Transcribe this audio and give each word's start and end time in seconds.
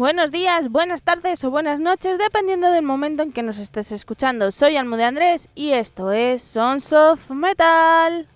Buenos 0.00 0.30
días, 0.30 0.70
buenas 0.70 1.02
tardes 1.02 1.44
o 1.44 1.50
buenas 1.50 1.78
noches, 1.78 2.16
dependiendo 2.16 2.70
del 2.70 2.82
momento 2.82 3.22
en 3.22 3.32
que 3.32 3.42
nos 3.42 3.58
estés 3.58 3.92
escuchando. 3.92 4.50
Soy 4.50 4.78
Almude 4.78 5.04
Andrés 5.04 5.50
y 5.54 5.72
esto 5.72 6.10
es 6.12 6.42
Sons 6.42 6.90
of 6.94 7.28
Metal. 7.30 8.26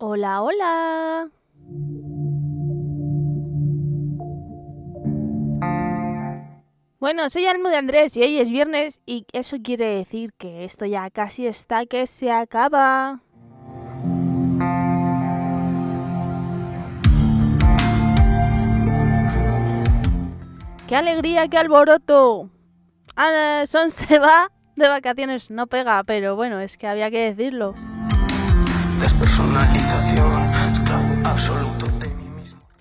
Hola, 0.00 0.42
hola. 0.42 1.28
Bueno, 7.00 7.28
soy 7.30 7.46
Almu 7.46 7.68
de 7.68 7.76
Andrés 7.78 8.16
y 8.16 8.22
hoy 8.22 8.38
es 8.38 8.48
viernes 8.48 9.00
y 9.06 9.26
eso 9.32 9.56
quiere 9.60 9.86
decir 9.86 10.32
que 10.34 10.64
esto 10.64 10.86
ya 10.86 11.10
casi 11.10 11.48
está 11.48 11.84
que 11.86 12.06
se 12.06 12.30
acaba. 12.30 13.22
¡Qué 20.86 20.94
alegría, 20.94 21.48
qué 21.48 21.58
alboroto! 21.58 22.50
Ah, 23.16 23.64
Son 23.66 23.90
se 23.90 24.20
va 24.20 24.52
de 24.76 24.88
vacaciones, 24.88 25.50
no 25.50 25.66
pega, 25.66 26.04
pero 26.04 26.36
bueno, 26.36 26.60
es 26.60 26.78
que 26.78 26.86
había 26.86 27.10
que 27.10 27.34
decirlo. 27.34 27.74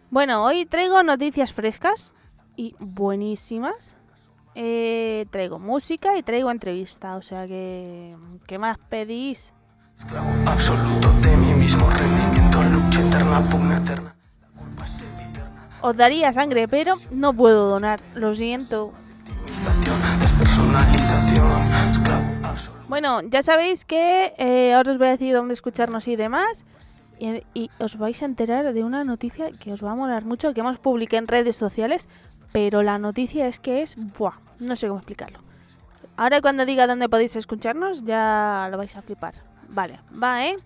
Bueno, 0.09 0.43
hoy 0.45 0.65
traigo 0.65 1.03
noticias 1.03 1.51
frescas 1.51 2.15
y 2.55 2.75
buenísimas. 2.79 3.97
Eh, 4.55 5.25
traigo 5.31 5.59
música 5.59 6.17
y 6.17 6.23
traigo 6.23 6.49
entrevista, 6.49 7.17
o 7.17 7.21
sea 7.21 7.45
que... 7.45 8.15
¿Qué 8.47 8.57
más 8.57 8.77
pedís? 8.77 9.53
Esclavo 9.97 10.29
absoluto 10.45 11.11
de 11.21 11.35
mí 11.35 11.53
mismo, 11.53 11.89
rendimiento, 11.89 12.63
lucha 12.63 13.05
eterna, 13.05 13.43
pugna 13.43 13.77
eterna. 13.79 14.15
Os 15.81 15.95
daría 15.97 16.31
sangre, 16.31 16.69
pero 16.69 16.95
no 17.11 17.33
puedo 17.33 17.69
donar, 17.69 17.99
lo 18.15 18.33
siento. 18.33 18.93
Bueno, 22.87 23.21
ya 23.23 23.43
sabéis 23.43 23.83
que 23.83 24.33
eh, 24.37 24.73
ahora 24.73 24.93
os 24.93 24.97
voy 24.97 25.07
a 25.07 25.11
decir 25.11 25.35
dónde 25.35 25.53
escucharnos 25.53 26.07
y 26.07 26.15
demás. 26.15 26.65
Y, 27.19 27.43
y, 27.53 27.71
os 27.79 27.97
vais 27.97 28.21
a 28.21 28.25
enterar 28.25 28.73
de 28.73 28.83
una 28.83 29.03
noticia 29.03 29.51
que 29.51 29.73
os 29.73 29.83
va 29.83 29.91
a 29.91 29.95
molar 29.95 30.25
mucho, 30.25 30.53
que 30.53 30.61
hemos 30.61 30.77
publicado 30.77 31.19
en 31.19 31.27
redes 31.27 31.55
sociales. 31.55 32.07
Pero 32.51 32.83
la 32.83 32.97
noticia 32.97 33.47
es 33.47 33.59
que 33.59 33.81
es... 33.81 33.95
Buah, 34.17 34.39
no 34.59 34.75
sé 34.75 34.87
cómo 34.87 34.99
explicarlo. 34.99 35.39
Ahora 36.15 36.41
cuando 36.41 36.65
diga 36.65 36.87
dónde 36.87 37.09
podéis 37.09 37.35
escucharnos, 37.35 38.03
ya 38.03 38.67
lo 38.71 38.77
vais 38.77 38.95
a 38.95 39.01
flipar. 39.01 39.35
Vale, 39.69 39.99
va, 40.11 40.47
¿eh? 40.47 40.57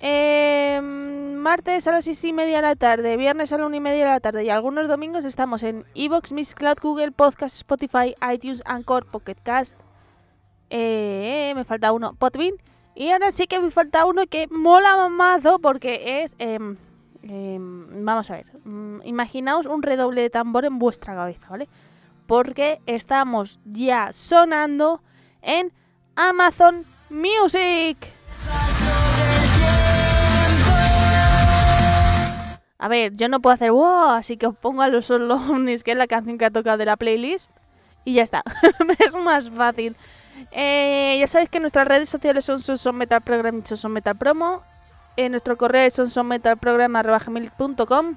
Eh, 0.00 0.80
martes 0.80 1.86
a 1.88 1.92
las 1.92 2.04
6 2.04 2.24
y 2.24 2.32
media 2.32 2.56
de 2.56 2.62
la 2.62 2.76
tarde, 2.76 3.16
viernes 3.16 3.52
a 3.52 3.58
la 3.58 3.66
1 3.66 3.76
y 3.76 3.80
media 3.80 4.04
de 4.04 4.10
la 4.12 4.20
tarde 4.20 4.44
y 4.44 4.50
algunos 4.50 4.86
domingos 4.86 5.24
estamos 5.24 5.64
en 5.64 5.84
Evox, 5.94 6.30
Miss 6.30 6.54
Cloud, 6.54 6.78
Google 6.80 7.10
Podcast, 7.10 7.56
Spotify, 7.56 8.14
iTunes, 8.32 8.62
Anchor, 8.64 9.06
Pocket 9.06 9.36
Cast. 9.42 9.74
Eh, 10.70 11.52
me 11.56 11.64
falta 11.64 11.92
uno, 11.92 12.14
Podbean. 12.14 12.54
Y 12.98 13.12
ahora 13.12 13.30
sí 13.30 13.46
que 13.46 13.60
me 13.60 13.70
falta 13.70 14.04
uno 14.06 14.26
que 14.26 14.48
mola 14.48 14.96
mamazo 14.96 15.60
porque 15.60 16.24
es. 16.24 16.34
Eh, 16.40 16.58
vamos 17.22 18.28
a 18.28 18.34
ver, 18.34 18.46
mm, 18.64 19.02
imaginaos 19.04 19.66
un 19.66 19.84
redoble 19.84 20.22
de 20.22 20.30
tambor 20.30 20.64
en 20.64 20.80
vuestra 20.80 21.14
cabeza, 21.14 21.46
¿vale? 21.48 21.68
Porque 22.26 22.80
estamos 22.86 23.60
ya 23.64 24.12
sonando 24.12 25.00
en 25.42 25.72
Amazon 26.16 26.84
Music. 27.08 27.98
A 32.78 32.88
ver, 32.88 33.14
yo 33.14 33.28
no 33.28 33.38
puedo 33.38 33.54
hacer 33.54 33.70
wow, 33.70 34.10
así 34.10 34.36
que 34.36 34.48
os 34.48 34.56
pongo 34.56 34.82
a 34.82 34.88
los 34.88 35.08
ovnis, 35.12 35.84
que 35.84 35.92
es 35.92 35.96
la 35.96 36.08
canción 36.08 36.36
que 36.36 36.46
ha 36.46 36.50
tocado 36.50 36.78
de 36.78 36.86
la 36.86 36.96
playlist. 36.96 37.52
Y 38.04 38.14
ya 38.14 38.24
está. 38.24 38.42
es 38.98 39.14
más 39.14 39.50
fácil. 39.50 39.94
Eh, 40.50 41.16
ya 41.20 41.26
sabéis 41.26 41.50
que 41.50 41.60
nuestras 41.60 41.86
redes 41.86 42.08
sociales 42.08 42.44
son 42.44 42.96
Metal 42.96 43.20
Program 43.20 43.58
y 43.58 43.76
Son 43.76 43.92
Metal 43.92 44.16
Promo. 44.16 44.62
En 45.16 45.32
nuestro 45.32 45.56
correo 45.56 45.82
es 45.82 45.94
sonsonmetalprogram.com 45.94 48.16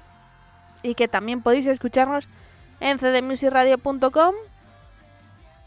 y 0.82 0.94
que 0.94 1.08
también 1.08 1.42
podéis 1.42 1.66
escucharnos 1.66 2.28
en 2.80 2.98
cdmusicradio.com 2.98 4.34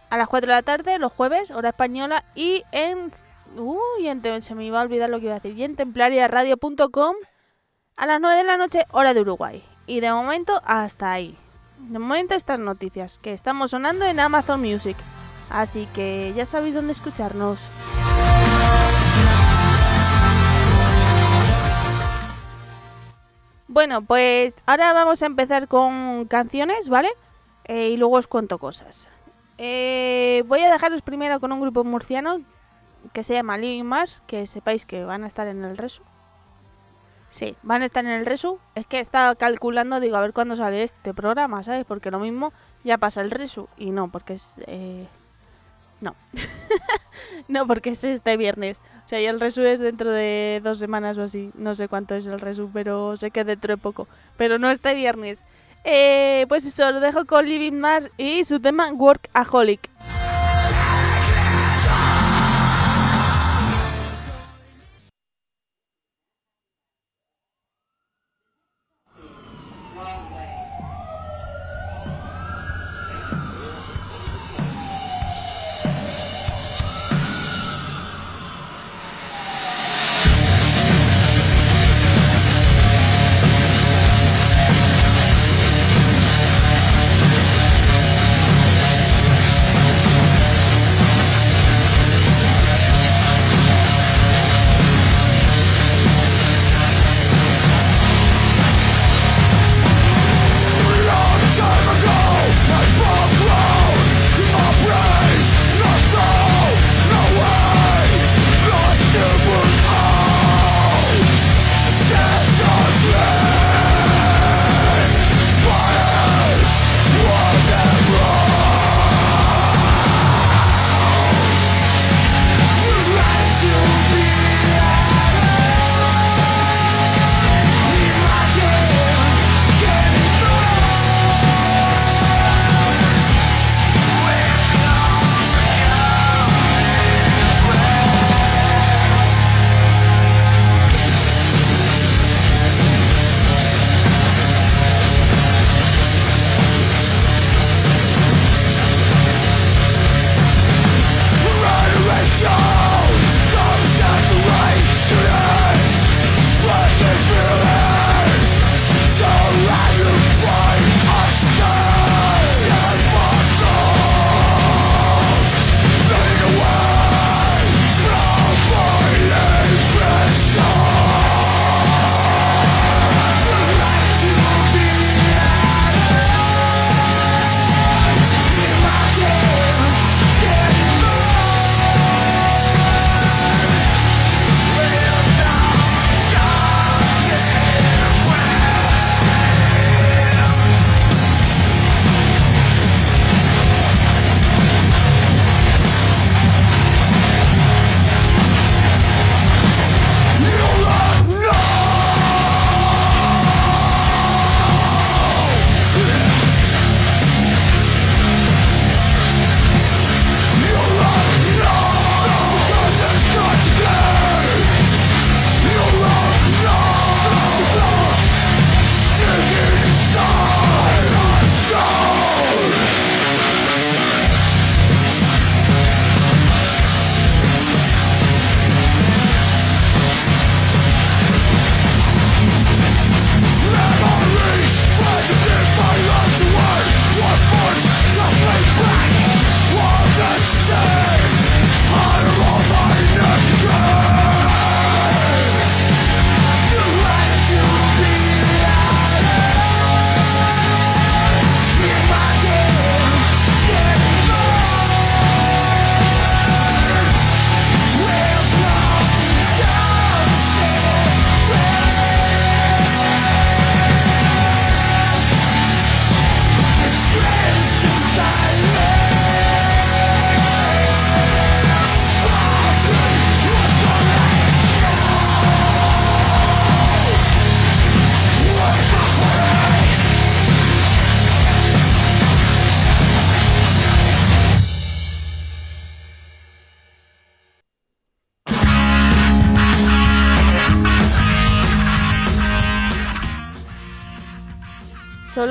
a 0.09 0.17
las 0.17 0.27
4 0.27 0.47
de 0.47 0.53
la 0.53 0.61
tarde, 0.61 0.99
los 0.99 1.11
jueves, 1.11 1.51
hora 1.51 1.69
española, 1.69 2.23
y 2.35 2.63
en... 2.71 3.11
Uy, 3.57 4.07
en, 4.07 4.41
se 4.41 4.55
me 4.55 4.65
iba 4.65 4.79
a 4.79 4.83
olvidar 4.83 5.09
lo 5.09 5.19
que 5.19 5.25
iba 5.25 5.35
a 5.35 5.39
decir. 5.39 5.57
Y 5.57 5.63
en 5.63 5.75
templariaradio.com 5.75 7.15
a 7.95 8.05
las 8.05 8.19
9 8.19 8.37
de 8.37 8.43
la 8.43 8.57
noche, 8.57 8.85
hora 8.91 9.13
de 9.13 9.21
Uruguay. 9.21 9.63
Y 9.87 10.01
de 10.01 10.11
momento, 10.11 10.61
hasta 10.65 11.11
ahí. 11.11 11.37
De 11.79 11.99
momento, 11.99 12.35
estas 12.35 12.59
noticias 12.59 13.19
que 13.19 13.33
estamos 13.33 13.71
sonando 13.71 14.05
en 14.05 14.19
Amazon 14.19 14.61
Music. 14.61 14.97
Así 15.49 15.87
que 15.93 16.33
ya 16.35 16.45
sabéis 16.45 16.75
dónde 16.75 16.93
escucharnos. 16.93 17.59
Bueno, 23.67 24.01
pues 24.03 24.61
ahora 24.65 24.93
vamos 24.93 25.21
a 25.21 25.25
empezar 25.25 25.67
con 25.67 26.25
canciones, 26.25 26.87
¿vale? 26.87 27.09
Eh, 27.65 27.89
y 27.89 27.97
luego 27.97 28.15
os 28.15 28.27
cuento 28.27 28.57
cosas. 28.57 29.09
Eh, 29.57 30.43
voy 30.47 30.61
a 30.61 30.71
dejaros 30.71 31.01
primero 31.01 31.39
con 31.39 31.51
un 31.51 31.61
grupo 31.61 31.83
murciano 31.83 32.41
que 33.11 33.23
se 33.23 33.33
llama 33.33 33.57
Living 33.57 33.83
Mars, 33.83 34.23
que 34.27 34.47
sepáis 34.47 34.85
que 34.85 35.03
van 35.03 35.23
a 35.23 35.27
estar 35.27 35.47
en 35.47 35.63
el 35.63 35.77
resu. 35.77 36.03
Sí, 37.31 37.57
van 37.63 37.81
a 37.81 37.85
estar 37.85 38.05
en 38.05 38.11
el 38.11 38.25
resu. 38.25 38.59
Es 38.75 38.85
que 38.87 39.01
estaba 39.01 39.35
calculando, 39.35 39.99
digo, 39.99 40.15
a 40.15 40.21
ver 40.21 40.31
cuándo 40.31 40.55
sale 40.55 40.83
este 40.83 41.13
programa, 41.13 41.61
¿sabes? 41.63 41.83
Porque 41.85 42.11
lo 42.11 42.19
mismo 42.19 42.53
ya 42.85 42.97
pasa 42.97 43.19
el 43.19 43.29
resu. 43.29 43.67
Y 43.77 43.91
no, 43.91 44.09
porque 44.09 44.33
es... 44.33 44.61
Eh... 44.67 45.05
No. 46.05 46.15
no, 47.47 47.65
porque 47.65 47.89
es 47.89 48.03
este 48.03 48.37
viernes. 48.37 48.79
O 49.05 49.07
sea, 49.07 49.19
y 49.19 49.25
el 49.25 49.39
resu 49.39 49.63
es 49.63 49.79
dentro 49.79 50.11
de 50.11 50.61
dos 50.63 50.77
semanas 50.77 51.17
o 51.17 51.23
así. 51.23 51.49
No 51.55 51.73
sé 51.73 51.87
cuánto 51.87 52.13
es 52.13 52.27
el 52.27 52.39
resu, 52.39 52.69
pero 52.71 53.17
sé 53.17 53.31
que 53.31 53.43
dentro 53.43 53.73
de 53.73 53.81
poco. 53.81 54.07
Pero 54.37 54.59
no 54.59 54.69
este 54.69 54.93
viernes. 54.93 55.43
Eh, 55.83 56.45
pues 56.47 56.63
eso, 56.63 56.91
lo 56.91 56.99
dejo 56.99 57.25
con 57.25 57.45
Living 57.45 57.79
Mars 57.79 58.11
y 58.17 58.43
su 58.43 58.59
tema 58.59 58.91
Workaholic. 58.93 59.89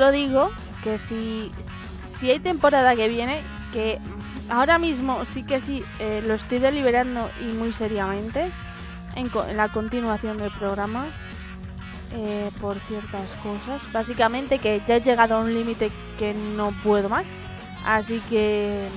Solo 0.05 0.17
digo 0.17 0.51
que 0.83 0.99
si, 0.99 1.51
si 2.15 2.29
hay 2.29 2.37
temporada 2.37 2.95
que 2.95 3.07
viene, 3.07 3.41
que 3.73 3.97
ahora 4.51 4.77
mismo 4.77 5.25
sí 5.29 5.41
que 5.41 5.59
sí 5.59 5.83
eh, 5.97 6.21
lo 6.23 6.35
estoy 6.35 6.59
deliberando 6.59 7.27
y 7.41 7.45
muy 7.45 7.73
seriamente 7.73 8.51
en, 9.15 9.31
en 9.49 9.57
la 9.57 9.69
continuación 9.69 10.37
del 10.37 10.51
programa 10.51 11.07
eh, 12.13 12.51
por 12.61 12.75
ciertas 12.75 13.31
cosas. 13.41 13.91
Básicamente 13.91 14.59
que 14.59 14.79
ya 14.87 14.97
he 14.97 15.01
llegado 15.01 15.37
a 15.37 15.39
un 15.39 15.51
límite 15.55 15.91
que 16.19 16.35
no 16.35 16.71
puedo 16.83 17.09
más. 17.09 17.25
Así 17.83 18.19
que 18.29 18.87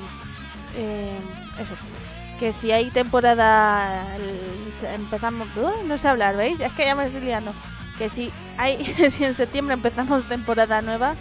eh, 0.77 1.19
eso. 1.59 1.73
Que 2.39 2.53
si 2.53 2.71
hay 2.71 2.91
temporada 2.91 4.15
empezamos. 4.95 5.49
no 5.87 5.97
sé 5.97 6.07
hablar, 6.07 6.37
¿veis? 6.37 6.61
Es 6.61 6.73
que 6.73 6.85
ya 6.85 6.95
me 6.95 7.07
estoy 7.07 7.23
liando. 7.23 7.55
Que 7.99 8.09
si 8.09 8.33
hay 8.57 8.85
si 9.11 9.25
en 9.25 9.35
septiembre 9.35 9.75
empezamos 9.75 10.25
temporada 10.29 10.81
nueva, 10.83 11.15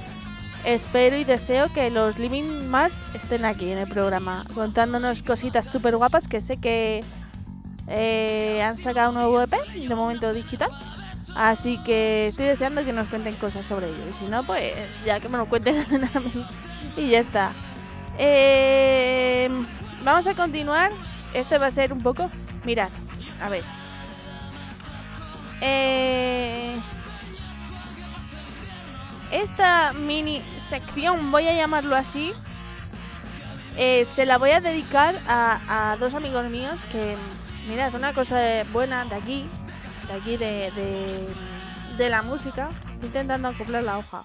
espero 0.64 1.18
y 1.18 1.24
deseo 1.24 1.72
que 1.74 1.90
los 1.90 2.18
Living 2.20 2.70
Mars 2.70 3.04
estén 3.14 3.46
aquí 3.46 3.72
en 3.72 3.80
el 3.80 3.88
programa, 3.88 4.46
contándonos 4.54 5.24
cositas 5.24 5.66
súper 5.66 5.98
guapas 5.98 6.28
que 6.28 6.42
sé 6.42 6.58
que 6.58 7.04
eh, 7.88 8.62
han 8.64 8.78
sacado 8.78 9.10
un 9.10 9.16
nuevo 9.16 9.42
EP, 9.42 9.54
de 9.76 9.96
momento 9.96 10.34
digital. 10.34 10.70
Así 11.36 11.78
que 11.84 12.28
estoy 12.28 12.48
deseando 12.48 12.84
que 12.84 12.94
nos 12.94 13.08
cuenten 13.08 13.36
cosas 13.36 13.66
sobre 13.66 13.88
ello. 13.88 14.10
Y 14.10 14.14
si 14.14 14.26
no, 14.26 14.44
pues 14.44 14.74
ya 15.06 15.20
que 15.20 15.30
me 15.30 15.38
lo 15.38 15.46
cuenten 15.48 15.78
a 16.14 16.20
mí. 16.20 16.46
Y 16.98 17.10
ya 17.10 17.20
está. 17.20 17.52
Eh, 18.18 19.48
vamos 20.04 20.26
a 20.26 20.34
continuar. 20.34 20.92
Este 21.34 21.58
va 21.58 21.68
a 21.68 21.72
ser 21.72 21.94
un 21.94 22.02
poco... 22.02 22.32
Mirad, 22.66 22.90
a 23.42 23.50
ver. 23.50 23.77
Eh, 25.62 26.80
esta 29.32 29.94
mini 29.94 30.42
sección, 30.60 31.32
voy 31.32 31.48
a 31.48 31.54
llamarlo 31.54 31.96
así, 31.96 32.34
eh, 33.76 34.08
se 34.14 34.26
la 34.26 34.38
voy 34.38 34.52
a 34.52 34.60
dedicar 34.60 35.16
a, 35.28 35.92
a 35.92 35.98
dos 35.98 36.14
amigos 36.14 36.50
míos 36.50 36.80
que, 36.92 37.16
mirad, 37.68 37.94
una 37.94 38.14
cosa 38.14 38.64
buena 38.72 39.06
de 39.06 39.16
aquí, 39.16 39.50
de 40.08 40.14
aquí 40.14 40.38
de, 40.38 40.72
de, 41.98 42.10
la 42.10 42.22
música, 42.22 42.70
intentando 43.04 43.50
acoplar 43.50 43.84
la 43.84 43.98
hoja, 43.98 44.24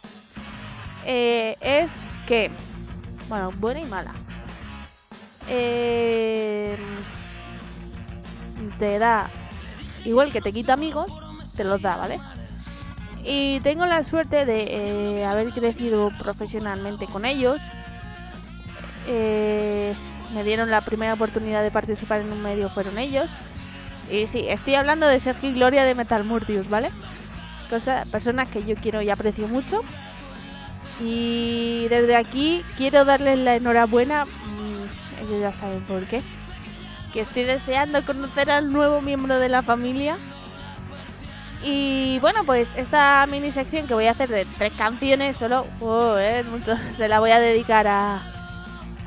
eh, 1.04 1.56
es 1.60 1.92
que, 2.26 2.50
bueno, 3.28 3.50
buena 3.52 3.80
y 3.80 3.86
mala, 3.86 4.14
eh, 5.48 6.78
te 8.78 8.98
da, 8.98 9.28
igual 10.04 10.32
que 10.32 10.40
te 10.40 10.52
quita 10.52 10.74
amigos, 10.74 11.12
te 11.56 11.64
los 11.64 11.82
da, 11.82 11.96
¿vale? 11.96 12.18
Y 13.24 13.60
tengo 13.60 13.86
la 13.86 14.02
suerte 14.02 14.44
de 14.44 15.18
eh, 15.18 15.24
haber 15.24 15.50
crecido 15.50 16.10
profesionalmente 16.18 17.06
con 17.06 17.24
ellos. 17.24 17.58
me 19.06 20.44
dieron 20.44 20.70
la 20.70 20.80
primera 20.80 21.14
oportunidad 21.14 21.62
de 21.62 21.70
participar 21.70 22.20
en 22.22 22.32
un 22.32 22.42
medio, 22.42 22.70
fueron 22.70 22.98
ellos. 22.98 23.30
Y 24.10 24.26
sí, 24.26 24.46
estoy 24.48 24.74
hablando 24.74 25.06
de 25.06 25.20
Sergio 25.20 25.50
y 25.50 25.52
Gloria 25.52 25.84
de 25.84 25.94
Metal 25.94 26.24
Murtius, 26.24 26.68
¿vale? 26.68 26.90
Cosa, 27.70 28.04
personas 28.10 28.48
que 28.48 28.64
yo 28.64 28.74
quiero 28.76 29.00
y 29.00 29.10
aprecio 29.10 29.48
mucho. 29.48 29.82
Y 31.00 31.86
desde 31.88 32.16
aquí 32.16 32.62
quiero 32.76 33.04
darles 33.04 33.38
la 33.38 33.56
enhorabuena. 33.56 34.24
Mm, 34.24 35.24
ellos 35.24 35.40
ya 35.40 35.52
saben 35.52 35.82
por 35.82 36.04
qué. 36.04 36.22
Que 37.12 37.20
estoy 37.20 37.44
deseando 37.44 38.04
conocer 38.04 38.50
al 38.50 38.72
nuevo 38.72 39.00
miembro 39.00 39.38
de 39.38 39.48
la 39.48 39.62
familia. 39.62 40.16
Y 41.64 42.18
bueno, 42.20 42.42
pues 42.44 42.72
esta 42.76 43.24
mini 43.26 43.52
sección 43.52 43.86
que 43.86 43.94
voy 43.94 44.06
a 44.06 44.12
hacer 44.12 44.28
de 44.28 44.46
tres 44.58 44.72
canciones 44.72 45.36
solo, 45.36 45.66
se 46.90 47.08
la 47.08 47.20
voy 47.20 47.30
a 47.30 47.38
dedicar 47.38 47.86
a, 47.86 48.22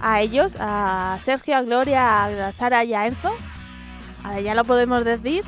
a 0.02 0.22
ellos, 0.22 0.56
a 0.60 1.18
Sergio, 1.20 1.58
a 1.58 1.62
Gloria, 1.64 2.48
a 2.48 2.52
Sara 2.52 2.84
y 2.84 2.94
a 2.94 3.08
Enzo 3.08 3.34
Ahora 4.24 4.42
ya 4.42 4.56
lo 4.56 4.64
podemos 4.64 5.06
decir. 5.06 5.44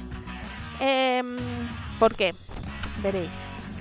Eh, 0.79 1.23
¿Por 1.99 2.15
qué? 2.15 2.33
Veréis. 3.01 3.31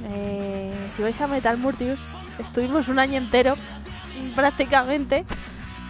Eh, 0.09 0.73
si 0.95 1.03
vais 1.03 1.21
a 1.21 1.27
Metal 1.27 1.59
Murtius, 1.59 1.99
estuvimos 2.39 2.89
un 2.89 2.99
año 2.99 3.19
entero 3.19 3.57
prácticamente 4.35 5.25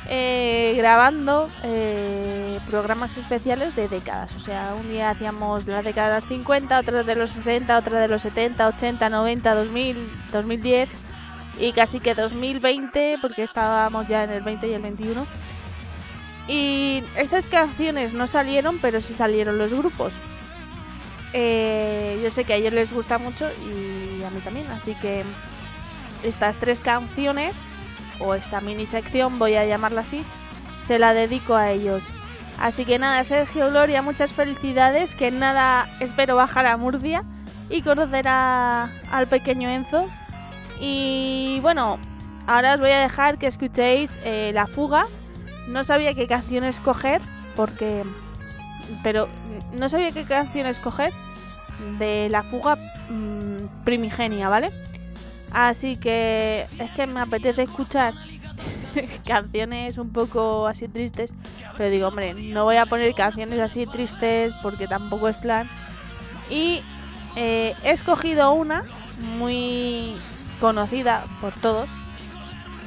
eh, 0.08 0.74
grabando 0.76 1.50
eh, 1.62 2.60
programas 2.68 3.16
especiales 3.16 3.74
de 3.74 3.88
décadas. 3.88 4.34
O 4.34 4.40
sea, 4.40 4.74
un 4.78 4.88
día 4.88 5.10
hacíamos 5.10 5.66
la 5.66 5.82
década 5.82 6.14
de 6.14 6.20
los 6.20 6.28
50, 6.28 6.78
otro 6.78 7.04
de 7.04 7.16
los 7.16 7.30
60, 7.30 7.76
otro 7.76 7.96
de 7.96 8.08
los 8.08 8.22
70, 8.22 8.68
80, 8.68 9.08
90, 9.08 9.54
2000, 9.54 10.10
2010 10.32 10.88
y 11.58 11.72
casi 11.72 12.00
que 12.00 12.14
2020 12.14 13.18
porque 13.20 13.42
estábamos 13.42 14.06
ya 14.08 14.24
en 14.24 14.30
el 14.30 14.42
20 14.42 14.68
y 14.68 14.72
el 14.74 14.82
21 14.82 15.26
y 16.48 17.02
estas 17.16 17.48
canciones 17.48 18.14
no 18.14 18.26
salieron, 18.26 18.78
pero 18.78 19.00
sí 19.00 19.14
salieron 19.14 19.58
los 19.58 19.72
grupos. 19.72 20.12
Eh, 21.32 22.20
yo 22.22 22.30
sé 22.30 22.44
que 22.44 22.52
a 22.52 22.56
ellos 22.56 22.72
les 22.72 22.92
gusta 22.92 23.18
mucho 23.18 23.48
y 23.48 24.22
a 24.22 24.30
mí 24.30 24.40
también, 24.40 24.68
así 24.68 24.94
que 24.94 25.24
estas 26.22 26.56
tres 26.56 26.80
canciones, 26.80 27.56
o 28.20 28.34
esta 28.34 28.60
mini 28.60 28.86
sección, 28.86 29.38
voy 29.38 29.56
a 29.56 29.64
llamarla 29.64 30.02
así, 30.02 30.24
se 30.80 30.98
la 30.98 31.14
dedico 31.14 31.54
a 31.54 31.70
ellos. 31.70 32.02
Así 32.58 32.84
que 32.84 32.98
nada, 32.98 33.22
Sergio 33.24 33.68
Gloria, 33.68 34.02
muchas 34.02 34.32
felicidades, 34.32 35.14
que 35.14 35.30
nada, 35.30 35.88
espero 36.00 36.36
bajar 36.36 36.66
a 36.66 36.76
Murcia 36.76 37.22
y 37.68 37.82
conocer 37.82 38.26
al 38.28 39.26
pequeño 39.28 39.68
Enzo. 39.68 40.08
Y 40.80 41.58
bueno, 41.60 41.98
ahora 42.46 42.74
os 42.74 42.80
voy 42.80 42.90
a 42.90 43.00
dejar 43.00 43.38
que 43.38 43.46
escuchéis 43.46 44.16
eh, 44.24 44.52
La 44.54 44.66
Fuga 44.66 45.06
no 45.66 45.84
sabía 45.84 46.14
qué 46.14 46.26
canción 46.26 46.64
escoger 46.64 47.20
porque... 47.54 48.04
Pero 49.02 49.28
no 49.72 49.88
sabía 49.88 50.12
qué 50.12 50.24
canción 50.24 50.66
escoger 50.66 51.12
de 51.98 52.28
la 52.28 52.44
fuga 52.44 52.76
mm, 53.10 53.84
primigenia, 53.84 54.48
¿vale? 54.48 54.70
Así 55.50 55.96
que 55.96 56.66
es 56.78 56.90
que 56.90 57.06
me 57.06 57.20
apetece 57.20 57.62
escuchar 57.62 58.14
canciones 59.26 59.98
un 59.98 60.10
poco 60.10 60.66
así 60.66 60.88
tristes. 60.88 61.32
Pero 61.76 61.90
digo, 61.90 62.08
hombre, 62.08 62.34
no 62.34 62.64
voy 62.64 62.76
a 62.76 62.86
poner 62.86 63.14
canciones 63.14 63.60
así 63.60 63.86
tristes 63.86 64.52
porque 64.62 64.86
tampoco 64.86 65.28
es 65.28 65.36
plan. 65.36 65.68
Y 66.50 66.82
eh, 67.36 67.74
he 67.84 67.90
escogido 67.90 68.52
una 68.52 68.84
muy 69.38 70.16
conocida 70.60 71.24
por 71.40 71.52
todos, 71.54 71.88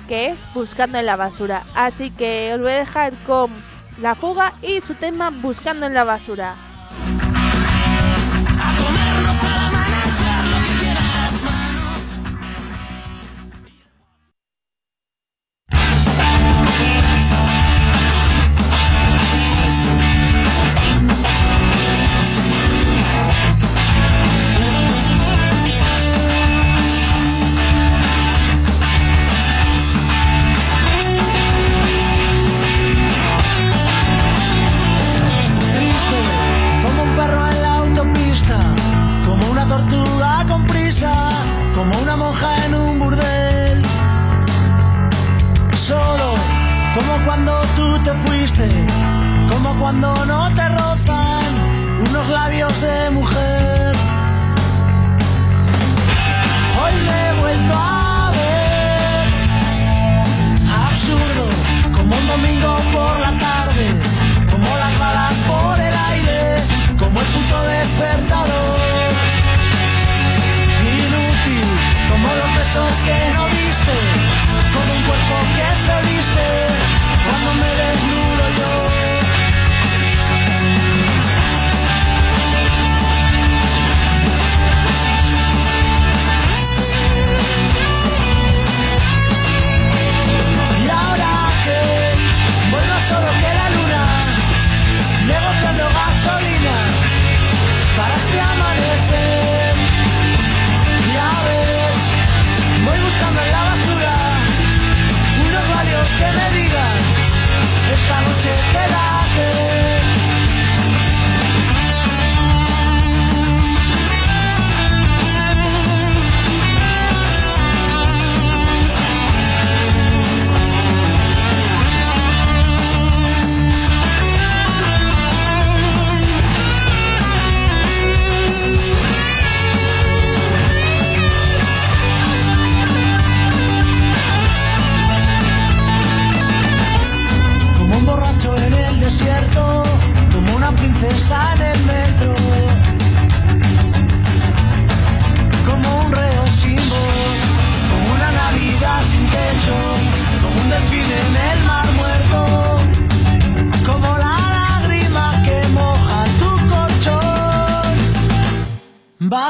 que 0.08 0.30
es 0.30 0.42
Buscando 0.54 0.98
en 0.98 1.06
la 1.06 1.16
basura. 1.16 1.64
Así 1.76 2.12
que 2.12 2.52
os 2.54 2.62
voy 2.62 2.72
a 2.72 2.80
dejar 2.80 3.14
con 3.26 3.52
La 4.02 4.16
fuga 4.16 4.54
y 4.62 4.82
su 4.82 4.96
tema 4.96 5.30
Buscando 5.30 5.86
en 5.86 5.94
la 5.94 6.04
basura. 6.04 6.56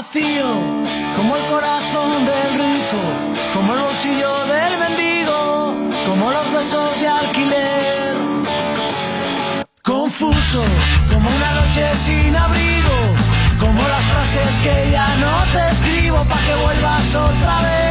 Vacío, 0.02 0.48
como 1.18 1.36
el 1.36 1.46
corazón 1.48 2.24
del 2.24 2.54
rico, 2.54 3.02
como 3.54 3.74
el 3.74 3.82
bolsillo 3.82 4.46
del 4.46 4.78
mendigo, 4.78 5.76
como 6.08 6.32
los 6.32 6.54
besos 6.54 6.98
de 7.02 7.08
alquiler. 7.10 8.16
Confuso, 9.84 10.64
como 11.12 11.30
una 11.30 11.52
noche 11.52 11.94
sin 11.96 12.34
abrigo, 12.34 12.98
como 13.60 13.82
las 13.82 14.06
frases 14.12 14.60
que 14.64 14.90
ya 14.90 15.08
no 15.18 15.34
te 15.52 15.68
escribo 15.68 16.24
para 16.24 16.46
que 16.46 16.56
vuelvas 16.56 17.16
otra 17.16 17.60
vez. 17.60 17.89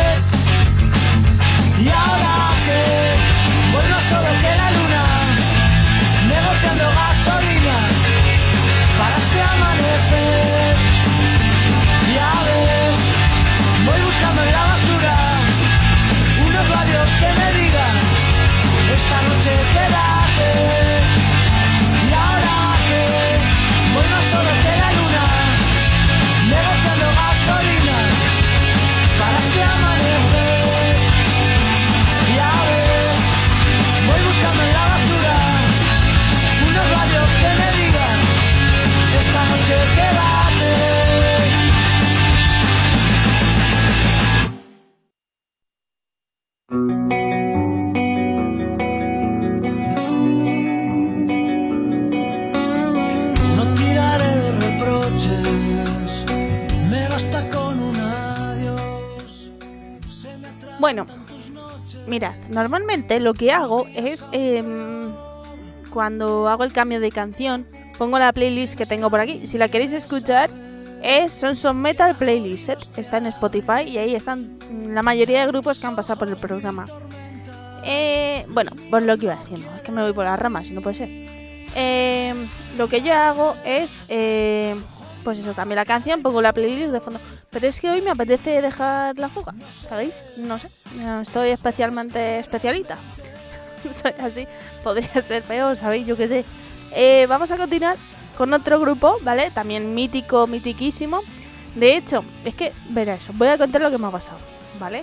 Mirad, 62.18 62.34
normalmente 62.48 63.20
lo 63.20 63.32
que 63.32 63.52
hago 63.52 63.87
es 63.94 64.25
em, 64.32 65.12
cuando 65.88 66.48
hago 66.48 66.64
el 66.64 66.72
cambio 66.72 66.98
de 66.98 67.12
canción, 67.12 67.64
pongo 67.96 68.18
la 68.18 68.32
playlist 68.32 68.76
que 68.76 68.87
tengo 68.87 69.08
por 69.08 69.20
aquí. 69.20 69.46
Si 69.46 69.56
la 69.56 69.68
queréis 69.68 69.92
escuchar, 69.92 70.50
es 71.00 71.32
Sonson 71.32 71.80
Metal 71.80 72.16
Playlist. 72.16 72.70
¿eh? 72.70 72.78
Está 72.96 73.18
en 73.18 73.26
Spotify 73.26 73.82
y 73.87 73.98
ahí 73.98 74.16
están 74.16 74.58
la 74.88 75.00
mayoría 75.02 75.42
de 75.42 75.46
grupos 75.46 75.78
que 75.78 75.87
han 75.87 75.94
pasado 75.94 76.18
por 76.18 76.28
el 76.28 76.37
programa. 76.37 76.87
Eh, 77.84 78.44
bueno, 78.48 78.72
pues 78.90 79.04
lo 79.04 79.16
que 79.16 79.26
iba 79.26 79.37
diciendo, 79.37 79.68
es 79.76 79.82
que 79.82 79.92
me 79.92 80.02
voy 80.02 80.12
por 80.12 80.25
las 80.25 80.40
ramas, 80.40 80.68
no 80.72 80.80
puede 80.80 80.96
ser. 80.96 81.08
Em, 81.76 82.48
lo 82.76 82.88
que 82.88 83.00
yo 83.00 83.14
hago 83.14 83.54
es, 83.64 83.92
em, 84.08 84.82
pues 85.28 85.40
eso, 85.40 85.52
cambio 85.52 85.76
la 85.76 85.85
canción, 85.85 86.23
pongo 86.23 86.40
la 86.40 86.54
playlist 86.54 86.90
de 86.90 87.00
fondo. 87.00 87.20
Pero 87.50 87.66
es 87.66 87.78
que 87.78 87.90
hoy 87.90 88.00
me 88.00 88.08
apetece 88.08 88.62
dejar 88.62 89.18
la 89.18 89.28
fuga, 89.28 89.52
¿sabéis? 89.85 90.18
No 90.38 90.58
sé, 90.58 90.70
estoy 91.20 91.50
especialmente 91.50 92.38
especialita. 92.38 92.97
Soy 93.92 94.12
así, 94.23 94.49
podría 94.82 95.12
ser 95.20 95.42
peor, 95.42 95.76
¿sabéis? 95.76 96.06
Yo 96.06 96.16
qué 96.16 96.28
sé. 96.28 96.44
Eh, 96.92 97.26
vamos 97.28 97.50
a 97.50 97.58
continuar 97.58 97.99
con 98.38 98.54
otro 98.54 98.80
grupo, 98.80 99.18
¿vale? 99.20 99.50
También 99.50 99.94
mítico, 99.94 100.47
mitiquísimo. 100.47 101.20
De 101.75 101.99
hecho, 101.99 102.25
es 102.47 102.54
que, 102.54 102.73
verá 102.88 103.16
eso, 103.16 103.35
voy 103.35 103.49
a 103.49 103.58
contar 103.58 103.82
lo 103.82 103.90
que 103.90 103.99
me 103.99 104.06
ha 104.06 104.11
pasado, 104.11 104.38
¿vale? 104.80 105.02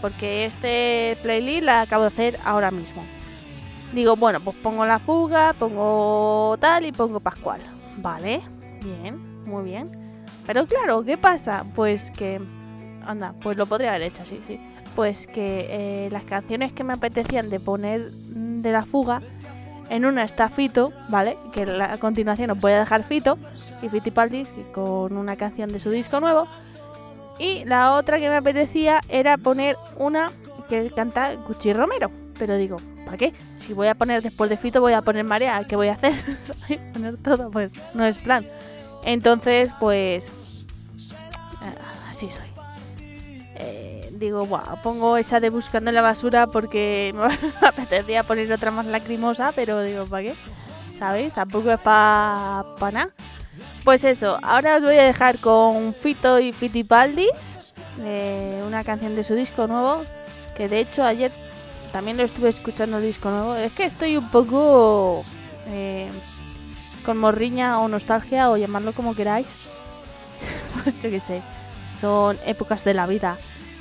Porque 0.00 0.46
este 0.46 1.18
playlist 1.20 1.64
la 1.64 1.82
acabo 1.82 2.04
de 2.04 2.08
hacer 2.08 2.40
ahora 2.46 2.70
mismo. 2.70 3.04
Digo, 3.92 4.16
bueno, 4.16 4.40
pues 4.40 4.56
pongo 4.56 4.86
la 4.86 4.98
fuga, 4.98 5.52
pongo 5.52 6.56
tal 6.58 6.86
y 6.86 6.92
pongo 6.92 7.20
Pascual. 7.20 7.60
Vale, 7.98 8.40
bien, 8.82 9.44
muy 9.44 9.64
bien. 9.64 9.90
Pero 10.46 10.66
claro, 10.66 11.04
¿qué 11.04 11.16
pasa? 11.18 11.64
Pues 11.74 12.10
que... 12.10 12.40
Anda, 13.06 13.34
pues 13.40 13.56
lo 13.56 13.66
podría 13.66 13.90
haber 13.94 14.02
hecho 14.08 14.22
así, 14.22 14.40
sí. 14.46 14.60
Pues 14.94 15.26
que 15.26 15.66
eh, 16.06 16.08
las 16.10 16.24
canciones 16.24 16.72
que 16.72 16.84
me 16.84 16.92
apetecían 16.94 17.48
de 17.50 17.60
poner 17.60 18.10
de 18.12 18.72
la 18.72 18.84
fuga, 18.84 19.22
en 19.88 20.04
una 20.04 20.24
está 20.24 20.48
Fito, 20.50 20.92
¿vale? 21.08 21.38
Que 21.52 21.64
la- 21.64 21.92
a 21.94 21.98
continuación 21.98 22.50
os 22.50 22.60
voy 22.60 22.72
a 22.72 22.80
dejar 22.80 23.04
Fito 23.04 23.38
y 23.80 23.88
Fitipaldis 23.88 24.52
con 24.74 25.16
una 25.16 25.36
canción 25.36 25.70
de 25.72 25.78
su 25.78 25.88
disco 25.90 26.20
nuevo. 26.20 26.46
Y 27.38 27.64
la 27.64 27.94
otra 27.94 28.18
que 28.18 28.28
me 28.28 28.36
apetecía 28.36 29.00
era 29.08 29.38
poner 29.38 29.76
una 29.96 30.32
que 30.68 30.90
canta 30.90 31.34
Gucci 31.36 31.72
Romero. 31.72 32.10
Pero 32.38 32.56
digo, 32.56 32.76
¿para 33.08 33.16
qué? 33.16 33.32
Si 33.56 33.72
voy 33.72 33.88
a 33.88 33.94
poner 33.94 34.22
después 34.22 34.50
de 34.50 34.58
Fito, 34.58 34.82
voy 34.82 34.92
a 34.92 35.00
poner 35.00 35.24
Marea. 35.24 35.64
¿Qué 35.64 35.76
voy 35.76 35.88
a 35.88 35.94
hacer? 35.94 36.12
Poner 36.92 37.16
todo, 37.16 37.50
pues 37.50 37.72
no 37.94 38.04
es 38.04 38.18
plan. 38.18 38.46
Entonces, 39.02 39.70
pues. 39.80 40.30
ah, 41.62 42.10
Así 42.10 42.30
soy. 42.30 42.44
Eh, 43.56 44.10
digo, 44.12 44.44
"Buah, 44.44 44.82
pongo 44.82 45.16
esa 45.16 45.40
de 45.40 45.48
buscando 45.48 45.90
en 45.90 45.94
la 45.94 46.02
basura 46.02 46.48
porque 46.48 47.14
me 47.62 47.66
apetecía 47.66 48.24
poner 48.24 48.52
otra 48.52 48.70
más 48.70 48.84
lacrimosa, 48.84 49.52
pero 49.52 49.80
digo, 49.80 50.04
¿para 50.04 50.24
qué? 50.24 50.34
¿Sabéis? 50.98 51.32
Tampoco 51.32 51.70
es 51.70 51.80
para 51.80 52.64
pa 52.78 52.90
nada. 52.90 53.10
Pues 53.84 54.04
eso, 54.04 54.38
ahora 54.42 54.76
os 54.76 54.82
voy 54.82 54.96
a 54.96 55.04
dejar 55.04 55.38
con 55.38 55.94
Fito 55.94 56.38
y 56.40 56.52
Fitipaldis, 56.52 57.30
eh, 58.00 58.62
una 58.66 58.84
canción 58.84 59.16
de 59.16 59.24
su 59.24 59.34
disco 59.34 59.66
nuevo, 59.66 60.02
que 60.56 60.68
de 60.68 60.80
hecho 60.80 61.04
ayer 61.04 61.32
también 61.92 62.16
lo 62.16 62.24
estuve 62.24 62.48
escuchando 62.48 62.98
el 62.98 63.04
disco 63.04 63.30
nuevo. 63.30 63.54
Es 63.54 63.72
que 63.72 63.84
estoy 63.84 64.16
un 64.16 64.30
poco 64.30 65.24
eh, 65.68 66.08
con 67.04 67.16
morriña 67.18 67.78
o 67.80 67.88
nostalgia 67.88 68.50
o 68.50 68.56
llamarlo 68.56 68.92
como 68.92 69.14
queráis. 69.14 69.48
pues 70.82 70.94
yo 71.02 71.10
qué 71.10 71.20
sé, 71.20 71.42
son 72.00 72.38
épocas 72.46 72.84
de 72.84 72.94
la 72.94 73.06
vida. 73.06 73.38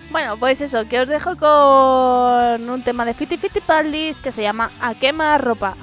Bueno, 0.10 0.38
pues 0.38 0.62
eso, 0.62 0.88
que 0.88 1.02
os 1.02 1.10
dejo 1.10 1.36
con 1.36 2.70
un 2.70 2.82
tema 2.84 3.04
de 3.06 3.14
Fiti 3.14 3.38
Fitipaldis 3.38 4.20
que 4.22 4.32
se 4.32 4.42
llama 4.42 4.72
A 4.80 4.96
quema 4.96 5.38
ropa. 5.38 5.76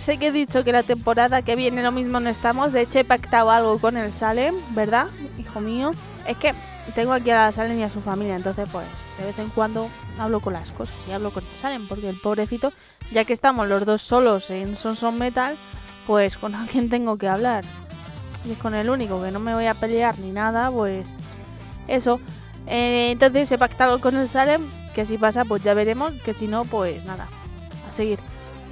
Sé 0.00 0.18
que 0.18 0.28
he 0.28 0.32
dicho 0.32 0.64
que 0.64 0.72
la 0.72 0.82
temporada 0.82 1.42
que 1.42 1.56
viene 1.56 1.82
lo 1.82 1.92
mismo 1.92 2.20
no 2.20 2.28
estamos. 2.28 2.72
De 2.72 2.82
hecho, 2.82 2.98
he 2.98 3.04
pactado 3.04 3.50
algo 3.50 3.78
con 3.78 3.96
el 3.96 4.12
Salem, 4.12 4.54
¿verdad, 4.70 5.08
hijo 5.38 5.60
mío? 5.60 5.92
Es 6.26 6.36
que 6.36 6.54
tengo 6.94 7.12
aquí 7.12 7.30
a 7.30 7.46
la 7.46 7.52
Salem 7.52 7.78
y 7.78 7.82
a 7.82 7.90
su 7.90 8.00
familia, 8.00 8.36
entonces, 8.36 8.68
pues, 8.70 8.86
de 9.18 9.26
vez 9.26 9.38
en 9.38 9.50
cuando 9.50 9.88
hablo 10.18 10.40
con 10.40 10.52
las 10.52 10.70
cosas 10.70 10.96
y 11.06 11.12
hablo 11.12 11.30
con 11.30 11.44
el 11.44 11.56
Salem, 11.56 11.86
porque 11.86 12.08
el 12.08 12.20
pobrecito, 12.20 12.72
ya 13.12 13.24
que 13.24 13.32
estamos 13.32 13.68
los 13.68 13.84
dos 13.84 14.02
solos 14.02 14.50
en 14.50 14.76
Son 14.76 14.96
Son 14.96 15.18
Metal, 15.18 15.56
pues 16.06 16.36
con 16.36 16.54
alguien 16.54 16.88
tengo 16.88 17.16
que 17.16 17.28
hablar. 17.28 17.64
Y 18.44 18.52
es 18.52 18.58
con 18.58 18.74
el 18.74 18.88
único 18.88 19.22
que 19.22 19.30
no 19.30 19.40
me 19.40 19.54
voy 19.54 19.66
a 19.66 19.74
pelear 19.74 20.18
ni 20.18 20.30
nada, 20.30 20.70
pues, 20.70 21.06
eso. 21.86 22.20
Eh, 22.66 23.10
entonces, 23.12 23.50
he 23.52 23.58
pactado 23.58 24.00
con 24.00 24.16
el 24.16 24.28
Salem, 24.28 24.70
que 24.94 25.06
si 25.06 25.18
pasa, 25.18 25.44
pues 25.44 25.62
ya 25.62 25.74
veremos, 25.74 26.12
que 26.24 26.32
si 26.32 26.46
no, 26.46 26.64
pues 26.64 27.04
nada, 27.04 27.28
a 27.88 27.92
seguir. 27.92 28.18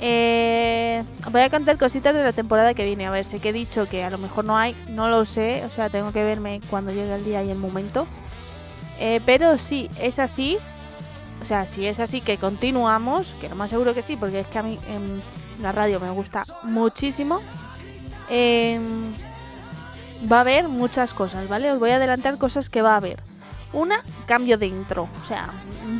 Eh, 0.00 1.02
voy 1.30 1.40
a 1.40 1.50
contar 1.50 1.78
cositas 1.78 2.14
de 2.14 2.22
la 2.22 2.32
temporada 2.32 2.74
que 2.74 2.84
viene. 2.84 3.06
A 3.06 3.10
ver, 3.10 3.24
sé 3.26 3.38
que 3.38 3.50
he 3.50 3.52
dicho 3.52 3.88
que 3.88 4.04
a 4.04 4.10
lo 4.10 4.18
mejor 4.18 4.44
no 4.44 4.56
hay, 4.56 4.76
no 4.88 5.08
lo 5.08 5.24
sé. 5.24 5.64
O 5.64 5.70
sea, 5.70 5.88
tengo 5.88 6.12
que 6.12 6.24
verme 6.24 6.60
cuando 6.68 6.92
llegue 6.92 7.14
el 7.14 7.24
día 7.24 7.42
y 7.42 7.50
el 7.50 7.58
momento. 7.58 8.06
Eh, 8.98 9.20
pero 9.24 9.58
sí, 9.58 9.90
es 10.00 10.18
así. 10.18 10.58
O 11.42 11.44
sea, 11.44 11.66
si 11.66 11.86
es 11.86 12.00
así 12.00 12.20
que 12.20 12.38
continuamos, 12.38 13.34
que 13.40 13.48
lo 13.48 13.56
más 13.56 13.70
seguro 13.70 13.94
que 13.94 14.02
sí, 14.02 14.16
porque 14.16 14.40
es 14.40 14.46
que 14.46 14.58
a 14.58 14.62
mí 14.62 14.78
en 14.88 15.22
la 15.62 15.72
radio 15.72 16.00
me 16.00 16.10
gusta 16.10 16.44
muchísimo. 16.62 17.40
em, 18.28 19.12
va 20.30 20.38
a 20.38 20.40
haber 20.40 20.68
muchas 20.68 21.12
cosas, 21.12 21.48
¿vale? 21.48 21.70
Os 21.70 21.78
voy 21.78 21.90
a 21.90 21.96
adelantar 21.96 22.38
cosas 22.38 22.70
que 22.70 22.82
va 22.82 22.94
a 22.94 22.96
haber. 22.96 23.20
Una, 23.72 24.02
cambio 24.26 24.58
de 24.58 24.66
intro. 24.66 25.08
O 25.22 25.26
sea, 25.26 25.50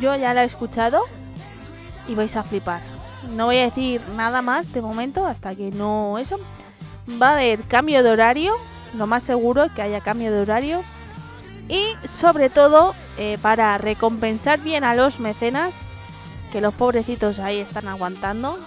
yo 0.01 0.15
ya 0.15 0.33
la 0.33 0.43
he 0.43 0.45
escuchado 0.45 1.03
y 2.07 2.15
vais 2.15 2.35
a 2.35 2.43
flipar. 2.43 2.96
No 3.35 3.45
voy 3.45 3.57
a 3.57 3.65
decir 3.65 4.01
nada 4.15 4.41
más 4.41 4.71
de 4.73 4.81
momento 4.81 5.25
hasta 5.25 5.55
que 5.55 5.71
no 5.71 6.17
eso. 6.17 6.39
Va 7.21 7.29
a 7.29 7.33
haber 7.33 7.61
cambio 7.63 8.03
de 8.03 8.11
horario, 8.11 8.53
lo 8.97 9.07
más 9.07 9.23
seguro 9.23 9.63
es 9.63 9.71
que 9.71 9.81
haya 9.81 10.01
cambio 10.01 10.31
de 10.31 10.41
horario. 10.41 10.83
Y 11.69 11.95
sobre 12.07 12.49
todo, 12.49 12.95
eh, 13.17 13.37
para 13.41 13.77
recompensar 13.77 14.59
bien 14.59 14.83
a 14.83 14.95
los 14.95 15.19
mecenas, 15.19 15.75
que 16.51 16.61
los 16.61 16.73
pobrecitos 16.73 17.39
ahí 17.39 17.59
están 17.59 17.87
aguantando, 17.87 18.57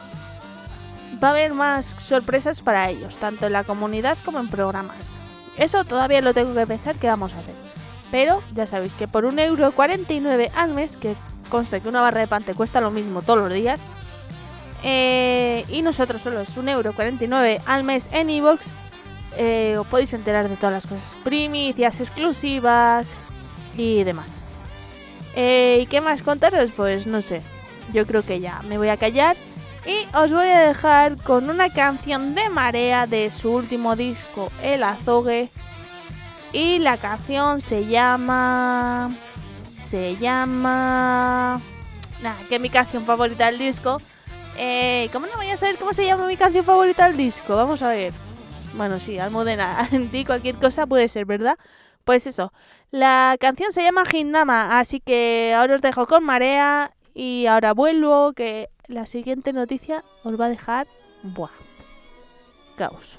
va 1.22 1.28
a 1.28 1.30
haber 1.30 1.54
más 1.54 1.96
sorpresas 1.98 2.60
para 2.60 2.88
ellos, 2.90 3.16
tanto 3.16 3.46
en 3.46 3.52
la 3.52 3.64
comunidad 3.64 4.18
como 4.24 4.38
en 4.38 4.48
programas. 4.48 5.12
Eso 5.56 5.84
todavía 5.84 6.20
lo 6.20 6.34
tengo 6.34 6.54
que 6.54 6.66
pensar 6.66 6.96
que 6.96 7.08
vamos 7.08 7.32
a 7.32 7.38
hacer. 7.38 7.54
Pero 8.10 8.42
ya 8.54 8.66
sabéis 8.66 8.94
que 8.94 9.08
por 9.08 9.24
1,49€ 9.24 10.50
al 10.54 10.72
mes, 10.72 10.96
que 10.96 11.14
conste 11.48 11.80
que 11.80 11.88
una 11.88 12.00
barra 12.00 12.20
de 12.20 12.26
pan 12.26 12.42
te 12.42 12.54
cuesta 12.54 12.80
lo 12.80 12.90
mismo 12.90 13.22
todos 13.22 13.38
los 13.38 13.52
días, 13.52 13.80
eh, 14.83 15.64
y 15.69 15.83
nosotros 15.83 16.23
solo 16.23 16.40
es 16.40 16.57
1,49€ 16.57 17.61
al 17.66 17.85
mes 17.85 18.09
en 18.12 18.31
iVoox, 18.31 18.66
eh, 19.37 19.77
os 19.79 19.87
podéis 19.87 20.12
enterar 20.14 20.49
de 20.49 20.57
todas 20.57 20.73
las 20.73 20.87
cosas, 20.87 21.12
primicias 21.23 22.01
exclusivas 22.01 23.14
y 23.77 24.05
demás. 24.05 24.40
Eh, 25.37 25.81
¿Y 25.83 25.87
qué 25.87 26.01
más 26.01 26.23
contaros? 26.23 26.71
Pues 26.77 27.07
no 27.07 27.23
sé, 27.23 27.43
yo 27.93 28.07
creo 28.07 28.23
que 28.23 28.40
ya 28.40 28.62
me 28.62 28.79
voy 28.79 28.88
a 28.88 28.97
callar 28.97 29.37
y 29.87 30.07
os 30.16 30.31
voy 30.31 30.49
a 30.49 30.61
dejar 30.61 31.16
con 31.16 31.49
una 31.49 31.71
canción 31.71 32.35
de 32.35 32.49
Marea 32.51 33.07
de 33.07 33.31
su 33.31 33.53
último 33.53 33.97
disco, 33.97 34.53
El 34.62 34.83
Azogue. 34.83 35.49
Y 36.53 36.79
la 36.81 36.97
canción 36.97 37.61
se 37.61 37.87
llama... 37.87 39.11
Se 39.87 40.16
llama... 40.16 41.61
Nada, 42.23 42.37
que 42.49 42.57
es 42.57 42.61
mi 42.61 42.71
canción 42.71 43.07
favorita 43.07 43.47
del 43.47 43.59
disco. 43.59 44.01
Eh, 44.62 45.09
¿Cómo 45.11 45.27
no 45.27 45.37
voy 45.37 45.49
a 45.49 45.57
saber 45.57 45.77
cómo 45.79 45.94
se 45.94 46.05
llama 46.05 46.27
mi 46.27 46.37
canción 46.37 46.62
favorita 46.62 47.09
del 47.09 47.16
disco? 47.16 47.57
Vamos 47.57 47.81
a 47.81 47.88
ver. 47.88 48.12
Bueno, 48.75 49.01
sí, 49.01 49.18
Almudena, 49.18 49.88
di 50.12 50.27
cualquier 50.27 50.57
cosa 50.57 50.87
puede 50.87 51.09
ser, 51.09 51.25
¿verdad? 51.25 51.57
Pues 52.05 52.27
eso. 52.27 52.53
La 52.90 53.37
canción 53.40 53.73
se 53.73 53.83
llama 53.83 54.05
Hindama, 54.12 54.79
así 54.79 55.01
que 55.01 55.55
ahora 55.57 55.77
os 55.77 55.81
dejo 55.81 56.07
con 56.07 56.25
Marea 56.25 56.92
y 57.14 57.46
ahora 57.46 57.73
vuelvo, 57.73 58.35
que 58.35 58.68
la 58.87 59.07
siguiente 59.07 59.55
noticia 59.55 60.05
os 60.25 60.38
va 60.38 60.44
a 60.44 60.51
dejar... 60.51 60.87
Buah. 61.23 61.49
Caos. 62.77 63.18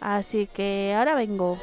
Así 0.00 0.48
que 0.52 0.96
ahora 0.98 1.14
vengo. 1.14 1.60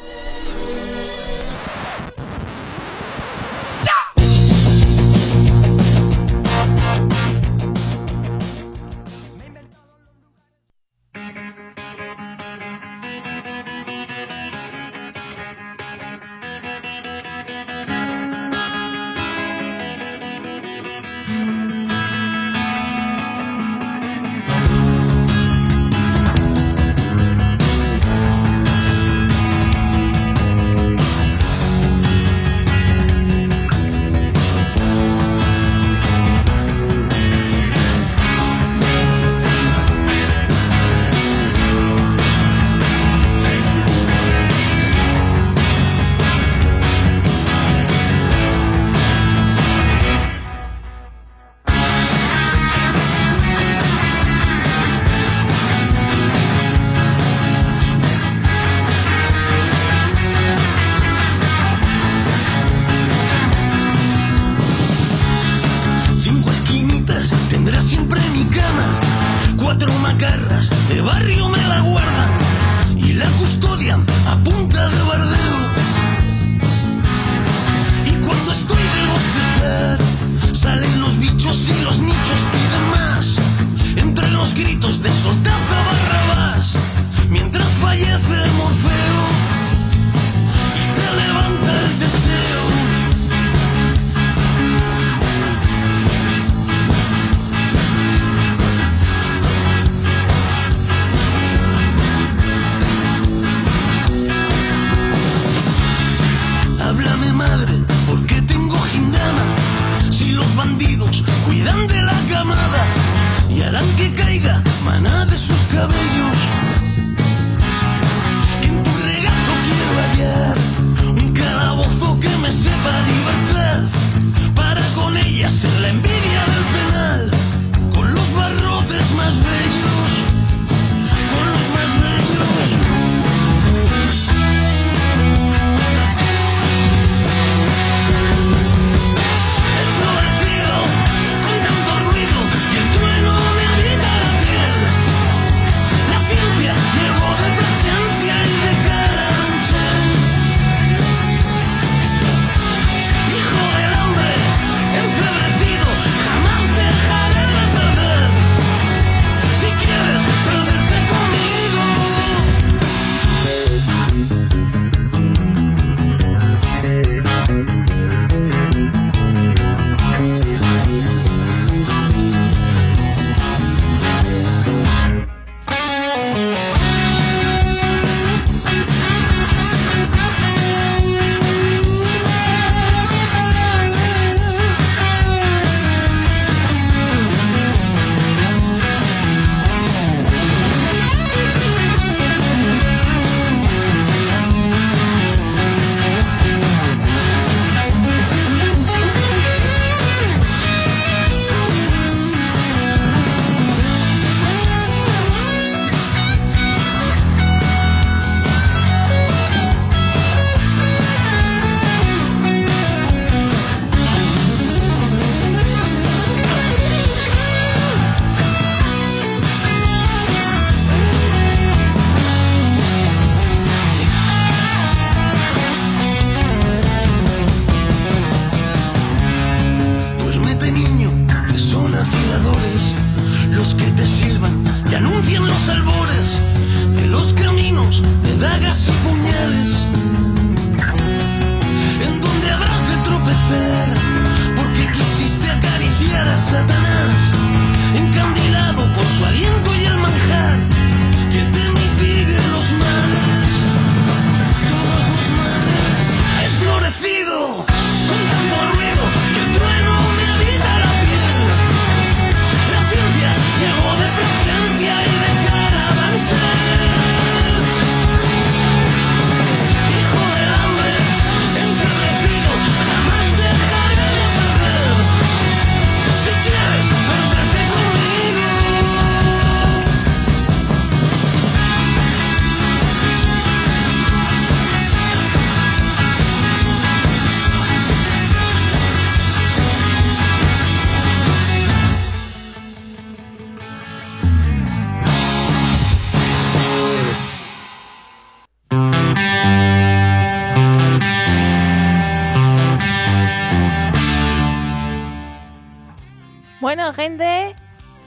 Bueno, 306.74 306.94
gente, 306.94 307.54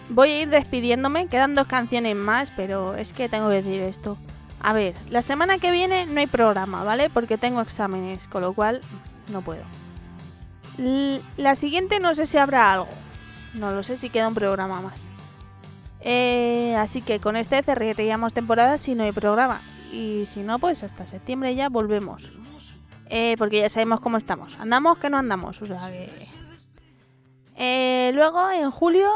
voy 0.09 0.31
a 0.31 0.41
ir 0.41 0.49
despidiéndome. 0.49 1.27
Quedan 1.27 1.55
dos 1.55 1.67
canciones 1.67 2.17
más, 2.17 2.51
pero 2.51 2.95
es 2.95 3.13
que 3.13 3.29
tengo 3.29 3.51
que 3.51 3.57
decir 3.57 3.83
esto. 3.83 4.17
A 4.59 4.73
ver, 4.73 4.95
la 5.11 5.21
semana 5.21 5.59
que 5.59 5.71
viene 5.71 6.07
no 6.07 6.19
hay 6.19 6.27
programa, 6.27 6.83
¿vale? 6.83 7.11
Porque 7.11 7.37
tengo 7.37 7.61
exámenes, 7.61 8.27
con 8.27 8.41
lo 8.41 8.55
cual 8.55 8.81
no 9.29 9.43
puedo. 9.43 9.65
la 11.37 11.55
siguiente 11.57 12.01
no 12.01 12.15
sé 12.15 12.25
si 12.25 12.39
habrá 12.39 12.73
algo. 12.73 12.89
No 13.53 13.71
lo 13.71 13.83
sé 13.83 13.99
si 13.99 14.09
queda 14.09 14.29
un 14.29 14.35
programa 14.35 14.81
más. 14.81 15.11
Eh, 16.01 16.75
así 16.79 17.03
que 17.03 17.21
con 17.21 17.37
este 17.37 17.63
cerraríamos 17.63 18.33
temporada 18.33 18.79
si 18.79 18.95
no 18.95 19.03
hay 19.03 19.13
programa. 19.13 19.61
Y 19.93 20.25
si 20.25 20.41
no, 20.41 20.59
pues 20.59 20.83
hasta 20.83 21.05
septiembre 21.05 21.55
ya 21.55 21.69
volvemos. 21.69 22.33
Eh, 23.11 23.35
porque 23.37 23.59
ya 23.61 23.69
sabemos 23.69 24.01
cómo 24.01 24.17
estamos. 24.17 24.57
Andamos 24.59 24.97
que 24.97 25.11
no 25.11 25.19
andamos. 25.19 25.61
O 25.61 25.67
sea 25.67 25.91
que... 25.91 26.44
Eh, 27.57 28.11
luego, 28.15 28.51
en 28.51 28.71
julio, 28.71 29.09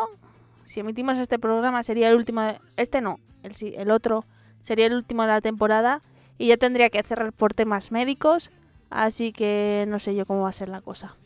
si 0.62 0.80
emitimos 0.80 1.18
este 1.18 1.38
programa, 1.38 1.82
sería 1.82 2.08
el 2.10 2.16
último. 2.16 2.42
este 2.76 3.00
no, 3.00 3.18
el, 3.42 3.54
el 3.74 3.90
otro 3.90 4.24
sería 4.60 4.86
el 4.86 4.94
último 4.94 5.22
de 5.22 5.28
la 5.28 5.40
temporada. 5.40 6.02
Y 6.38 6.48
ya 6.48 6.56
tendría 6.56 6.88
que 6.90 7.02
cerrar 7.02 7.32
por 7.32 7.54
temas 7.54 7.90
médicos. 7.90 8.50
Así 8.90 9.32
que 9.32 9.84
no 9.88 9.98
sé 9.98 10.14
yo 10.14 10.24
cómo 10.24 10.42
va 10.42 10.50
a 10.50 10.52
ser 10.52 10.68
la 10.68 10.80
cosa. 10.80 11.16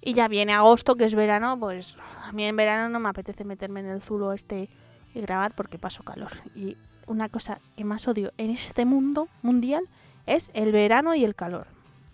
Y 0.00 0.14
ya 0.14 0.28
viene 0.28 0.52
agosto, 0.52 0.96
que 0.96 1.04
es 1.04 1.14
verano, 1.14 1.58
pues 1.58 1.96
a 2.22 2.32
mí 2.32 2.44
en 2.44 2.56
verano 2.56 2.88
no 2.88 3.00
me 3.00 3.08
apetece 3.08 3.44
meterme 3.44 3.80
en 3.80 3.86
el 3.86 4.02
zulo 4.02 4.32
este 4.32 4.68
y 5.14 5.20
grabar 5.20 5.54
porque 5.54 5.78
paso 5.78 6.02
calor. 6.02 6.32
Y 6.54 6.76
una 7.06 7.28
cosa 7.28 7.60
que 7.76 7.84
más 7.84 8.06
odio 8.06 8.32
en 8.38 8.50
este 8.50 8.84
mundo 8.84 9.28
mundial 9.42 9.84
es 10.26 10.50
el 10.54 10.72
verano 10.72 11.14
y 11.14 11.24
el 11.24 11.34
calor. 11.34 11.66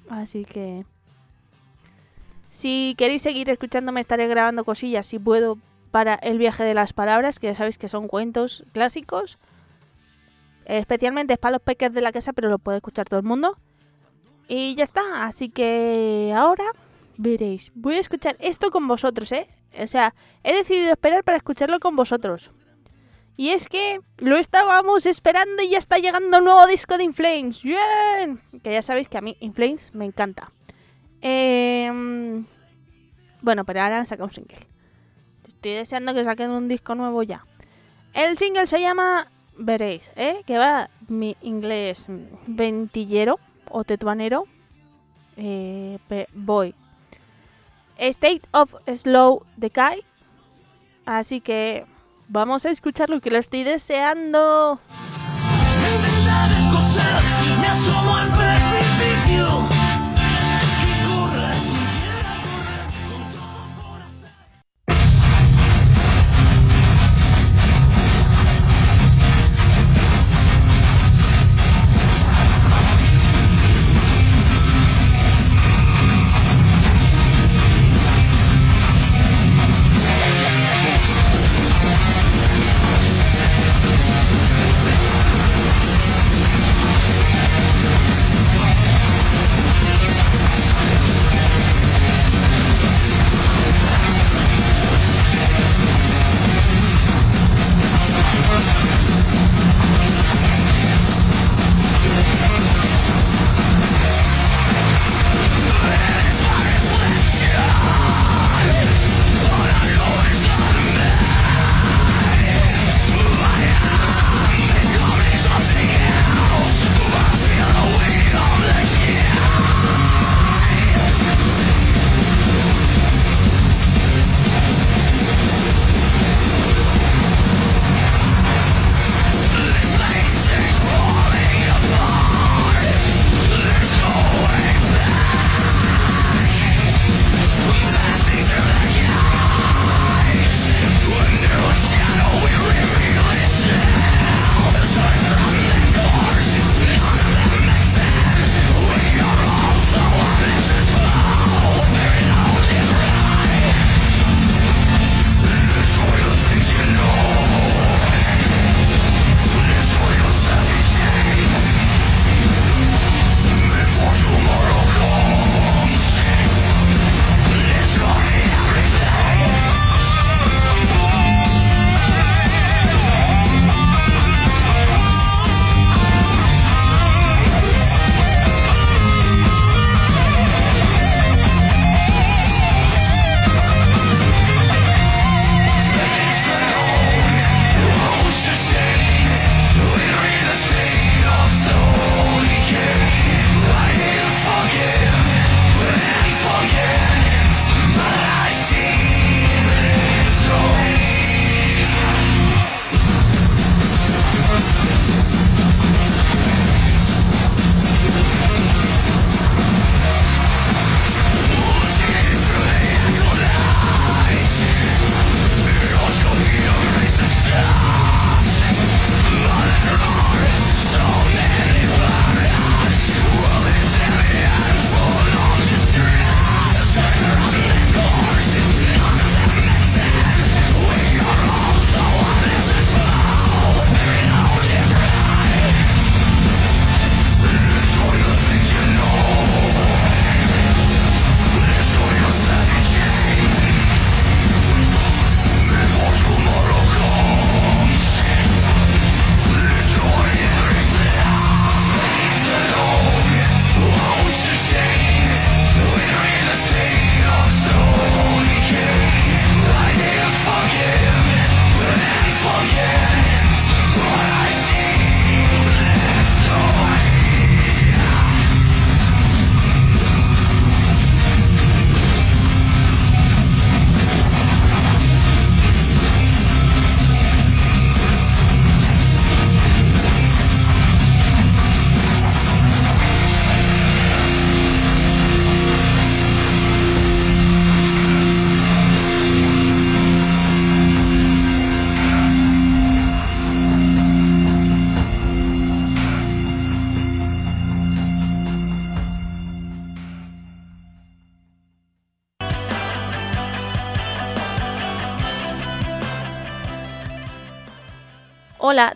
Así 0.09 0.45
que 0.45 0.87
si 2.55 2.95
queréis 2.97 3.23
seguir 3.23 3.51
escuchándome 3.51 4.01
estaré 4.01 4.29
grabando 4.29 4.65
cosillas 4.65 5.09
si 5.09 5.19
puedo 5.19 5.59
para 5.91 6.15
el 6.15 6.39
viaje 6.39 6.63
de 6.63 6.73
las 6.73 6.93
palabras, 6.93 7.41
que 7.41 7.49
ya 7.49 7.55
sabéis 7.57 7.79
que 7.79 7.89
son 7.89 8.07
cuentos 8.07 8.63
clásicos. 8.73 9.39
Especialmente 10.65 11.33
es 11.33 11.39
para 11.41 11.55
los 11.55 11.63
peques 11.63 11.93
de 11.93 12.01
la 12.01 12.13
casa, 12.13 12.33
pero 12.33 12.49
lo 12.49 12.61
puede 12.61 12.77
escuchar 12.77 13.09
todo 13.09 13.19
el 13.19 13.27
mundo. 13.27 13.59
Y 14.47 14.77
ya 14.77 14.85
está, 14.85 15.27
así 15.27 15.49
que 15.49 16.33
ahora 16.33 16.65
veréis. 17.17 17.73
Voy 17.75 17.97
a 17.97 18.01
escuchar 18.01 18.37
esto 18.39 18.71
con 18.71 18.87
vosotros, 18.87 19.33
¿eh? 19.33 19.49
O 19.77 19.89
sea, 19.89 20.15
he 20.45 20.55
decidido 20.55 20.93
esperar 20.93 21.25
para 21.25 21.39
escucharlo 21.39 21.81
con 21.81 21.97
vosotros. 21.97 22.53
Y 23.37 23.49
es 23.49 23.67
que 23.67 23.99
lo 24.19 24.37
estábamos 24.37 25.07
esperando 25.07 25.61
y 25.61 25.71
ya 25.71 25.79
está 25.79 25.99
llegando 25.99 26.39
el 26.39 26.45
nuevo 26.45 26.69
disco 26.69 26.99
de 26.99 27.03
Inflames. 27.03 27.65
¡Bien! 27.65 28.41
Que 28.63 28.75
ya 28.75 28.83
sabéis 28.83 29.09
que 29.09 29.19
a 29.19 29.23
mí 29.23 29.37
Inflames 29.41 29.93
me 29.93 30.05
encanta. 30.05 30.53
Em, 31.27 32.45
bueno, 33.41 33.65
pero 33.65 33.81
ahora 33.81 33.99
han 33.99 34.07
sacado 34.07 34.27
un 34.27 34.33
single. 34.33 34.59
Estoy 35.47 35.73
deseando 35.73 36.13
que 36.13 36.25
saquen 36.25 36.51
un 36.51 36.69
disco 36.69 36.95
nuevo 36.95 37.23
ya. 37.23 37.45
El 38.13 38.37
single 38.37 38.67
se 38.67 38.81
llama 38.81 39.31
Veréis, 39.57 40.11
¿eh? 40.17 40.43
Que 40.47 40.59
va 40.59 40.91
mi 41.09 41.37
inglés 41.41 42.07
ventillero 42.47 43.41
o 43.71 43.85
tetuanero. 43.85 44.45
Eh, 45.37 45.99
voy. 46.35 46.75
State 47.97 48.43
of 48.53 48.75
Slow 48.87 49.45
Decay. 49.57 50.05
Así 51.07 51.41
que 51.41 51.87
Vamos 52.29 52.65
a 52.65 52.71
escucharlo 52.71 53.21
que 53.21 53.31
lo 53.31 53.39
estoy 53.39 53.65
deseando. 53.65 54.81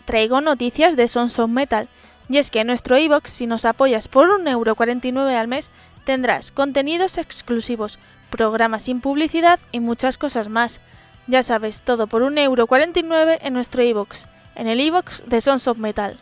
Traigo 0.09 0.41
noticias 0.41 0.95
de 0.95 1.07
Sons 1.07 1.37
of 1.37 1.51
Metal. 1.51 1.87
Y 2.29 2.39
es 2.39 2.49
que 2.49 2.61
en 2.61 2.67
nuestro 2.67 2.97
iBox, 2.97 3.29
si 3.29 3.45
nos 3.45 3.63
apoyas 3.63 4.07
por 4.07 4.27
1,49€ 4.27 5.35
al 5.35 5.47
mes, 5.47 5.69
tendrás 6.03 6.49
contenidos 6.49 7.19
exclusivos, 7.19 7.99
programas 8.31 8.81
sin 8.81 9.01
publicidad 9.01 9.59
y 9.71 9.79
muchas 9.79 10.17
cosas 10.17 10.49
más. 10.49 10.81
Ya 11.27 11.43
sabes, 11.43 11.83
todo 11.83 12.07
por 12.07 12.23
1,49€ 12.23 13.37
en 13.39 13.53
nuestro 13.53 13.83
iBox, 13.83 14.25
en 14.55 14.65
el 14.65 14.79
iBox 14.79 15.29
de 15.29 15.41
Sons 15.41 15.67
of 15.67 15.77
Metal. 15.77 16.17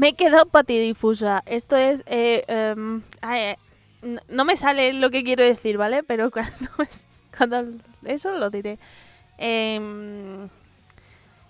Me 0.00 0.08
he 0.08 0.12
quedado 0.14 0.46
patidifusa. 0.46 1.42
Esto 1.44 1.76
es. 1.76 2.02
Eh, 2.06 2.42
em, 2.48 3.02
ay, 3.20 3.54
no- 4.28 4.46
me 4.46 4.56
sale 4.56 4.94
lo 4.94 5.10
que 5.10 5.22
quiero 5.22 5.44
decir, 5.44 5.76
¿vale? 5.76 6.02
Pero 6.02 6.30
cuando, 6.32 6.52
cuando 7.36 7.82
eso 8.06 8.30
lo 8.32 8.48
diré. 8.48 8.78
Em, 9.36 10.48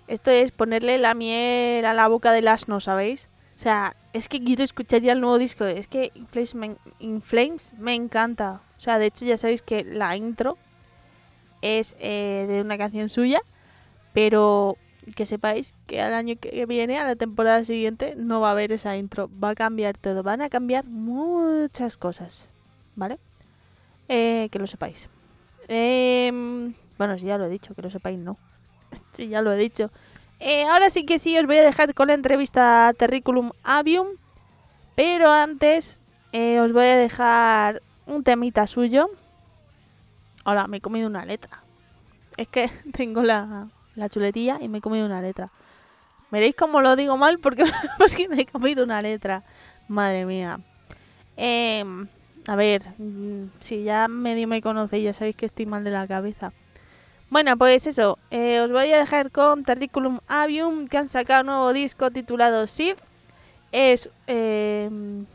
esto 0.08 0.32
es 0.32 0.50
ponerle 0.50 0.98
la 0.98 1.14
miel 1.14 1.84
a 1.84 1.94
la 1.94 2.08
boca 2.08 2.32
del 2.32 2.48
asno, 2.48 2.80
¿sabéis? 2.80 3.28
O 3.54 3.58
sea, 3.62 3.94
es 4.12 4.28
que 4.28 4.42
quiero 4.42 4.64
escuchar 4.64 5.00
ya 5.00 5.12
el 5.12 5.20
nuevo 5.20 5.38
disco. 5.38 5.64
Es 5.64 5.86
que 5.86 6.10
In 6.98 7.22
Flames 7.22 7.72
me, 7.74 7.80
me 7.84 7.94
encanta. 7.94 8.62
O 8.78 8.80
sea, 8.80 8.98
de 8.98 9.06
hecho 9.06 9.24
ya 9.24 9.36
sabéis 9.38 9.62
que 9.62 9.84
la 9.84 10.16
intro 10.16 10.58
es 11.62 11.94
eh, 12.00 12.46
de 12.48 12.62
una 12.62 12.76
canción 12.78 13.10
suya. 13.10 13.42
Pero 14.12 14.76
que 15.14 15.26
sepáis 15.26 15.74
que 15.86 16.00
al 16.00 16.14
año 16.14 16.36
que 16.40 16.66
viene, 16.66 16.98
a 16.98 17.04
la 17.04 17.16
temporada 17.16 17.64
siguiente, 17.64 18.14
no 18.16 18.40
va 18.40 18.48
a 18.48 18.52
haber 18.52 18.72
esa 18.72 18.96
intro. 18.96 19.30
Va 19.42 19.50
a 19.50 19.54
cambiar 19.54 19.96
todo. 19.98 20.22
Van 20.22 20.42
a 20.42 20.50
cambiar 20.50 20.84
muchas 20.84 21.96
cosas. 21.96 22.50
¿Vale? 22.96 23.18
Eh, 24.08 24.48
que 24.50 24.58
lo 24.58 24.66
sepáis. 24.66 25.08
Em, 25.68 26.74
bueno, 26.98 27.16
si 27.16 27.26
ya 27.26 27.38
lo 27.38 27.46
he 27.46 27.48
dicho, 27.48 27.74
que 27.74 27.82
lo 27.82 27.90
sepáis, 27.90 28.18
no. 28.18 28.36
sí, 29.12 29.28
ya 29.28 29.42
lo 29.42 29.52
he 29.52 29.56
dicho. 29.56 29.90
Eh, 30.40 30.64
ahora 30.64 30.90
sí 30.90 31.04
que 31.04 31.18
sí, 31.18 31.38
os 31.38 31.46
voy 31.46 31.58
a 31.58 31.62
dejar 31.62 31.94
con 31.94 32.08
la 32.08 32.14
entrevista 32.14 32.88
a 32.88 32.92
Terriculum 32.92 33.52
Avium. 33.62 34.08
Pero 34.96 35.30
antes, 35.30 35.98
eh, 36.32 36.60
os 36.60 36.72
voy 36.72 36.86
a 36.86 36.96
dejar 36.96 37.82
un 38.06 38.24
temita 38.24 38.66
suyo. 38.66 39.10
Hola, 40.44 40.66
me 40.66 40.78
he 40.78 40.80
comido 40.80 41.06
una 41.06 41.24
letra. 41.24 41.62
Es 42.36 42.48
que 42.48 42.70
tengo 42.92 43.22
la, 43.22 43.68
la 44.00 44.08
chuletilla 44.08 44.58
y 44.60 44.68
me 44.68 44.78
he 44.78 44.80
comido 44.80 45.06
una 45.06 45.22
letra. 45.22 45.50
Veréis 46.30 46.54
cómo 46.56 46.80
lo 46.80 46.96
digo 46.96 47.16
mal 47.16 47.38
porque, 47.38 47.64
porque 47.98 48.28
me 48.28 48.42
he 48.42 48.46
comido 48.46 48.84
una 48.84 49.02
letra. 49.02 49.44
Madre 49.88 50.26
mía. 50.26 50.60
Em, 51.36 52.08
a 52.46 52.56
ver, 52.56 52.82
mm, 52.98 53.44
si 53.60 53.84
ya 53.84 54.08
medio 54.08 54.46
me 54.48 54.62
conocéis, 54.62 55.04
ya 55.04 55.12
sabéis 55.12 55.36
que 55.36 55.46
estoy 55.46 55.66
mal 55.66 55.84
de 55.84 55.90
la 55.90 56.06
cabeza. 56.06 56.52
Bueno, 57.30 57.56
pues 57.56 57.86
eso, 57.86 58.18
eh, 58.30 58.60
os 58.60 58.70
voy 58.72 58.90
a 58.92 58.98
dejar 58.98 59.30
con 59.30 59.64
Terriculum 59.64 60.18
Avium, 60.26 60.88
que 60.88 60.98
han 60.98 61.08
sacado 61.08 61.42
un 61.42 61.46
nuevo 61.46 61.72
disco 61.72 62.10
titulado 62.10 62.66
Shift. 62.66 63.02
Es... 63.72 64.10
em, 64.26 65.26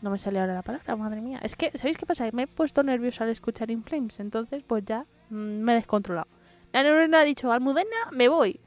no 0.00 0.10
me 0.10 0.18
sale 0.18 0.38
ahora 0.38 0.54
la 0.54 0.62
palabra, 0.62 0.96
madre 0.96 1.20
mía. 1.22 1.40
Es 1.42 1.56
que, 1.56 1.70
¿sabéis 1.74 1.96
qué 1.96 2.04
pasa? 2.06 2.28
Me 2.32 2.42
he 2.42 2.46
puesto 2.46 2.82
nervioso 2.82 3.24
al 3.24 3.30
escuchar 3.30 3.70
In 3.70 3.82
Flames, 3.82 4.20
entonces 4.20 4.62
pues 4.62 4.84
ya 4.84 5.06
mm, 5.30 5.34
me 5.34 5.72
he 5.72 5.76
descontrolado. 5.76 6.28
La 6.74 6.82
neurona 6.82 7.20
ha 7.20 7.24
dicho, 7.24 7.52
Almudena, 7.52 8.10
me 8.10 8.26
voy. 8.26 8.58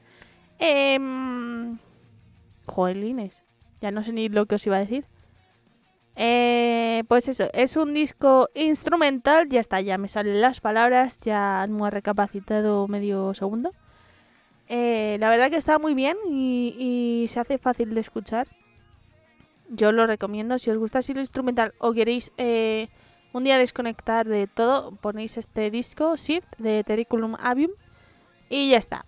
Eh, 0.58 0.98
Joelines, 2.64 3.34
ya 3.82 3.90
no 3.90 4.02
sé 4.02 4.14
ni 4.14 4.30
lo 4.30 4.46
que 4.46 4.54
os 4.54 4.66
iba 4.66 4.76
a 4.76 4.80
decir. 4.80 5.04
Eh, 6.16 7.04
pues 7.06 7.28
eso, 7.28 7.50
es 7.52 7.76
un 7.76 7.92
disco 7.92 8.48
instrumental, 8.54 9.50
ya 9.50 9.60
está, 9.60 9.82
ya 9.82 9.98
me 9.98 10.08
salen 10.08 10.40
las 10.40 10.62
palabras, 10.62 11.20
ya 11.20 11.66
no 11.68 11.86
he 11.86 11.90
recapacitado 11.90 12.88
medio 12.88 13.34
segundo. 13.34 13.74
Eh, 14.68 15.18
la 15.20 15.28
verdad 15.28 15.50
que 15.50 15.56
está 15.56 15.78
muy 15.78 15.92
bien 15.92 16.16
y, 16.30 16.74
y 16.78 17.28
se 17.28 17.40
hace 17.40 17.58
fácil 17.58 17.94
de 17.94 18.00
escuchar. 18.00 18.48
Yo 19.68 19.92
lo 19.92 20.06
recomiendo, 20.06 20.58
si 20.58 20.70
os 20.70 20.78
gusta 20.78 21.00
así 21.00 21.12
lo 21.12 21.20
instrumental 21.20 21.74
o 21.76 21.92
queréis 21.92 22.32
eh, 22.38 22.88
un 23.34 23.44
día 23.44 23.58
desconectar 23.58 24.26
de 24.26 24.46
todo, 24.46 24.92
ponéis 24.92 25.36
este 25.36 25.70
disco, 25.70 26.16
Shift, 26.16 26.48
de 26.56 26.84
Terriculum 26.84 27.36
Avium, 27.38 27.72
y 28.48 28.70
ya 28.70 28.78
está. 28.78 29.04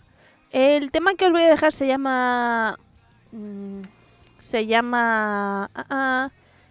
El 0.50 0.90
tema 0.90 1.14
que 1.14 1.26
os 1.26 1.32
voy 1.32 1.42
a 1.42 1.48
dejar 1.48 1.72
se 1.72 1.86
llama... 1.86 2.78
mm, 3.32 3.82
se 4.38 4.66
llama... 4.66 5.70
ah, 5.74 6.30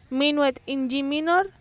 Minuet 0.09 0.61
in 0.65 0.89
G 0.89 1.03
minor. 1.03 1.51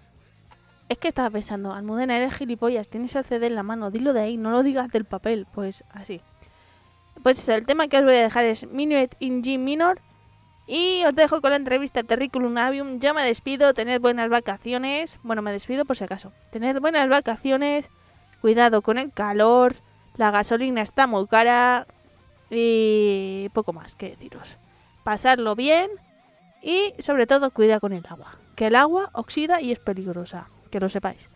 Es 0.89 0.97
que 0.99 1.09
estaba 1.09 1.29
pensando, 1.29 1.75
Almudena, 1.75 2.17
eres 2.17 2.35
gilipollas, 2.35 2.89
tienes 2.89 3.15
el 3.15 3.25
CD 3.25 3.49
en 3.49 3.55
la 3.55 3.63
mano, 3.63 3.91
dilo 3.91 4.15
de 4.15 4.21
ahí, 4.21 4.37
no 4.39 4.51
lo 4.51 4.63
digas 4.63 4.91
del 4.91 5.05
papel, 5.05 5.47
pues 5.53 5.85
así. 5.91 6.23
Pues 7.23 7.39
eso, 7.39 7.53
el 7.53 7.67
tema 7.67 7.89
que 7.89 7.99
os 7.99 8.05
voy 8.05 8.15
a 8.15 8.23
dejar 8.23 8.45
es 8.45 8.67
Minuet 8.67 9.15
in 9.19 9.43
G 9.43 9.59
minor. 9.59 10.01
Y 10.67 11.03
os 11.07 11.15
dejo 11.15 11.41
con 11.41 11.51
la 11.51 11.57
entrevista 11.57 12.03
Terriculum 12.03 12.59
Avium. 12.59 13.01
Yo 13.01 13.15
me 13.15 13.23
despido, 13.23 13.73
tened 13.73 14.03
buenas 14.03 14.29
vacaciones. 14.29 15.19
Bueno, 15.23 15.41
me 15.41 15.51
despido 15.51 15.87
por 15.87 15.97
si 15.97 16.05
acaso. 16.05 16.33
Tened 16.53 16.79
buenas 16.79 17.09
vacaciones, 17.09 17.89
cuidado 18.43 18.83
con 18.83 18.99
el 18.99 19.11
calor, 19.11 19.77
la 20.19 20.31
gasolina 20.31 20.83
está 20.83 21.07
muy 21.07 21.27
cara 21.27 21.87
y 22.51 23.49
poco 23.55 23.73
más 23.73 23.95
que 23.95 24.11
deciros. 24.11 24.59
Pasarlo 25.05 25.55
bien 25.55 25.91
y 26.61 26.93
sobre 26.99 27.27
todo 27.27 27.51
cuida 27.51 27.81
con 27.81 27.93
el 27.93 28.05
agua, 28.07 28.37
que 28.57 28.67
el 28.67 28.75
agua 28.75 29.11
oxida 29.15 29.63
y 29.63 29.73
es 29.73 29.79
peligrosa, 29.79 30.49
que 30.71 30.81
lo 30.81 30.89
sepáis. 30.89 31.31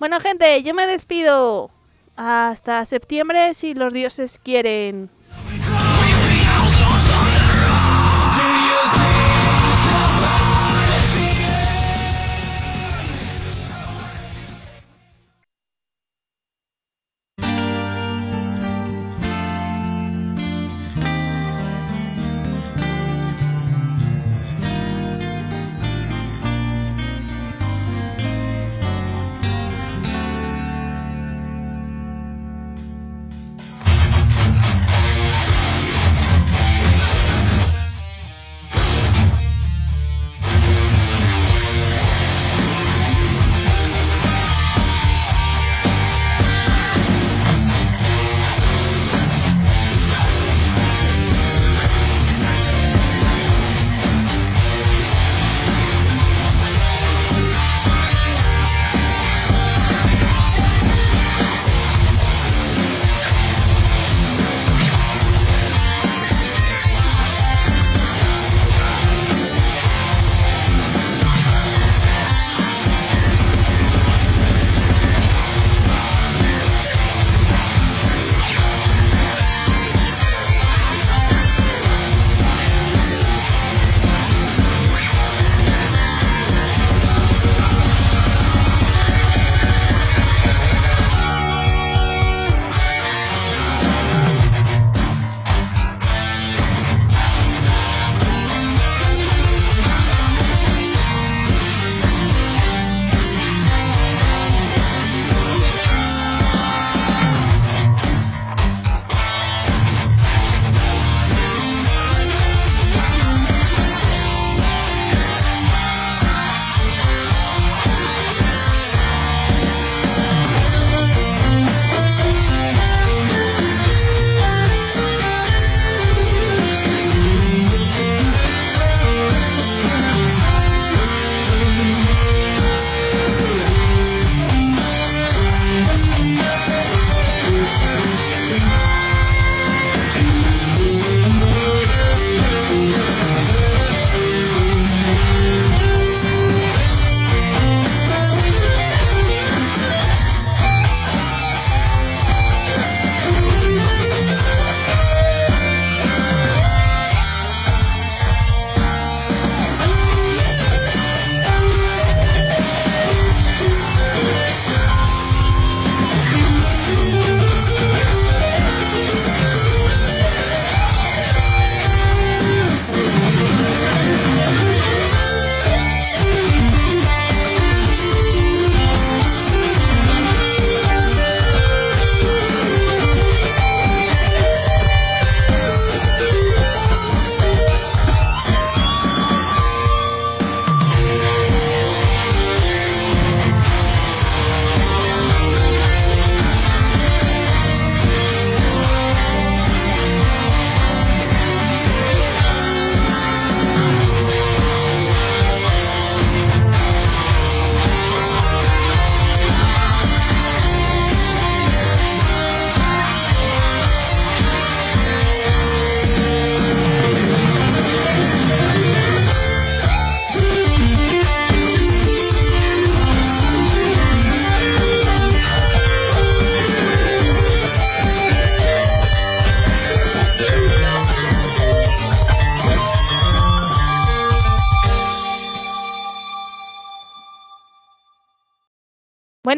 Bueno 0.00 0.18
gente, 0.20 0.62
yo 0.62 0.74
me 0.74 0.86
despido. 0.86 1.70
Hasta 2.16 2.84
septiembre 2.84 3.54
si 3.54 3.74
los 3.74 3.92
dioses 3.92 4.38
quieren. 4.42 5.10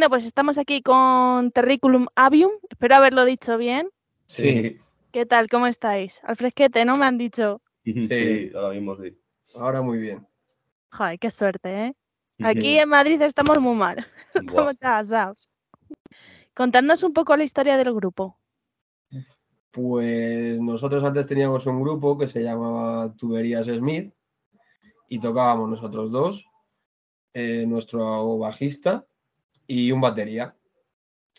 Bueno, 0.07 0.19
pues 0.19 0.27
estamos 0.27 0.57
aquí 0.57 0.83
con 0.83 1.51
Terriculum 1.51 2.07
Avium. 2.15 2.53
Espero 2.71 2.95
haberlo 2.95 3.25
dicho 3.25 3.59
bien. 3.59 3.91
Sí, 4.29 4.79
¿Qué 5.11 5.27
tal? 5.27 5.49
¿Cómo 5.49 5.67
estáis? 5.67 6.21
Al 6.23 6.37
fresquete, 6.37 6.85
¿no? 6.85 6.97
Me 6.97 7.07
han 7.07 7.19
dicho. 7.19 7.61
Sí. 7.83 8.53
ahora 8.55 8.73
mismo 8.73 8.97
sí. 9.03 9.19
ahora 9.57 9.83
muy 9.83 9.99
bien. 9.99 10.25
Joder, 10.93 11.19
qué 11.19 11.29
suerte, 11.29 11.87
¿eh? 11.87 11.95
Aquí 12.39 12.79
en 12.79 12.89
Madrid 12.89 13.21
estamos 13.21 13.59
muy 13.59 13.75
mal. 13.75 14.07
Buah. 14.35 14.55
¿Cómo 14.55 14.71
estás, 14.71 15.09
Saus? 15.09 15.51
Contadnos 16.55 17.03
un 17.03 17.13
poco 17.13 17.37
la 17.37 17.43
historia 17.43 17.77
del 17.77 17.93
grupo. 17.93 18.39
Pues 19.73 20.61
nosotros 20.61 21.03
antes 21.03 21.27
teníamos 21.27 21.67
un 21.67 21.83
grupo 21.83 22.17
que 22.17 22.29
se 22.29 22.45
llamaba 22.45 23.13
Tuberías 23.17 23.67
Smith 23.67 24.15
y 25.09 25.19
tocábamos 25.19 25.69
nosotros 25.69 26.13
dos, 26.13 26.47
eh, 27.35 27.65
nuestro 27.67 28.39
bajista 28.39 29.05
y 29.67 29.93
un 29.93 30.01
batería. 30.01 30.55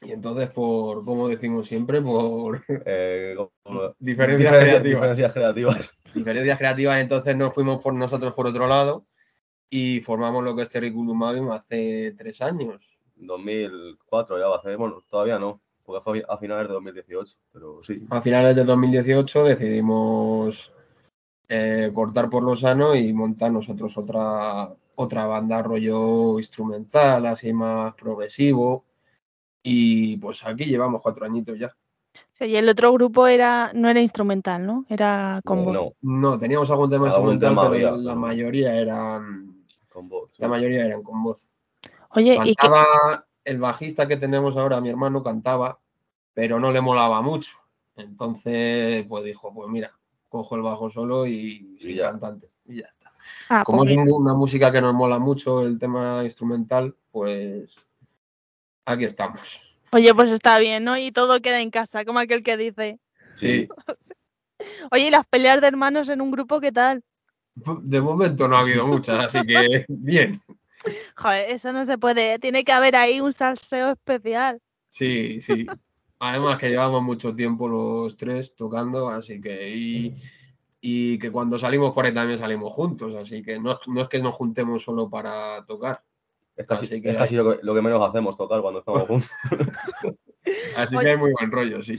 Y 0.01 0.11
entonces, 0.11 0.49
por, 0.51 1.03
como 1.03 1.27
decimos 1.27 1.67
siempre, 1.67 2.01
por 2.01 2.61
Eh, 2.85 3.35
como- 3.35 3.93
diferencias 3.99 4.51
diferencias- 4.51 4.51
creativas. 4.59 4.83
diferencias 4.83 5.33
creativas. 5.33 5.89
diferencias 6.13 6.57
creativas, 6.57 6.99
entonces 6.99 7.35
nos 7.35 7.53
fuimos 7.53 7.81
por 7.81 7.93
nosotros 7.93 8.33
por 8.33 8.47
otro 8.47 8.67
lado 8.67 9.05
y 9.69 9.99
formamos 10.01 10.43
lo 10.43 10.55
que 10.55 10.61
es 10.63 10.69
Terriculum 10.69 11.23
Avium 11.23 11.51
hace 11.51 12.13
tres 12.17 12.41
años. 12.41 12.81
2004 13.15 14.39
ya 14.39 14.47
va 14.47 14.57
a 14.57 14.61
ser, 14.61 14.77
bueno, 14.77 15.03
todavía 15.09 15.39
no, 15.39 15.59
porque 15.83 16.01
fue 16.03 16.23
a 16.27 16.37
finales 16.37 16.67
de 16.67 16.73
2018, 16.75 17.37
pero 17.51 17.81
sí. 17.83 18.05
A 18.09 18.21
finales 18.21 18.55
de 18.55 18.63
2018 18.63 19.43
decidimos 19.43 20.71
eh, 21.49 21.91
cortar 21.93 22.29
por 22.29 22.43
lo 22.43 22.55
sano 22.55 22.95
y 22.95 23.11
montar 23.13 23.51
nosotros 23.51 23.97
otra, 23.97 24.69
otra 24.99 25.25
banda 25.27 25.61
rollo 25.61 26.39
instrumental, 26.39 27.25
así 27.27 27.53
más 27.53 27.93
progresivo. 27.93 28.83
Y 29.61 30.17
pues 30.17 30.43
aquí 30.45 30.65
llevamos 30.65 31.01
cuatro 31.01 31.25
añitos 31.25 31.57
ya. 31.59 31.75
Sea, 32.31 32.47
y 32.47 32.55
el 32.55 32.67
otro 32.67 32.91
grupo 32.93 33.27
era 33.27 33.71
no 33.73 33.89
era 33.89 34.01
instrumental, 34.01 34.65
¿no? 34.65 34.85
Era 34.89 35.39
con 35.45 35.63
voz. 35.63 35.73
No, 35.73 35.91
No, 36.01 36.39
teníamos 36.39 36.69
algún 36.71 36.89
tema 36.89 37.05
Algún 37.11 37.33
instrumental, 37.33 37.49
tema 37.49 37.69
pero 37.69 37.89
había, 37.89 38.03
la 38.03 38.15
mayoría 38.15 38.73
eran 38.75 39.63
con 39.87 40.09
voz. 40.09 40.31
sí. 40.33 40.41
la 40.41 40.47
mayoría 40.47 40.85
eran 40.85 41.03
con 41.03 41.21
voz. 41.23 41.47
Oye, 42.11 42.35
¿y 42.43 42.55
qué? 42.55 42.55
Cantaba 42.55 43.27
el 43.45 43.59
bajista 43.59 44.07
que 44.07 44.17
tenemos 44.17 44.57
ahora, 44.57 44.81
mi 44.81 44.89
hermano 44.89 45.21
cantaba, 45.21 45.79
pero 46.33 46.59
no 46.59 46.71
le 46.71 46.81
molaba 46.81 47.21
mucho. 47.21 47.57
Entonces, 47.97 49.05
pues 49.07 49.23
dijo, 49.25 49.53
pues 49.53 49.69
mira, 49.69 49.91
cojo 50.29 50.55
el 50.55 50.63
bajo 50.63 50.89
solo 50.89 51.27
y 51.27 51.77
sin 51.79 51.95
ya. 51.97 52.09
cantante. 52.11 52.49
Y 52.65 52.77
ya. 52.81 52.89
Ah, 53.49 53.63
Como 53.63 53.79
pues 53.79 53.91
es 53.91 53.97
un- 53.97 54.11
una 54.11 54.33
música 54.33 54.71
que 54.71 54.81
nos 54.81 54.93
mola 54.93 55.19
mucho 55.19 55.61
el 55.61 55.77
tema 55.79 56.21
instrumental, 56.23 56.95
pues 57.11 57.75
aquí 58.85 59.05
estamos. 59.05 59.61
Oye, 59.91 60.13
pues 60.13 60.31
está 60.31 60.59
bien, 60.59 60.83
¿no? 60.83 60.97
Y 60.97 61.11
todo 61.11 61.41
queda 61.41 61.61
en 61.61 61.71
casa, 61.71 62.05
como 62.05 62.19
aquel 62.19 62.43
que 62.43 62.57
dice. 62.57 62.99
Sí, 63.35 63.67
Oye, 64.91 65.07
¿y 65.07 65.11
las 65.11 65.25
peleas 65.27 65.61
de 65.61 65.67
hermanos 65.67 66.09
en 66.09 66.21
un 66.21 66.31
grupo 66.31 66.59
qué 66.59 66.71
tal? 66.71 67.03
De 67.81 68.01
momento 68.01 68.47
no 68.47 68.57
ha 68.57 68.61
habido 68.61 68.85
muchas, 68.85 69.25
así 69.25 69.45
que 69.45 69.85
bien. 69.87 70.41
Joder, 71.15 71.49
eso 71.51 71.73
no 71.73 71.85
se 71.85 71.97
puede. 71.97 72.37
Tiene 72.39 72.63
que 72.63 72.71
haber 72.71 72.95
ahí 72.95 73.19
un 73.19 73.33
salseo 73.33 73.91
especial. 73.91 74.59
Sí, 74.89 75.41
sí. 75.41 75.65
Además 76.19 76.57
que 76.57 76.69
llevamos 76.69 77.03
mucho 77.03 77.35
tiempo 77.35 77.67
los 77.67 78.15
tres 78.17 78.55
tocando, 78.55 79.09
así 79.09 79.39
que 79.41 79.75
y, 79.75 80.15
y 80.79 81.17
que 81.19 81.31
cuando 81.31 81.57
salimos 81.57 81.93
por 81.93 82.05
ahí 82.05 82.13
también 82.13 82.39
salimos 82.39 82.73
juntos, 82.73 83.15
así 83.15 83.43
que 83.43 83.59
no, 83.59 83.79
no 83.87 84.01
es 84.01 84.09
que 84.09 84.21
nos 84.21 84.35
juntemos 84.35 84.83
solo 84.83 85.09
para 85.09 85.65
tocar. 85.65 86.03
es 86.55 86.65
casi, 86.65 86.85
Así 86.85 87.01
que 87.01 87.11
es 87.11 87.17
casi 87.17 87.35
lo, 87.35 87.57
que, 87.57 87.63
lo 87.63 87.73
que 87.73 87.81
menos 87.81 88.01
hacemos 88.07 88.37
tocar 88.37 88.61
cuando 88.61 88.79
estamos 88.79 89.03
juntos. 89.07 89.31
Así 90.75 90.95
Oye. 90.95 91.05
que 91.05 91.11
hay 91.11 91.17
muy 91.17 91.31
buen 91.31 91.51
rollo, 91.51 91.81
sí. 91.81 91.97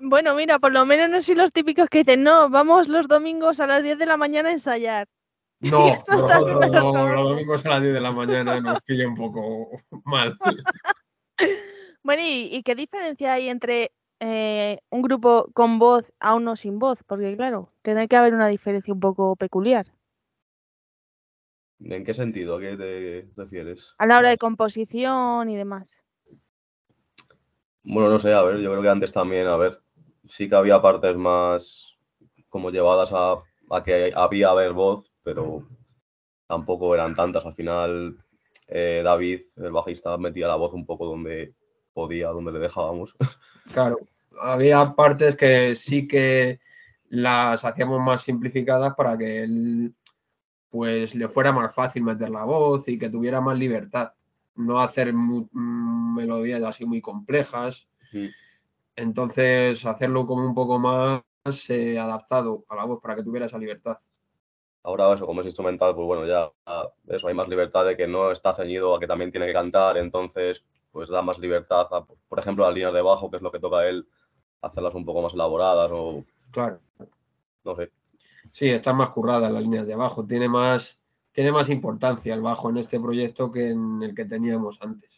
Bueno, 0.00 0.34
mira, 0.34 0.58
por 0.60 0.72
lo 0.72 0.86
menos 0.86 1.10
no 1.10 1.20
soy 1.20 1.34
los 1.34 1.52
típicos 1.52 1.88
que 1.88 1.98
dicen, 1.98 2.22
no, 2.22 2.48
vamos 2.48 2.88
los 2.88 3.08
domingos 3.08 3.58
a 3.58 3.66
las 3.66 3.82
10 3.82 3.98
de 3.98 4.06
la 4.06 4.16
mañana 4.16 4.50
a 4.50 4.52
ensayar. 4.52 5.08
No, 5.60 5.94
no, 6.08 7.12
los 7.12 7.24
domingos 7.24 7.66
a 7.66 7.70
las 7.70 7.82
10 7.82 7.94
de 7.94 8.00
la 8.00 8.12
mañana 8.12 8.60
nos 8.60 8.80
pilla 8.82 9.08
un 9.08 9.16
poco 9.16 9.80
mal. 10.04 10.38
Bueno, 12.02 12.22
¿y, 12.22 12.54
y 12.54 12.62
qué 12.62 12.74
diferencia 12.74 13.32
hay 13.32 13.48
entre 13.48 13.90
eh, 14.26 14.78
un 14.88 15.02
grupo 15.02 15.50
con 15.52 15.78
voz 15.78 16.10
a 16.18 16.34
uno 16.34 16.56
sin 16.56 16.78
voz? 16.78 16.98
Porque 17.06 17.36
claro, 17.36 17.68
tiene 17.82 18.08
que 18.08 18.16
haber 18.16 18.32
una 18.34 18.48
diferencia 18.48 18.94
un 18.94 19.00
poco 19.00 19.36
peculiar. 19.36 19.92
¿En 21.80 22.04
qué 22.04 22.14
sentido? 22.14 22.56
¿A 22.56 22.60
qué 22.60 22.76
te 22.76 23.28
refieres? 23.36 23.94
A 23.98 24.06
la 24.06 24.18
hora 24.18 24.30
de 24.30 24.38
composición 24.38 25.50
y 25.50 25.56
demás. 25.56 26.02
Bueno, 27.82 28.08
no 28.08 28.18
sé, 28.18 28.32
a 28.32 28.42
ver, 28.42 28.60
yo 28.60 28.70
creo 28.70 28.80
que 28.80 28.88
antes 28.88 29.12
también, 29.12 29.46
a 29.46 29.58
ver, 29.58 29.82
sí 30.26 30.48
que 30.48 30.54
había 30.54 30.80
partes 30.80 31.18
más 31.18 31.98
como 32.48 32.70
llevadas 32.70 33.12
a, 33.12 33.42
a 33.70 33.84
que 33.84 34.10
había 34.16 34.48
haber 34.48 34.72
voz, 34.72 35.12
pero 35.22 35.68
tampoco 36.46 36.94
eran 36.94 37.14
tantas. 37.14 37.44
Al 37.44 37.54
final, 37.54 38.16
eh, 38.68 39.02
David, 39.04 39.40
el 39.56 39.72
bajista, 39.72 40.16
metía 40.16 40.48
la 40.48 40.56
voz 40.56 40.72
un 40.72 40.86
poco 40.86 41.04
donde 41.04 41.54
podía, 41.92 42.28
donde 42.28 42.52
le 42.52 42.60
dejábamos. 42.60 43.14
Claro, 43.72 43.98
había 44.40 44.94
partes 44.94 45.36
que 45.36 45.76
sí 45.76 46.06
que 46.06 46.60
las 47.08 47.64
hacíamos 47.64 48.00
más 48.00 48.22
simplificadas 48.22 48.94
para 48.94 49.16
que 49.16 49.44
él 49.44 49.94
pues 50.70 51.14
le 51.14 51.28
fuera 51.28 51.52
más 51.52 51.72
fácil 51.72 52.02
meter 52.02 52.30
la 52.30 52.44
voz 52.44 52.88
y 52.88 52.98
que 52.98 53.08
tuviera 53.08 53.40
más 53.40 53.56
libertad. 53.56 54.12
No 54.56 54.80
hacer 54.80 55.12
mm, 55.12 56.16
melodías 56.16 56.62
así 56.62 56.84
muy 56.84 57.00
complejas. 57.00 57.86
Entonces, 58.96 59.84
hacerlo 59.84 60.26
como 60.26 60.44
un 60.46 60.54
poco 60.54 60.78
más 60.78 61.22
eh, 61.68 61.98
adaptado 61.98 62.64
a 62.68 62.76
la 62.76 62.84
voz 62.84 63.00
para 63.00 63.14
que 63.14 63.22
tuviera 63.22 63.46
esa 63.46 63.58
libertad. 63.58 63.96
Ahora 64.82 65.12
eso, 65.14 65.26
como 65.26 65.40
es 65.40 65.46
instrumental, 65.46 65.94
pues 65.94 66.06
bueno, 66.06 66.26
ya 66.26 66.50
eso, 67.08 67.28
hay 67.28 67.34
más 67.34 67.48
libertad 67.48 67.86
de 67.86 67.96
que 67.96 68.06
no 68.06 68.30
está 68.30 68.54
ceñido 68.54 68.94
a 68.94 69.00
que 69.00 69.06
también 69.06 69.30
tiene 69.30 69.46
que 69.46 69.52
cantar, 69.52 69.96
entonces 69.96 70.64
pues 70.92 71.08
da 71.08 71.22
más 71.22 71.38
libertad 71.38 71.86
a, 71.90 72.04
por 72.04 72.38
ejemplo, 72.38 72.64
las 72.64 72.74
líneas 72.74 72.92
de 72.92 73.00
bajo, 73.00 73.30
que 73.30 73.36
es 73.36 73.42
lo 73.42 73.50
que 73.50 73.58
toca 73.58 73.78
a 73.78 73.88
él, 73.88 74.06
hacerlas 74.64 74.94
un 74.94 75.04
poco 75.04 75.22
más 75.22 75.34
elaboradas 75.34 75.90
o 75.92 76.24
Claro. 76.50 76.80
no 77.64 77.76
sé. 77.76 77.90
Sí, 78.52 78.68
están 78.68 78.96
más 78.96 79.10
curradas 79.10 79.50
las 79.52 79.62
líneas 79.62 79.86
de 79.86 79.96
bajo. 79.96 80.24
Tiene 80.24 80.48
más, 80.48 80.98
tiene 81.32 81.50
más 81.50 81.68
importancia 81.70 82.34
el 82.34 82.42
bajo 82.42 82.70
en 82.70 82.76
este 82.78 83.00
proyecto 83.00 83.50
que 83.50 83.70
en 83.70 84.02
el 84.02 84.14
que 84.14 84.24
teníamos 84.24 84.80
antes. 84.82 85.10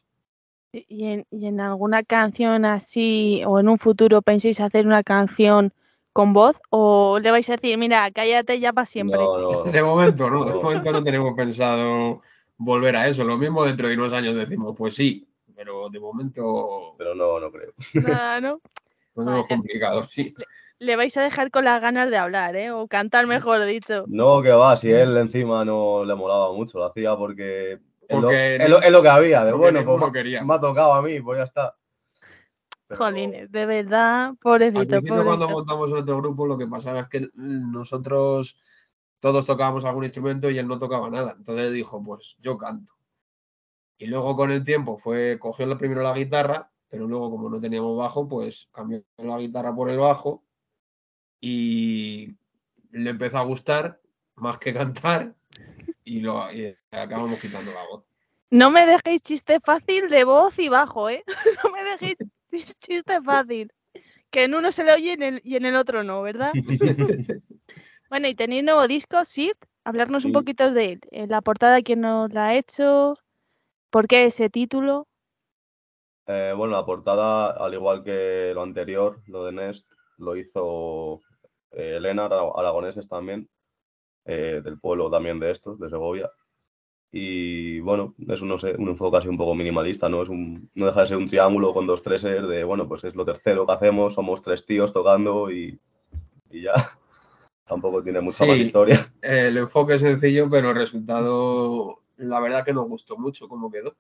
Y- 0.73 0.87
¿Y 0.89 1.05
en, 1.07 1.27
y 1.31 1.47
en 1.47 1.61
alguna 1.61 2.03
canción 2.03 2.65
así, 2.65 3.43
o 3.47 3.59
en 3.61 3.69
un 3.69 3.79
futuro 3.79 4.23
penséis 4.23 4.61
hacer 4.61 4.87
una 4.87 5.03
canción 5.03 5.73
con 6.13 6.33
voz? 6.33 6.57
¿O 6.71 7.19
le 7.19 7.31
vais 7.31 7.49
a 7.51 7.57
decir, 7.57 7.77
mira, 7.79 8.11
cállate 8.11 8.59
ya 8.61 8.73
para 8.73 8.87
siempre? 8.87 9.19
No, 9.19 9.39
no, 9.39 9.65
De 9.73 9.83
momento 9.83 10.31
no, 10.31 10.45
de 10.45 10.55
momento 10.55 10.93
no 10.93 11.05
tenemos 11.05 11.35
pensado 11.35 12.23
volver 12.57 12.97
a 12.97 13.09
eso. 13.09 13.25
Lo 13.25 13.37
mismo 13.37 13.65
dentro 13.65 13.89
de 13.89 13.95
unos 13.95 14.13
años 14.15 14.35
decimos, 14.37 14.75
pues 14.77 14.95
sí, 14.95 15.27
pero 15.55 15.91
de 15.91 16.01
momento 16.01 16.95
pero 16.97 17.15
no, 17.15 17.39
no 17.41 17.51
creo. 17.51 17.73
Nada, 17.95 18.41
¿no? 18.41 18.61
lo 19.17 19.25
tenemos 19.25 19.43
Vale. 19.43 19.49
complicado, 19.49 20.05
sí. 20.11 20.35
Le 20.79 20.95
vais 20.97 21.17
a 21.17 21.23
dejar 21.23 21.51
con 21.51 21.65
las 21.65 21.81
ganas 21.81 22.11
de 22.11 22.19
hablar, 22.19 22.55
¿eh? 22.55 22.71
O 22.71 22.87
cantar, 22.87 23.27
mejor 23.27 23.65
dicho. 23.65 24.05
No, 24.09 24.43
que 24.43 24.51
va, 24.53 24.77
si 24.77 24.91
él 24.91 25.17
encima 25.17 25.65
no 25.65 26.05
le 26.05 26.15
molaba 26.15 26.53
mucho, 26.53 26.79
lo 26.79 26.85
hacía 26.85 27.17
porque 27.17 27.73
es 27.73 27.81
lo, 28.17 28.21
Porque 28.23 28.57
es 28.57 28.69
lo- 28.69 28.83
es 28.83 28.91
lo 28.93 29.03
que 29.03 29.09
había, 29.09 29.45
de 29.45 29.53
bueno, 29.53 29.83
pues 29.85 30.13
quería. 30.13 30.45
me 30.45 30.55
ha 30.55 30.61
tocado 30.61 30.93
a 30.95 31.03
mí, 31.03 31.19
pues 31.21 31.39
ya 31.39 31.45
está. 31.45 31.77
Pero- 32.89 32.99
Jolines, 32.99 33.51
de 33.51 33.67
verdad, 33.67 34.27
Al 34.27 34.37
pobrecito, 34.37 34.81
principio 34.87 35.15
cuando 35.25 35.47
pobrecito. 35.47 35.55
montamos 35.57 35.91
nuestro 35.91 36.17
grupo 36.19 36.47
lo 36.47 36.57
que 36.59 36.67
pasaba 36.69 37.01
es 37.01 37.09
que 37.09 37.27
nosotros 37.35 38.57
todos 39.19 39.45
tocábamos 39.47 39.85
algún 39.85 40.05
instrumento 40.05 40.51
y 40.51 40.59
él 40.59 40.69
no 40.69 40.79
tocaba 40.79 41.11
nada. 41.11 41.35
Entonces 41.39 41.73
dijo, 41.73 42.05
pues 42.05 42.37
yo 42.39 42.57
canto. 42.59 42.93
Y 43.99 44.07
luego 44.07 44.37
con 44.37 44.51
el 44.53 44.63
tiempo 44.63 44.99
fue, 44.99 45.39
cogió 45.41 45.77
primero 45.79 46.03
la 46.03 46.13
guitarra, 46.15 46.71
pero 46.89 47.07
luego 47.07 47.31
como 47.31 47.51
no 47.51 47.61
teníamos 47.61 47.97
bajo, 47.97 48.29
pues 48.29 48.69
cambió 48.73 49.03
la 49.19 49.39
guitarra 49.39 49.75
por 49.75 49.91
el 49.91 49.99
bajo 49.99 50.45
y 51.41 52.37
le 52.91 53.11
empezó 53.11 53.39
a 53.39 53.45
gustar 53.45 54.01
más 54.37 54.59
que 54.59 54.73
cantar 54.73 55.35
y, 56.05 56.21
lo, 56.21 56.53
y 56.53 56.77
acabamos 56.91 57.41
quitando 57.41 57.73
la 57.73 57.87
voz. 57.91 58.05
No 58.51 58.71
me 58.71 58.87
dejéis 58.87 59.23
chiste 59.23 59.59
fácil 59.61 60.09
de 60.09 60.25
voz 60.25 60.59
y 60.59 60.69
bajo, 60.69 61.11
¿eh? 61.11 61.25
No 61.65 61.71
me 61.71 61.83
dejéis 61.83 62.17
chiste 62.81 63.21
fácil. 63.23 63.73
Que 64.31 64.45
en 64.45 64.55
uno 64.55 64.73
se 64.73 64.85
le 64.85 64.93
oye 64.93 65.09
y 65.09 65.11
en 65.11 65.23
el, 65.23 65.41
y 65.45 65.57
en 65.57 65.67
el 65.67 65.77
otro 65.77 66.05
no, 66.05 66.23
¿verdad? 66.23 66.53
Bueno, 68.09 68.29
y 68.29 68.37
tenéis 68.37 68.63
nuevo 68.63 68.87
disco, 68.87 69.23
Shift. 69.25 69.65
Hablarnos 69.83 70.25
un 70.25 70.33
poquito 70.33 70.71
de 70.71 70.93
él. 70.93 71.01
Eh, 71.11 71.27
La 71.27 71.43
portada, 71.43 71.83
quién 71.83 72.03
nos 72.03 72.33
la 72.33 72.47
ha 72.47 72.55
hecho, 72.55 73.19
por 73.91 74.07
qué 74.07 74.27
ese 74.27 74.49
título. 74.49 75.09
Eh, 76.27 76.53
bueno, 76.57 76.75
la 76.77 76.85
portada, 76.85 77.51
al 77.51 77.75
igual 77.75 78.03
que 78.03 78.53
lo 78.55 78.63
anterior, 78.63 79.21
lo 79.27 79.45
de 79.45 79.53
Nest, 79.53 79.89
lo 80.19 80.37
hizo 80.37 81.21
eh, 81.71 81.97
Elena 81.97 82.25
Ara- 82.27 82.51
Aragoneses 82.57 83.09
también, 83.09 83.49
eh, 84.25 84.61
del 84.65 84.79
pueblo 84.81 85.11
también 85.11 85.39
de 85.39 85.51
estos, 85.53 85.79
de 85.79 85.89
Segovia. 85.91 86.31
Y 87.13 87.81
bueno, 87.81 88.15
es 88.29 88.41
un, 88.43 88.49
no 88.49 88.59
sé, 88.59 88.75
un 88.77 88.89
enfoque 88.89 89.19
así 89.19 89.29
un 89.29 89.39
poco 89.39 89.55
minimalista, 89.55 90.09
¿no? 90.09 90.23
Es 90.23 90.29
un, 90.29 90.69
no 90.75 90.87
deja 90.87 91.03
de 91.03 91.07
ser 91.07 91.17
un 91.17 91.29
triángulo 91.29 91.73
con 91.73 91.87
dos 91.87 92.03
treses 92.03 92.47
de, 92.47 92.65
bueno, 92.65 92.89
pues 92.89 93.05
es 93.05 93.15
lo 93.15 93.25
tercero 93.25 93.67
que 93.67 93.73
hacemos, 93.73 94.15
somos 94.15 94.43
tres 94.43 94.67
tíos 94.67 94.93
tocando 94.93 95.51
y, 95.51 95.79
y 96.51 96.63
ya. 96.63 96.75
Tampoco 97.67 98.03
tiene 98.03 98.21
mucha 98.21 98.45
más 98.45 98.59
historia. 98.59 99.13
El 99.23 99.57
enfoque 99.57 99.95
es 99.95 100.01
sencillo, 100.01 100.49
pero 100.51 100.71
el 100.71 100.77
resultado, 100.77 102.03
la 102.17 102.41
verdad 102.41 102.65
que 102.65 102.73
nos 102.73 102.89
gustó 102.89 103.17
mucho 103.17 103.49
cómo 103.49 103.71
quedó. 103.71 103.97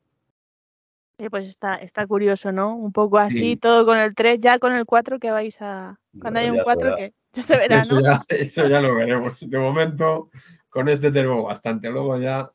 Eh, 1.18 1.30
pues 1.30 1.46
está, 1.48 1.76
está 1.76 2.06
curioso, 2.06 2.52
¿no? 2.52 2.76
Un 2.76 2.92
poco 2.92 3.16
así, 3.18 3.38
Sí. 3.38 3.56
todo 3.56 3.86
con 3.86 3.96
el 3.96 4.14
3, 4.14 4.38
ya 4.40 4.58
con 4.58 4.72
el 4.74 4.84
4 4.84 5.18
que 5.18 5.30
vais 5.30 5.56
a... 5.62 5.98
Cuando 6.20 6.40
haya 6.40 6.48
Ya 6.48 6.52
un 6.52 6.58
se 6.58 6.64
4 6.64 6.84
verá. 6.84 6.96
que 6.96 7.14
ya 7.32 7.42
se 7.42 7.56
verá, 7.56 7.80
Eso 7.80 7.94
¿no? 7.94 8.00
ya, 8.02 8.22
eso 8.28 8.68
ya 8.68 8.80
lo 8.82 8.94
veremos. 8.94 9.36
De 9.40 9.58
momento, 9.58 10.30
con 10.68 10.88
este 10.88 11.10
tenemos 11.10 11.42
bastante. 11.44 11.88
Luego 11.90 12.18
ya, 12.18 12.50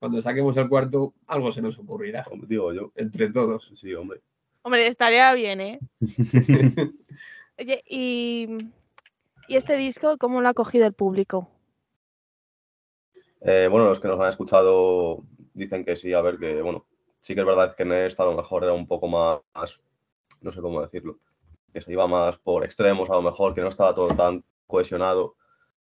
cuando 0.00 0.20
saquemos 0.20 0.56
el 0.56 0.68
cuarto, 0.68 1.14
algo 1.28 1.52
se 1.52 1.62
nos 1.62 1.78
ocurrirá 1.78 2.24
Como 2.24 2.44
digo 2.46 2.72
yo. 2.72 2.92
entre 2.96 3.30
todos. 3.30 3.70
Sí, 3.76 3.94
hombre. 3.94 4.20
Hombre, 4.62 4.86
estaría 4.88 5.32
bien, 5.34 5.60
¿eh? 5.60 5.80
Oye, 7.58 7.82
y, 7.88 8.48
y 9.46 9.56
este 9.56 9.76
disco, 9.76 10.16
¿cómo 10.18 10.40
lo 10.40 10.48
ha 10.48 10.54
cogido 10.54 10.86
el 10.86 10.92
público? 10.92 11.48
Eh, 13.42 13.68
bueno, 13.70 13.86
los 13.88 14.00
que 14.00 14.08
nos 14.08 14.20
han 14.20 14.28
escuchado 14.28 15.24
dicen 15.54 15.84
que 15.84 15.96
sí, 15.96 16.12
a 16.12 16.20
ver, 16.20 16.38
que 16.38 16.62
bueno, 16.62 16.86
sí 17.22 17.34
que 17.34 17.40
es 17.40 17.46
verdad 17.46 17.76
que 17.76 17.84
Nest 17.84 18.18
a 18.18 18.24
lo 18.24 18.34
mejor 18.34 18.64
era 18.64 18.72
un 18.72 18.86
poco 18.86 19.06
más, 19.06 19.80
no 20.40 20.50
sé 20.52 20.60
cómo 20.60 20.82
decirlo, 20.82 21.18
que 21.72 21.80
se 21.80 21.92
iba 21.92 22.06
más 22.08 22.36
por 22.38 22.64
extremos 22.64 23.08
a 23.10 23.14
lo 23.14 23.22
mejor, 23.22 23.54
que 23.54 23.60
no 23.60 23.68
estaba 23.68 23.94
todo 23.94 24.08
tan 24.08 24.44
cohesionado. 24.66 25.36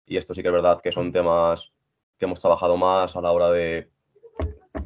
Y 0.08 0.18
esto 0.18 0.34
sí 0.34 0.42
que 0.42 0.48
es 0.48 0.54
verdad 0.54 0.82
que 0.82 0.92
son 0.92 1.12
temas 1.12 1.72
que 2.18 2.26
hemos 2.26 2.40
trabajado 2.40 2.76
más 2.76 3.16
a 3.16 3.22
la 3.22 3.32
hora 3.32 3.52
de 3.52 3.88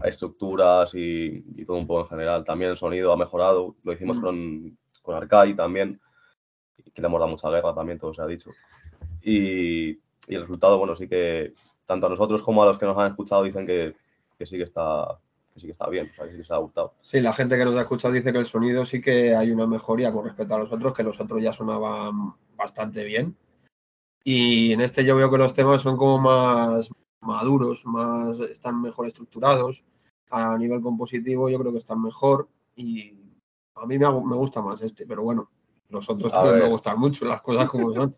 estructuras 0.04 0.93
y, 0.93 1.43
y 1.56 1.66
todo 1.66 1.78
un 1.78 1.88
poco 1.88 2.02
en 2.02 2.08
general. 2.10 2.43
También 2.43 2.72
el 2.72 2.78
sonido 2.78 3.14
ha 3.14 3.18
mejorado, 3.18 3.78
lo 3.84 3.93
hicimos 3.93 4.18
Mm. 4.18 4.22
con, 4.22 4.78
con 5.02 5.16
Arcai 5.16 5.56
también, 5.56 6.02
que 6.93 7.02
le 7.02 7.08
hemos 7.08 7.20
dado 7.20 7.32
mucha 7.32 7.49
guerra 7.49 7.74
también, 7.74 7.97
todo 7.97 8.14
se 8.14 8.22
ha 8.22 8.28
dicho. 8.28 8.52
Y, 9.22 9.91
y 9.91 10.36
el 10.36 10.41
resultado, 10.41 10.78
bueno, 10.78 10.97
sí 10.97 11.08
que 11.08 11.54
tanto 11.86 12.08
a 12.08 12.10
nosotros 12.10 12.43
como 12.43 12.62
a 12.62 12.66
los 12.66 12.78
que 12.78 12.86
nos 12.86 12.97
han 12.97 13.12
escuchado 13.12 13.43
dicen 13.43 13.66
que, 13.66 13.95
que 14.38 14.45
sí 14.45 14.58
que 14.58 14.64
está 14.64 15.18
sí 15.56 15.68
que 15.68 15.72
está 15.72 15.89
bien, 15.89 16.10
o 16.12 16.14
sea, 16.14 16.26
que 16.26 16.32
sí 16.32 16.36
que 16.38 16.41
les 16.43 16.52
ha 16.52 16.58
gustado. 16.58 16.93
Sí, 17.02 17.20
la 17.20 17.34
gente 17.34 17.58
que 17.58 17.66
nos 17.66 17.76
ha 17.76 17.82
escuchado 17.82 18.14
dice 18.14 18.32
que 18.32 18.39
el 18.39 18.45
sonido 18.45 18.86
sí 18.86 19.02
que 19.02 19.36
hay 19.36 19.52
una 19.52 19.68
mejoría 19.68 20.12
con 20.12 20.26
respecto 20.26 20.56
a 20.56 20.60
los 20.60 20.72
otros, 20.72 20.93
que 20.93 21.04
los 21.04 21.20
otros 21.20 21.41
ya 21.41 21.54
sonaban 21.54 22.34
bastante 22.56 23.04
bien. 23.04 23.36
Y 24.24 24.74
en 24.74 24.82
este 24.82 25.04
yo 25.04 25.16
veo 25.16 25.32
que 25.32 25.38
los 25.38 25.54
temas 25.54 25.82
son 25.82 25.97
como 25.97 26.20
más 26.20 26.89
maduros, 27.22 27.86
más 27.86 28.39
están 28.39 28.82
mejor 28.82 29.08
estructurados. 29.08 29.84
A 30.30 30.58
nivel 30.58 30.82
compositivo 30.82 31.49
yo 31.49 31.60
creo 31.60 31.72
que 31.72 31.80
están 31.80 32.02
mejor 32.02 32.47
y 32.76 33.18
a 33.76 33.86
mí 33.86 33.97
me, 33.97 34.08
gusta 34.08 34.62
más 34.62 34.82
este, 34.82 35.06
pero 35.06 35.24
bueno, 35.24 35.49
los 35.89 36.10
otros 36.10 36.32
también 36.32 36.60
me 36.60 36.70
gustan 36.70 36.99
mucho, 36.99 37.26
las 37.26 37.41
cosas 37.41 37.68
como 37.70 37.93
son. 37.93 38.16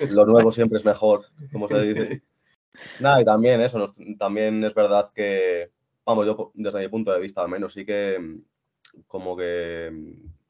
Lo 0.10 0.26
nuevo 0.26 0.52
siempre 0.52 0.78
es 0.78 0.84
mejor, 0.84 1.24
como 1.52 1.66
se 1.68 1.80
dice. 1.82 2.22
Nada, 2.98 3.20
y 3.20 3.24
también 3.24 3.60
eso, 3.60 3.78
nos- 3.78 3.98
también 4.18 4.62
es 4.62 4.74
verdad 4.74 5.10
que, 5.14 5.70
vamos, 6.06 6.26
yo 6.26 6.52
desde 6.54 6.80
mi 6.80 6.88
punto 6.88 7.12
de 7.12 7.20
vista 7.20 7.42
al 7.42 7.48
menos, 7.48 7.74
sí 7.74 7.84
que 7.84 8.40
como 9.06 9.36
que 9.36 9.92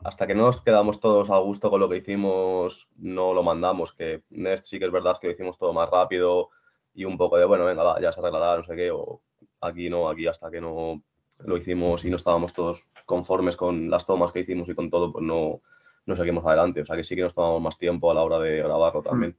hasta 0.04 0.26
que 0.26 0.34
no 0.34 0.42
nos 0.44 0.61
quedamos 0.61 1.00
todos 1.00 1.30
a 1.30 1.38
gusto 1.38 1.70
con 1.70 1.80
lo 1.80 1.88
que 1.88 1.96
hicimos, 1.96 2.88
no 2.96 3.34
lo 3.34 3.42
mandamos, 3.42 3.92
que 3.92 4.22
Nest 4.30 4.66
sí 4.66 4.78
que 4.78 4.84
es 4.84 4.92
verdad 4.92 5.18
que 5.20 5.26
lo 5.26 5.32
hicimos 5.32 5.59
todo 5.59 5.72
más 5.72 5.90
rápido 5.90 6.50
y 6.94 7.04
un 7.04 7.18
poco 7.18 7.38
de, 7.38 7.44
bueno, 7.44 7.64
venga, 7.64 7.82
va, 7.82 8.00
ya 8.00 8.12
se 8.12 8.20
arreglará, 8.20 8.57
no 8.57 8.62
sé 8.62 8.76
qué, 8.76 8.90
o 8.92 9.20
aquí 9.61 9.90
no, 9.90 10.09
aquí 10.09 10.26
hasta 10.28 10.50
que 10.50 10.61
no 10.61 11.02
lo 11.38 11.57
hicimos 11.57 12.04
y 12.04 12.11
no 12.11 12.16
estábamos 12.16 12.52
todos 12.52 12.88
conformes 13.04 13.57
con 13.57 13.90
las 13.90 14.07
tomas 14.07 14.32
que 14.32 14.40
hicimos 14.40 14.68
y 14.68 14.74
con 14.74 14.90
todo, 14.90 15.12
pues 15.12 15.24
no, 15.24 15.61
no 16.07 16.16
seguimos 16.16 16.46
adelante. 16.46 16.80
O 16.80 16.84
sea 16.84 16.96
que 16.96 17.04
sí 17.04 17.14
que 17.14 17.22
nos 17.22 17.34
tomamos 17.34 17.61
más 17.61 17.78
tiempo 17.78 18.11
a 18.11 18.14
la 18.14 18.22
hora 18.22 18.38
de 18.38 18.59
grabarlo 18.59 19.02
también. 19.02 19.36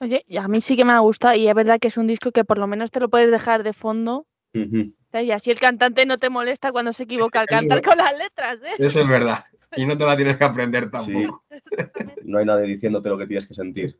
Oye, 0.00 0.24
y 0.26 0.36
a 0.38 0.48
mí 0.48 0.60
sí 0.60 0.76
que 0.76 0.84
me 0.84 0.92
ha 0.92 1.00
gustado 1.00 1.34
y 1.34 1.48
es 1.48 1.54
verdad 1.54 1.78
que 1.78 1.88
es 1.88 1.96
un 1.96 2.06
disco 2.06 2.32
que 2.32 2.44
por 2.44 2.58
lo 2.58 2.66
menos 2.66 2.90
te 2.90 3.00
lo 3.00 3.08
puedes 3.08 3.30
dejar 3.30 3.62
de 3.62 3.72
fondo. 3.72 4.26
¿sabes? 4.52 4.94
Y 5.22 5.32
así 5.32 5.50
el 5.50 5.58
cantante 5.60 6.06
no 6.06 6.18
te 6.18 6.30
molesta 6.30 6.72
cuando 6.72 6.92
se 6.92 7.04
equivoca 7.04 7.40
al 7.40 7.46
cantar 7.46 7.82
con 7.82 7.96
las 7.98 8.16
letras, 8.16 8.56
¿eh? 8.64 8.74
Eso 8.78 9.00
es 9.00 9.08
verdad. 9.08 9.44
Y 9.76 9.84
no 9.84 9.96
te 9.98 10.04
la 10.04 10.16
tienes 10.16 10.36
que 10.36 10.44
aprender 10.44 10.84
Sí. 10.84 10.90
tampoco. 10.90 11.44
Exactamente, 11.50 12.22
No 12.24 12.38
hay 12.38 12.44
nadie 12.44 12.66
diciéndote 12.66 13.08
lo 13.08 13.18
que 13.18 13.26
tienes 13.26 13.46
que 13.46 13.54
sentir. 13.54 13.96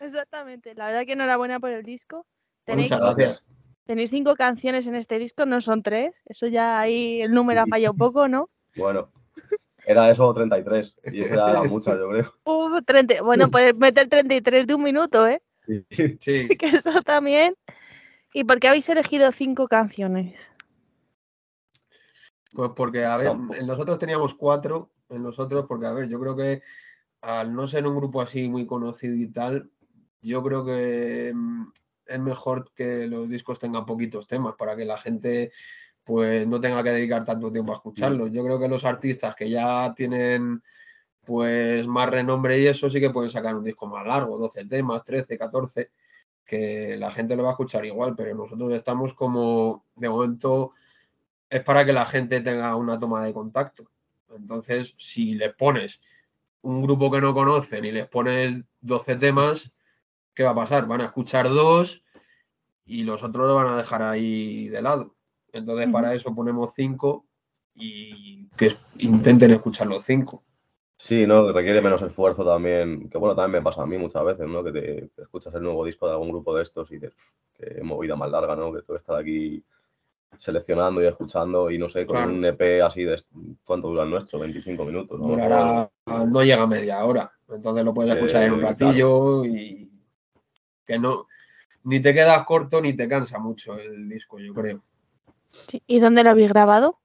exactamente. 0.00 0.74
La 0.74 0.86
verdad 0.86 1.04
que 1.06 1.12
enhorabuena 1.12 1.60
por 1.60 1.70
el 1.70 1.82
disco. 1.82 2.26
Tenéis, 2.64 2.90
Muchas 2.90 3.00
gracias. 3.16 3.44
tenéis 3.86 4.10
cinco 4.10 4.34
canciones 4.36 4.86
en 4.86 4.94
este 4.96 5.18
disco, 5.18 5.46
no 5.46 5.60
son 5.60 5.82
tres. 5.82 6.14
Eso 6.26 6.46
ya 6.46 6.80
ahí 6.80 7.20
el 7.22 7.32
número 7.32 7.62
ha 7.62 7.66
fallado 7.66 7.92
un 7.92 7.98
poco, 7.98 8.28
¿no? 8.28 8.48
Bueno, 8.76 9.10
era 9.86 10.10
eso 10.10 10.26
o 10.26 10.34
33. 10.34 10.96
Y 11.12 11.20
eso 11.22 11.34
ya 11.34 11.50
era 11.50 11.62
mucho, 11.64 11.96
yo 11.96 12.08
creo. 12.10 12.34
Uf, 12.44 12.80
30 12.86 13.22
bueno, 13.22 13.50
puedes 13.50 13.74
meter 13.76 14.08
33 14.08 14.66
de 14.66 14.74
un 14.74 14.82
minuto, 14.82 15.26
¿eh? 15.28 15.42
Sí, 15.90 16.16
Que 16.58 16.66
eso 16.66 17.00
también. 17.02 17.54
¿Y 18.32 18.44
por 18.44 18.60
qué 18.60 18.68
habéis 18.68 18.88
elegido 18.88 19.30
cinco 19.32 19.66
canciones? 19.68 20.34
Pues 22.52 22.70
porque, 22.74 23.04
a 23.04 23.16
ver, 23.16 23.28
en 23.58 23.66
nosotros 23.66 23.98
teníamos 23.98 24.34
cuatro, 24.34 24.90
en 25.08 25.22
nosotros, 25.22 25.66
porque, 25.68 25.86
a 25.86 25.92
ver, 25.92 26.08
yo 26.08 26.18
creo 26.18 26.36
que 26.36 26.62
al 27.20 27.54
no 27.54 27.68
ser 27.68 27.86
un 27.86 27.96
grupo 27.96 28.20
así 28.20 28.48
muy 28.48 28.66
conocido 28.66 29.14
y 29.14 29.28
tal, 29.28 29.70
yo 30.22 30.42
creo 30.42 30.64
que 30.64 31.32
mm, 31.34 31.66
es 32.06 32.20
mejor 32.20 32.70
que 32.74 33.06
los 33.06 33.28
discos 33.28 33.58
tengan 33.58 33.86
poquitos 33.86 34.26
temas 34.26 34.54
para 34.56 34.76
que 34.76 34.84
la 34.84 34.98
gente 34.98 35.52
pues 36.02 36.46
no 36.46 36.60
tenga 36.60 36.82
que 36.82 36.90
dedicar 36.90 37.24
tanto 37.24 37.52
tiempo 37.52 37.72
a 37.72 37.76
escucharlos. 37.76 38.32
Yo 38.32 38.42
creo 38.42 38.58
que 38.58 38.68
los 38.68 38.84
artistas 38.84 39.36
que 39.36 39.48
ya 39.48 39.94
tienen 39.94 40.62
pues 41.24 41.86
más 41.86 42.08
renombre 42.08 42.58
y 42.58 42.66
eso 42.66 42.90
sí 42.90 42.98
que 42.98 43.10
pueden 43.10 43.30
sacar 43.30 43.54
un 43.54 43.62
disco 43.62 43.86
más 43.86 44.04
largo, 44.06 44.38
12 44.38 44.64
temas, 44.64 45.04
13, 45.04 45.38
14, 45.38 45.90
que 46.44 46.96
la 46.98 47.12
gente 47.12 47.36
lo 47.36 47.44
va 47.44 47.50
a 47.50 47.52
escuchar 47.52 47.84
igual, 47.84 48.16
pero 48.16 48.34
nosotros 48.34 48.72
estamos 48.72 49.14
como, 49.14 49.86
de 49.94 50.08
momento, 50.08 50.72
es 51.50 51.62
para 51.64 51.84
que 51.84 51.92
la 51.92 52.06
gente 52.06 52.40
tenga 52.40 52.74
una 52.76 52.98
toma 52.98 53.24
de 53.24 53.32
contacto. 53.32 53.90
Entonces, 54.34 54.94
si 54.96 55.34
les 55.34 55.52
pones 55.54 56.00
un 56.62 56.82
grupo 56.82 57.10
que 57.10 57.20
no 57.20 57.34
conocen 57.34 57.84
y 57.84 57.90
les 57.90 58.08
pones 58.08 58.62
12 58.80 59.16
temas, 59.16 59.72
¿qué 60.32 60.44
va 60.44 60.50
a 60.50 60.54
pasar? 60.54 60.86
Van 60.86 61.00
a 61.00 61.06
escuchar 61.06 61.48
dos 61.48 62.04
y 62.86 63.02
los 63.02 63.22
otros 63.24 63.48
lo 63.48 63.56
van 63.56 63.66
a 63.66 63.76
dejar 63.76 64.02
ahí 64.02 64.68
de 64.68 64.80
lado. 64.80 65.16
Entonces, 65.52 65.88
para 65.90 66.14
eso 66.14 66.34
ponemos 66.34 66.70
cinco 66.76 67.26
y 67.74 68.46
que 68.56 68.72
intenten 68.98 69.50
escuchar 69.50 69.88
los 69.88 70.04
cinco. 70.04 70.44
Sí, 70.96 71.26
¿no? 71.26 71.46
Que 71.46 71.52
Requiere 71.52 71.80
menos 71.80 72.02
esfuerzo 72.02 72.44
también. 72.44 73.08
Que 73.08 73.18
bueno, 73.18 73.34
también 73.34 73.62
me 73.62 73.64
pasa 73.64 73.82
a 73.82 73.86
mí 73.86 73.96
muchas 73.98 74.22
veces, 74.22 74.46
¿no? 74.46 74.62
Que 74.62 74.70
te, 74.70 75.10
te 75.16 75.22
escuchas 75.22 75.54
el 75.54 75.62
nuevo 75.62 75.84
disco 75.84 76.06
de 76.06 76.12
algún 76.12 76.28
grupo 76.28 76.54
de 76.54 76.62
estos 76.62 76.90
y 76.92 76.96
dices, 76.96 77.14
"Pff, 77.14 77.34
qué 77.54 77.82
movida 77.82 78.16
más 78.16 78.30
larga, 78.30 78.54
¿no? 78.54 78.72
Que 78.72 78.82
que 78.84 78.94
estar 78.94 79.16
aquí 79.16 79.64
seleccionando 80.38 81.02
y 81.02 81.06
escuchando 81.06 81.70
y 81.70 81.78
no 81.78 81.88
sé, 81.88 82.06
con 82.06 82.16
Claro. 82.16 82.32
un 82.32 82.44
EP 82.44 82.82
así 82.82 83.04
de... 83.04 83.20
¿Cuánto 83.64 83.88
dura 83.88 84.04
el 84.04 84.10
nuestro? 84.10 84.38
25 84.38 84.84
minutos. 84.84 85.18
¿no? 85.20 85.28
Durará, 85.28 85.90
no 86.06 86.42
llega 86.42 86.62
a 86.62 86.66
media 86.66 87.04
hora. 87.04 87.30
Entonces 87.48 87.84
lo 87.84 87.92
puedes 87.92 88.14
escuchar 88.14 88.44
en 88.44 88.52
un 88.52 88.60
Eh, 88.60 88.62
ratillo 88.62 89.44
y 89.44 89.90
que 90.86 90.98
no, 90.98 91.26
ni 91.84 92.00
te 92.00 92.14
quedas 92.14 92.44
corto 92.44 92.80
ni 92.80 92.92
te 92.94 93.08
cansa 93.08 93.38
mucho 93.38 93.74
el 93.78 94.08
disco, 94.08 94.38
yo 94.38 94.54
creo. 94.54 94.82
Sí, 95.50 95.82
¿Y 95.86 95.98
dónde 96.00 96.22
lo 96.24 96.30
habéis 96.30 96.48
grabado? 96.50 96.98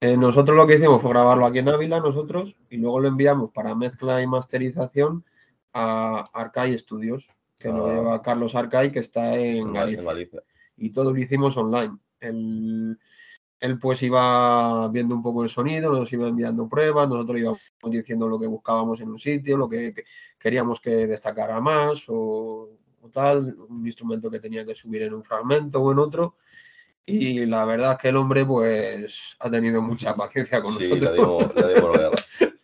Eh, 0.00 0.16
nosotros 0.16 0.56
lo 0.56 0.66
que 0.66 0.76
hicimos 0.76 1.02
fue 1.02 1.10
grabarlo 1.10 1.44
aquí 1.46 1.58
en 1.58 1.68
Ávila, 1.70 1.98
nosotros, 1.98 2.54
y 2.70 2.76
luego 2.76 3.00
lo 3.00 3.08
enviamos 3.08 3.50
para 3.50 3.74
mezcla 3.74 4.22
y 4.22 4.26
masterización 4.28 5.24
a 5.72 6.28
Arcai 6.32 6.78
Studios, 6.78 7.28
que 7.58 7.68
lo 7.70 7.86
Ah. 7.86 7.92
lleva 7.94 8.22
Carlos 8.22 8.54
Arcai, 8.54 8.92
que 8.92 9.00
está 9.00 9.34
en 9.34 9.56
En 9.58 9.72
Gal- 9.72 9.88
en 9.88 10.04
Galicia. 10.04 10.04
Galicia. 10.04 10.42
Y 10.76 10.90
todo 10.90 11.12
lo 11.12 11.18
hicimos 11.18 11.56
online. 11.56 11.96
Él, 12.20 12.98
él 13.60 13.78
pues 13.78 14.02
iba 14.02 14.88
viendo 14.88 15.14
un 15.14 15.22
poco 15.22 15.42
el 15.44 15.50
sonido, 15.50 15.92
nos 15.92 16.12
iba 16.12 16.28
enviando 16.28 16.68
pruebas, 16.68 17.08
nosotros 17.08 17.38
íbamos 17.40 17.60
diciendo 17.90 18.28
lo 18.28 18.38
que 18.38 18.46
buscábamos 18.46 19.00
en 19.00 19.08
un 19.10 19.18
sitio, 19.18 19.56
lo 19.56 19.68
que, 19.68 19.92
que 19.94 20.04
queríamos 20.38 20.80
que 20.80 21.06
destacara 21.06 21.60
más 21.60 22.04
o, 22.08 22.70
o 23.02 23.08
tal, 23.10 23.56
un 23.68 23.86
instrumento 23.86 24.30
que 24.30 24.40
tenía 24.40 24.64
que 24.64 24.74
subir 24.74 25.02
en 25.02 25.14
un 25.14 25.24
fragmento 25.24 25.80
o 25.80 25.92
en 25.92 25.98
otro. 25.98 26.36
Y 27.04 27.46
la 27.46 27.64
verdad 27.64 27.92
es 27.92 27.98
que 27.98 28.08
el 28.08 28.16
hombre 28.16 28.44
pues 28.44 29.18
ha 29.38 29.50
tenido 29.50 29.80
mucha 29.80 30.14
paciencia 30.14 30.60
con 30.62 30.74
Sí, 30.76 30.88
nosotros. 30.90 31.14
dimos, 31.14 31.54
le 31.56 31.74
dimos. 31.74 32.28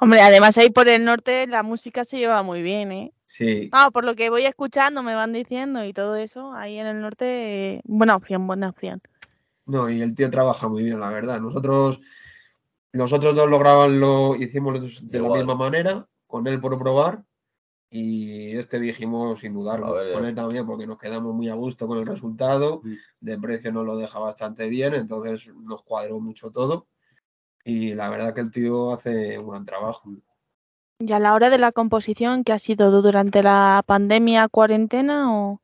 Hombre, 0.00 0.20
además 0.20 0.56
ahí 0.58 0.70
por 0.70 0.88
el 0.88 1.04
norte 1.04 1.46
la 1.46 1.62
música 1.62 2.04
se 2.04 2.18
lleva 2.18 2.42
muy 2.42 2.62
bien, 2.62 2.92
¿eh? 2.92 3.12
Sí, 3.26 3.68
Ah, 3.72 3.90
por 3.90 4.04
lo 4.04 4.14
que 4.14 4.30
voy 4.30 4.46
escuchando, 4.46 5.02
me 5.02 5.14
van 5.14 5.32
diciendo 5.32 5.84
y 5.84 5.92
todo 5.92 6.16
eso, 6.16 6.52
ahí 6.54 6.78
en 6.78 6.86
el 6.86 7.00
norte, 7.00 7.74
eh, 7.74 7.80
buena 7.84 8.16
opción, 8.16 8.46
buena 8.46 8.70
opción. 8.70 9.00
no, 9.66 9.90
y 9.90 10.00
el 10.00 10.14
tío 10.14 10.30
trabaja 10.30 10.66
muy 10.68 10.82
bien, 10.84 10.98
la 10.98 11.10
verdad. 11.10 11.40
Nosotros, 11.40 12.00
nosotros 12.92 13.34
dos 13.36 13.50
lo 13.50 13.58
graban, 13.58 14.00
lo 14.00 14.34
hicimos 14.34 14.80
de 15.02 15.20
la 15.20 15.28
misma 15.28 15.54
manera, 15.56 16.08
con 16.26 16.46
él 16.46 16.58
por 16.60 16.78
probar. 16.78 17.22
Y 17.90 18.56
este 18.56 18.80
dijimos 18.80 19.40
sin 19.40 19.52
dudarlo, 19.54 19.92
ver, 19.94 20.12
con 20.14 20.24
él 20.26 20.34
también 20.34 20.66
porque 20.66 20.86
nos 20.86 20.98
quedamos 20.98 21.34
muy 21.34 21.48
a 21.48 21.54
gusto 21.54 21.86
con 21.86 21.98
el 21.98 22.06
resultado, 22.06 22.80
Mm. 22.84 22.92
de 23.20 23.38
precio 23.38 23.72
nos 23.72 23.84
lo 23.86 23.96
deja 23.96 24.18
bastante 24.18 24.68
bien, 24.68 24.94
entonces 24.94 25.48
nos 25.54 25.82
cuadró 25.82 26.18
mucho 26.20 26.50
todo. 26.50 26.86
Y 27.64 27.94
la 27.94 28.08
verdad 28.10 28.34
que 28.34 28.40
el 28.40 28.50
tío 28.50 28.92
hace 28.92 29.38
un 29.38 29.50
gran 29.50 29.64
trabajo. 29.66 30.10
¿Y 31.00 31.12
a 31.12 31.18
la 31.18 31.34
hora 31.34 31.50
de 31.50 31.58
la 31.58 31.72
composición, 31.72 32.42
qué 32.44 32.52
ha 32.52 32.58
sido 32.58 32.90
durante 33.02 33.42
la 33.42 33.82
pandemia, 33.86 34.48
cuarentena 34.48 35.32
o...? 35.32 35.60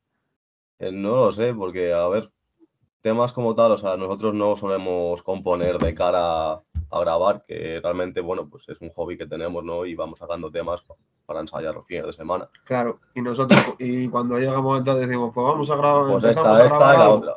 Eh, 0.79 0.93
No 0.93 1.17
lo 1.17 1.33
sé, 1.33 1.55
porque, 1.55 1.93
a 1.93 2.07
ver, 2.09 2.31
temas 3.01 3.33
como 3.33 3.55
tal, 3.55 3.73
o 3.73 3.79
sea, 3.79 3.97
nosotros 3.97 4.35
no 4.35 4.57
solemos 4.57 5.23
componer 5.23 5.79
de 5.79 5.95
cara 5.95 6.53
a 6.55 7.01
grabar, 7.01 7.45
que 7.47 7.81
realmente, 7.83 8.21
bueno, 8.21 8.49
pues 8.49 8.69
es 8.69 8.81
un 8.81 8.91
hobby 8.91 9.17
que 9.19 9.27
tenemos, 9.27 9.65
¿no? 9.65 9.85
Y 9.87 9.95
vamos 9.95 10.19
sacando 10.21 10.51
temas 10.51 10.83
pa- 10.83 10.95
para 11.27 11.41
ensayar 11.41 11.75
los 11.75 11.87
fines 11.87 12.07
de 12.07 12.13
semana. 12.13 12.49
Claro, 12.65 13.01
y 13.15 13.23
nosotros, 13.23 13.59
y 13.79 14.09
cuando 14.09 14.39
llega 14.39 14.55
el 14.57 14.63
momento 14.63 14.95
decimos, 14.95 15.33
pues 15.35 15.45
vamos 15.47 15.71
a 15.71 15.77
grabar, 15.77 16.13
Pues 16.13 16.25
esta, 16.25 16.57
a 16.57 16.65
esta 16.65 16.95
y 16.95 16.99
la 16.99 17.11
otra. 17.11 17.37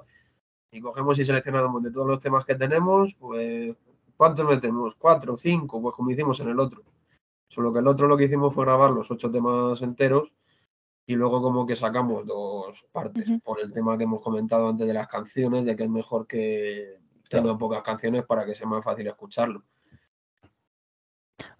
Y 0.72 0.82
cogemos 0.82 1.18
y 1.18 1.26
seleccionamos 1.26 1.82
de 1.82 1.92
todos 1.92 2.06
los 2.08 2.20
temas 2.20 2.46
que 2.46 2.54
tenemos, 2.56 3.16
pues, 3.16 3.76
¿cuántos 4.18 4.46
metemos? 4.48 4.96
¿Cuatro? 4.98 5.38
¿Cinco? 5.38 5.82
Pues 5.82 5.96
como 5.96 6.10
hicimos 6.12 6.40
en 6.42 6.50
el 6.50 6.60
otro. 6.60 6.82
Solo 7.48 7.72
que 7.72 7.80
el 7.80 7.88
otro 7.88 8.08
lo 8.08 8.18
que 8.18 8.26
hicimos 8.26 8.54
fue 8.54 8.66
grabar 8.66 8.92
los 8.92 9.10
ocho 9.10 9.32
temas 9.32 9.82
enteros 9.82 10.32
y 11.06 11.16
luego 11.16 11.42
como 11.42 11.66
que 11.66 11.76
sacamos 11.78 12.26
dos 12.26 12.84
partes 12.92 13.26
por 13.44 13.62
el 13.62 13.72
tema 13.72 13.98
que 13.98 14.04
hemos 14.04 14.22
comentado 14.22 14.68
antes 14.68 14.86
de 14.86 14.94
las 14.94 15.08
canciones, 15.08 15.64
de 15.64 15.76
que 15.76 15.84
es 15.84 15.90
mejor 15.90 16.28
que 16.28 16.98
tengan 17.30 17.58
pocas 17.58 17.82
canciones 17.84 18.26
para 18.26 18.46
que 18.46 18.54
sea 18.56 18.68
más 18.68 18.84
fácil 18.84 19.08
escucharlo. 19.08 19.64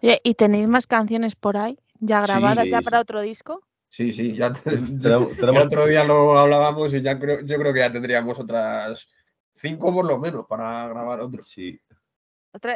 Oye, 0.02 0.20
¿y 0.24 0.34
tenéis 0.34 0.68
más 0.68 0.86
canciones 0.86 1.34
por 1.36 1.56
ahí 1.56 1.78
ya 2.00 2.20
grabadas 2.22 2.64
sí, 2.64 2.70
ya 2.70 2.78
sí. 2.78 2.84
para 2.84 3.00
otro 3.00 3.20
disco? 3.20 3.62
Sí, 3.88 4.12
sí, 4.12 4.34
ya 4.34 4.52
te- 4.52 4.60
Tenemos, 4.76 5.30
el 5.32 5.36
tenemos- 5.38 5.64
otro 5.64 5.86
día 5.86 6.04
lo 6.04 6.38
hablábamos 6.38 6.92
y 6.94 7.00
ya 7.00 7.18
creo, 7.18 7.40
yo 7.40 7.56
creo 7.58 7.72
que 7.72 7.80
ya 7.80 7.90
tendríamos 7.92 8.38
otras 8.38 9.08
cinco 9.54 9.92
por 9.92 10.06
lo 10.06 10.18
menos 10.18 10.46
para 10.46 10.86
grabar 10.88 11.20
otro. 11.20 11.42
sí, 11.42 11.80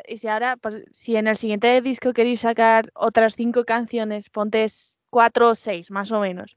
Y 0.07 0.19
si 0.19 0.29
ahora, 0.29 0.57
pues, 0.57 0.85
si 0.91 1.17
en 1.17 1.27
el 1.27 1.37
siguiente 1.37 1.81
disco 1.81 2.13
queréis 2.13 2.41
sacar 2.41 2.91
otras 2.95 3.35
cinco 3.37 3.65
canciones, 3.65 4.31
pontes 4.31 4.99
cuatro 5.11 5.51
o 5.51 5.55
seis, 5.55 5.91
más 5.91 6.11
o 6.13 6.21
menos, 6.21 6.57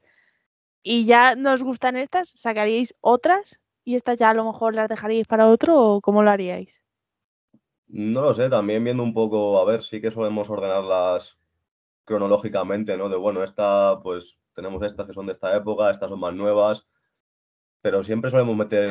y 0.82 1.04
ya 1.04 1.34
nos 1.34 1.64
gustan 1.64 1.96
estas, 1.96 2.28
¿sacaríais 2.28 2.94
otras? 3.00 3.58
¿Y 3.84 3.96
estas 3.96 4.18
ya 4.18 4.30
a 4.30 4.34
lo 4.34 4.44
mejor 4.44 4.74
las 4.74 4.88
dejaríais 4.88 5.26
para 5.26 5.48
otro 5.48 5.80
o 5.80 6.00
cómo 6.00 6.22
lo 6.22 6.30
haríais? 6.30 6.80
No 7.88 8.20
lo 8.20 8.34
sé, 8.34 8.48
también 8.48 8.84
viendo 8.84 9.02
un 9.02 9.12
poco, 9.12 9.58
a 9.60 9.64
ver, 9.64 9.82
sí 9.82 10.00
que 10.00 10.10
solemos 10.12 10.48
ordenarlas 10.48 11.38
cronológicamente, 12.04 12.96
¿no? 12.96 13.08
De 13.08 13.16
bueno, 13.16 13.42
esta, 13.42 14.00
pues 14.00 14.38
tenemos 14.54 14.80
estas 14.84 15.06
que 15.06 15.12
son 15.12 15.26
de 15.26 15.32
esta 15.32 15.56
época, 15.56 15.90
estas 15.90 16.08
son 16.08 16.20
más 16.20 16.34
nuevas, 16.34 16.86
pero 17.80 18.02
siempre 18.02 18.30
solemos 18.30 18.56
meter 18.56 18.90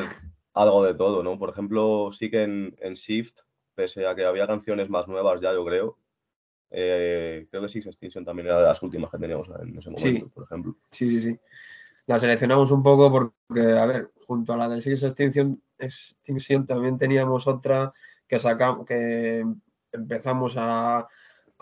algo 0.54 0.84
de 0.84 0.96
todo, 0.96 1.24
¿no? 1.24 1.40
Por 1.40 1.50
ejemplo, 1.50 2.10
sí 2.12 2.30
que 2.30 2.44
en 2.44 2.94
Shift, 2.94 3.40
pese 3.76 4.08
a 4.08 4.16
que 4.16 4.26
había 4.26 4.48
canciones 4.48 4.90
más 4.90 5.08
nuevas 5.08 5.42
ya, 5.42 5.54
yo 5.54 5.64
creo, 5.66 5.98
eh, 6.72 7.48
creo 7.50 7.62
que 7.62 7.70
Six 7.70 7.86
Extinction 7.88 8.26
también 8.26 8.48
era 8.48 8.60
de 8.60 8.66
las 8.66 8.82
últimas 8.82 9.12
que 9.12 9.18
teníamos 9.18 9.48
en 9.60 9.78
ese 9.78 9.90
Sí. 9.96 10.06
momento, 10.06 10.30
por 10.30 10.44
ejemplo. 10.46 10.76
Sí, 10.92 11.08
sí, 11.10 11.22
sí. 11.22 11.40
La 12.08 12.20
seleccionamos 12.20 12.72
un 12.72 12.84
poco 12.84 13.12
porque, 13.12 13.62
a 13.72 13.86
ver, 13.86 14.12
junto 14.26 14.54
a 14.54 14.58
la 14.58 14.70
del 14.70 14.82
Six 14.82 15.04
Extinction, 15.04 15.62
Extinction 15.78 16.66
también 16.66 16.98
teníamos 16.98 17.48
otra 17.48 17.94
que 18.28 18.40
sacamos, 18.40 18.86
que 18.86 19.46
empezamos 19.92 20.54
a, 20.58 21.08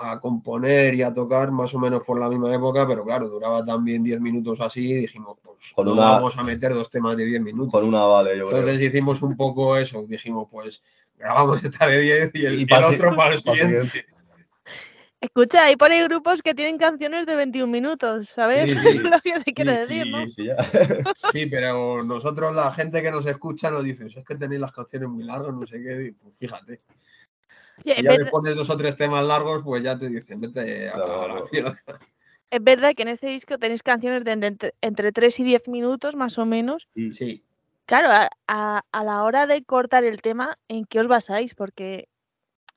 a 0.04 0.20
componer 0.20 0.94
y 0.94 1.02
a 1.02 1.14
tocar 1.14 1.52
más 1.52 1.74
o 1.74 1.80
menos 1.80 2.04
por 2.04 2.20
la 2.20 2.30
misma 2.30 2.54
época, 2.54 2.88
pero 2.88 3.04
claro, 3.04 3.28
duraba 3.30 3.64
también 3.66 4.04
10 4.04 4.20
minutos 4.20 4.60
así 4.62 4.92
y 4.92 4.96
dijimos, 4.96 5.38
pues 5.42 5.72
Con 5.74 5.88
no 5.88 5.94
una- 5.94 6.12
vamos 6.12 6.38
a 6.38 6.44
meter 6.44 6.74
dos 6.74 6.90
temas 6.90 7.16
de 7.18 7.26
10 7.26 7.42
minutos. 7.42 7.72
Con 7.72 7.86
una 7.86 8.04
vale, 8.04 8.38
yo 8.38 8.48
creo. 8.48 8.60
Entonces 8.60 8.82
hicimos 8.88 9.22
un 9.22 9.36
poco 9.38 9.78
eso, 9.78 10.04
dijimos, 10.08 10.48
pues 10.52 10.84
grabamos 11.18 11.64
esta 11.64 11.88
de 11.88 12.00
10 12.02 12.32
y 12.36 12.46
el, 12.46 12.60
Y 12.60 12.64
el 12.74 12.84
otro 12.84 13.16
para 13.16 13.34
el 13.34 13.40
siguiente. 13.40 14.06
Escucha, 15.22 15.64
hay 15.64 15.78
por 15.78 15.90
ahí 15.90 16.04
grupos 16.04 16.42
que 16.42 16.54
tienen 16.54 16.78
canciones 16.78 17.26
de 17.26 17.38
21 17.38 17.72
minutos, 17.72 18.28
¿sabes? 18.28 18.70
Sí, 18.70 18.76
sí. 18.76 18.98
lo 19.04 19.20
que 19.22 19.40
te 19.40 19.54
quiero 19.54 19.72
Sí, 19.72 19.78
decir, 19.78 20.04
sí, 20.04 20.12
¿no? 20.12 20.28
Sí, 20.30 20.44
ya. 20.46 20.56
Sí, 21.32 21.46
pero 21.46 22.04
nosotros, 22.04 22.54
la 22.54 22.70
gente 22.74 23.02
que 23.02 23.10
nos 23.10 23.26
escucha, 23.26 23.72
nos 23.72 23.86
dice, 23.86 24.10
"Si 24.10 24.20
es 24.20 24.26
que 24.26 24.36
tenéis 24.36 24.60
las 24.60 24.74
canciones 24.74 25.08
muy 25.08 25.24
largas, 25.24 25.54
no 25.54 25.66
sé 25.66 25.82
qué, 25.82 26.08
y, 26.08 26.12
pues 26.12 26.36
fíjate. 26.38 26.82
Oye, 27.86 27.96
Si 27.96 28.04
ya 28.04 28.10
verdad, 28.12 28.32
pones 28.32 28.56
dos 28.56 28.70
o 28.70 28.78
tres 28.78 28.96
temas 28.98 29.26
largos, 29.26 29.64
pues 29.64 29.84
ya 29.84 29.98
te 29.98 30.10
dicen, 30.10 30.42
vete 30.42 30.90
a, 30.90 30.94
claro. 30.94 31.46
mierda. 31.52 31.82
es 32.52 32.64
verdad 32.64 32.94
que 32.96 33.04
en 33.04 33.10
este 33.10 33.28
disco 33.28 33.58
tenéis 33.58 33.84
canciones 33.84 34.24
de 34.24 34.32
entre, 34.32 34.74
entre 34.82 35.12
3 35.12 35.40
y 35.40 35.44
10 35.44 35.68
minutos, 35.68 36.16
más 36.16 36.38
o 36.38 36.46
menos. 36.46 36.88
Sí, 37.12 37.44
Claro, 37.86 38.10
a, 38.12 38.30
a- 38.48 38.84
a 38.92 39.04
la 39.04 39.24
hora 39.24 39.46
de 39.46 39.64
cortar 39.64 40.04
el 40.06 40.22
tema, 40.22 40.58
¿en 40.70 40.86
qué 40.86 41.00
os 41.02 41.08
basáis? 41.08 41.54
Porque, 41.54 42.08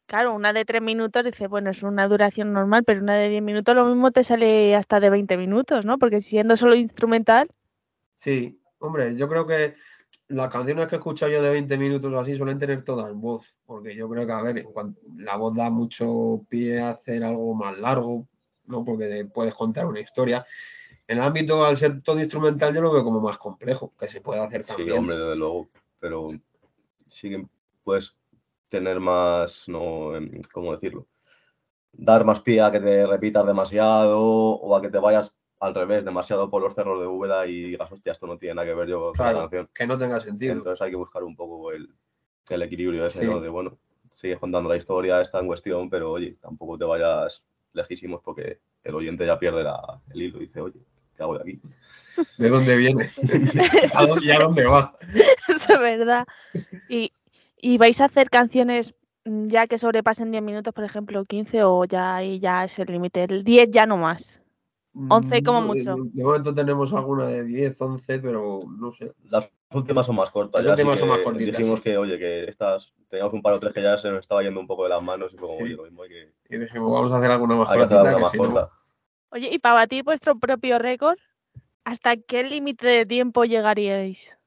claro, 0.07 0.34
una 0.34 0.53
de 0.53 0.64
3 0.64 0.82
minutos 0.82 1.24
dice, 1.24 1.47
bueno, 1.47 1.70
es 1.70 1.82
una 1.84 2.09
duración 2.09 2.53
normal, 2.53 2.84
pero 2.84 3.01
una 3.03 3.14
de 3.16 3.28
10 3.28 3.42
minutos 3.42 3.74
lo 3.76 3.84
mismo 3.86 4.11
te 4.11 4.24
sale 4.24 4.74
hasta 4.74 4.99
de 5.01 5.11
20 5.11 5.36
minutos, 5.36 5.84
¿no? 5.84 5.99
Porque 5.99 6.20
siendo 6.20 6.57
solo 6.57 6.74
instrumental, 6.74 7.49
sí. 8.16 8.61
Hombre, 8.78 9.16
yo 9.16 9.28
creo 9.28 9.47
que 9.47 9.74
las 10.29 10.49
canciones 10.49 10.89
que 10.89 10.97
he 10.97 10.99
escuchado 10.99 11.33
yo 11.33 11.43
de 11.43 11.51
20 11.51 11.79
minutos 11.79 12.12
o 12.12 12.18
así 12.18 12.37
suelen 12.37 12.59
tener 12.59 12.83
todas 12.85 13.12
voz, 13.14 13.55
porque 13.64 13.95
yo 13.95 14.09
creo 14.09 14.27
que, 14.27 14.33
a 14.33 14.43
ver, 14.43 14.59
en 14.59 15.24
la 15.24 15.37
voz 15.37 15.55
da 15.55 15.70
mucho 15.70 16.43
pie 16.49 16.81
a 16.81 16.91
hacer 16.91 17.22
algo 17.22 17.55
más 17.55 17.79
largo, 17.79 18.27
¿no? 18.66 18.85
Porque 18.85 19.27
puedes 19.33 19.55
contar 19.55 19.87
una 19.87 20.01
historia. 20.01 20.45
En 21.07 21.18
el 21.18 21.24
ámbito, 21.24 21.64
al 21.64 21.77
ser 21.77 22.03
todo 22.03 22.18
instrumental, 22.18 22.74
yo 22.74 22.81
lo 22.81 22.93
veo 22.93 23.05
como 23.05 23.20
más 23.20 23.39
complejo, 23.39 23.93
que 23.99 24.09
se 24.09 24.20
puede 24.20 24.41
hacer 24.41 24.64
Sí, 24.64 24.74
también. 24.77 24.99
hombre, 24.99 25.16
desde 25.16 25.37
luego, 25.37 25.68
pero 26.01 26.29
sí 27.09 27.31
que 27.31 27.47
puedes 27.85 28.16
tener 28.68 28.99
más, 28.99 29.68
no, 29.68 30.11
¿cómo 30.53 30.72
decirlo? 30.72 31.07
Dar 31.93 32.24
más 32.24 32.41
pie 32.41 32.61
a 32.61 32.72
que 32.72 32.81
te 32.81 33.07
repitas 33.07 33.47
demasiado 33.47 34.20
o 34.20 34.77
a 34.77 34.83
que 34.83 34.91
te 34.91 34.99
vayas 34.99 35.33
al 35.61 35.75
revés, 35.75 36.05
demasiado 36.05 36.51
por 36.51 36.63
los 36.63 36.75
cerros 36.75 37.01
de 37.01 37.07
Úbeda 37.07 37.47
y 37.47 37.63
digas, 37.71 37.91
hostia, 37.91 38.13
esto 38.13 38.27
no 38.27 38.37
tiene 38.37 38.57
nada 38.57 38.67
que 38.69 38.75
ver 38.75 38.89
yo 38.89 38.99
con 39.01 39.09
la 39.09 39.15
Claro, 39.15 39.39
canción. 39.41 39.69
que 39.75 39.87
no 39.87 39.97
tenga 39.99 40.21
sentido. 40.21 40.53
Entonces 40.53 40.83
hay 40.83 40.91
que 40.91 40.97
buscar 40.97 41.25
un 41.25 41.35
poco 41.35 41.73
el, 41.73 41.89
el 42.51 42.63
equilibrio 42.63 43.07
ese, 43.07 43.21
Sí. 43.21 43.27
¿no? 43.27 43.41
De, 43.41 43.49
bueno, 43.49 43.79
sigues 44.13 44.39
contando 44.39 44.69
la 44.69 44.77
historia, 44.77 45.21
está 45.21 45.41
en 45.41 45.47
cuestión, 45.47 45.89
pero 45.91 46.13
oye, 46.13 46.37
tampoco 46.41 46.77
te 46.79 46.85
vayas 46.85 47.43
lejísimos 47.73 48.21
porque 48.23 48.61
el 48.85 48.95
oyente 48.95 49.27
ya 49.27 49.39
pierde 49.39 49.63
la- 49.65 50.01
el 50.13 50.23
hilo 50.23 50.39
y 50.39 50.47
dice, 50.47 50.61
oye, 50.61 50.81
¿qué 51.17 51.23
hago 51.23 51.39
de 51.39 51.43
aquí? 51.43 51.61
¿De 52.39 52.49
dónde 52.49 52.77
viene? 52.77 53.11
¿A 53.95 54.07
dónde- 54.07 54.27
¿Y 54.27 54.31
a 54.31 54.39
dónde 54.39 54.65
va? 54.67 54.97
eso 55.49 55.73
es 55.75 55.79
verdad. 55.81 56.27
Y, 56.89 57.13
y 57.61 57.79
vais 57.79 58.01
a 58.01 58.07
hacer 58.07 58.29
canciones 58.31 58.95
mm, 59.25 59.47
ya 59.49 59.67
que 59.67 59.79
sobrepasen 59.79 60.31
10 60.31 60.43
minutos, 60.43 60.73
por 60.75 60.85
ejemplo, 60.85 61.25
15, 61.25 61.65
o 61.65 61.85
ya 61.87 62.17
ahí 62.17 62.39
ya 62.41 62.65
es 62.65 62.79
el 62.79 62.87
límite, 62.89 63.25
el 63.25 63.43
10 63.45 63.71
ya 63.71 63.87
no 63.87 63.97
más. 63.97 64.41
11 65.11 65.42
como 65.42 65.61
No, 65.61 65.74
de- 65.74 65.78
mucho. 65.80 65.97
De, 66.12 66.24
momento 66.24 66.55
tenemos 66.55 66.92
alguna 66.94 67.26
de 67.26 67.44
10, 67.44 67.80
11, 67.80 68.18
pero 68.18 68.61
no 68.78 68.92
sé. 68.92 69.12
Las 69.28 69.51
últimas 69.72 70.07
son 70.07 70.16
más 70.16 70.30
cortas. 70.30 70.64
Las 70.64 70.72
últimas 70.72 70.99
son 70.99 71.09
más 71.11 71.18
cortitas, 71.18 71.57
Dijimos 71.59 71.80
sí. 71.80 71.82
que, 71.84 71.99
oye, 71.99 72.18
que 72.18 72.44
estas, 72.44 72.94
teníamos 73.09 73.34
un 73.34 73.42
par 73.42 73.53
o 73.55 73.61
tres 73.61 73.74
que 73.74 73.82
ya 73.82 73.99
se 73.99 74.09
nos 74.11 74.20
estaba 74.20 74.42
yendo 74.42 74.59
un 74.59 74.66
poco 74.66 74.84
de 74.84 74.88
las 74.90 75.03
manos 75.03 75.32
y 75.34 75.36
como, 75.36 75.57
Sí. 75.59 75.64
oye, 75.64 75.74
lo 75.74 75.82
mismo 75.84 76.03
hay 76.03 76.09
que, 76.09 76.32
Y 76.49 76.59
dijimos, 76.59 76.90
vamos 76.92 77.12
a 77.12 77.18
hacer 77.18 77.30
alguna 77.30 77.57
más 77.57 77.68
hay 77.70 77.78
que 77.78 77.84
hacer 77.84 77.97
cortita, 77.99 78.11
alguna 78.16 78.16
que 78.16 78.22
más 78.22 78.32
si 78.32 78.38
no- 78.38 78.61
corta. 78.61 78.70
Oye, 79.30 79.51
y 79.53 79.59
para 79.59 79.74
batir 79.74 80.03
vuestro 80.05 80.38
propio 80.38 80.78
récord, 80.78 81.18
¿hasta 81.84 82.16
qué 82.16 82.42
límite 82.44 82.86
de 82.86 83.05
tiempo 83.07 83.44
llegaríais? 83.44 84.38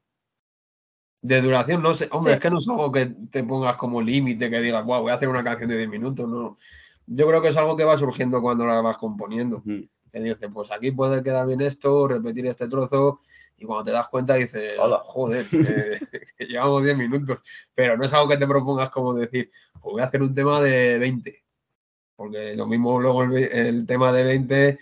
De 1.21 1.41
duración, 1.41 1.83
no 1.83 1.93
sé. 1.93 2.07
Hombre, 2.11 2.31
Sí. 2.33 2.35
es 2.37 2.41
que 2.41 2.49
no 2.49 2.59
es 2.59 2.67
algo 2.69 2.91
que 2.91 3.07
te 3.29 3.43
pongas 3.43 3.75
como 3.75 4.01
límite, 4.01 4.49
que 4.49 4.61
digas, 4.61 4.85
wow, 4.85 5.01
voy 5.01 5.11
a 5.11 5.15
hacer 5.15 5.27
una 5.27 5.43
canción 5.43 5.69
de 5.69 5.77
10 5.77 5.89
minutos, 5.89 6.27
no. 6.27 6.57
Yo 7.07 7.27
creo 7.27 7.41
que 7.41 7.49
es 7.49 7.57
algo 7.57 7.75
que 7.75 7.83
va 7.83 7.97
surgiendo 7.97 8.41
cuando 8.41 8.65
la 8.65 8.79
vas 8.81 8.97
componiendo. 8.97 9.57
Ujú. 9.57 9.85
Que 10.11 10.19
dices, 10.19 10.49
pues 10.53 10.71
aquí 10.71 10.91
puede 10.91 11.21
quedar 11.23 11.45
bien 11.47 11.61
esto, 11.61 12.07
repetir 12.07 12.47
este 12.47 12.67
trozo, 12.67 13.21
y 13.59 13.65
cuando 13.65 13.85
te 13.85 13.91
das 13.91 14.07
cuenta 14.07 14.35
dices, 14.35 14.77
Hola. 14.79 15.01
joder, 15.03 15.45
eh, 15.51 15.99
que 16.37 16.45
llevamos 16.45 16.83
10 16.83 16.97
minutos. 16.97 17.39
Pero 17.75 17.97
no 17.97 18.05
es 18.05 18.13
algo 18.13 18.29
que 18.29 18.37
te 18.37 18.47
propongas 18.47 18.89
como 18.89 19.13
decir, 19.13 19.51
pues 19.73 19.93
voy 19.93 20.01
a 20.01 20.05
hacer 20.05 20.21
un 20.21 20.33
tema 20.33 20.61
de 20.61 20.97
20. 20.97 21.43
Porque 22.15 22.55
lo 22.55 22.67
mismo 22.67 22.99
luego 22.99 23.23
el, 23.23 23.85
tema 23.85 24.11
de 24.11 24.23
20 24.23 24.79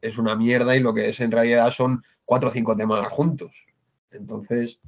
es 0.00 0.18
una 0.18 0.36
mierda 0.36 0.76
y 0.76 0.80
lo 0.80 0.92
que 0.94 1.08
es 1.08 1.20
en 1.20 1.32
realidad 1.32 1.70
son 1.70 2.02
4 2.24 2.48
o 2.48 2.52
5 2.52 2.76
temas 2.76 3.08
juntos. 3.12 3.66
Entonces, 4.10 4.80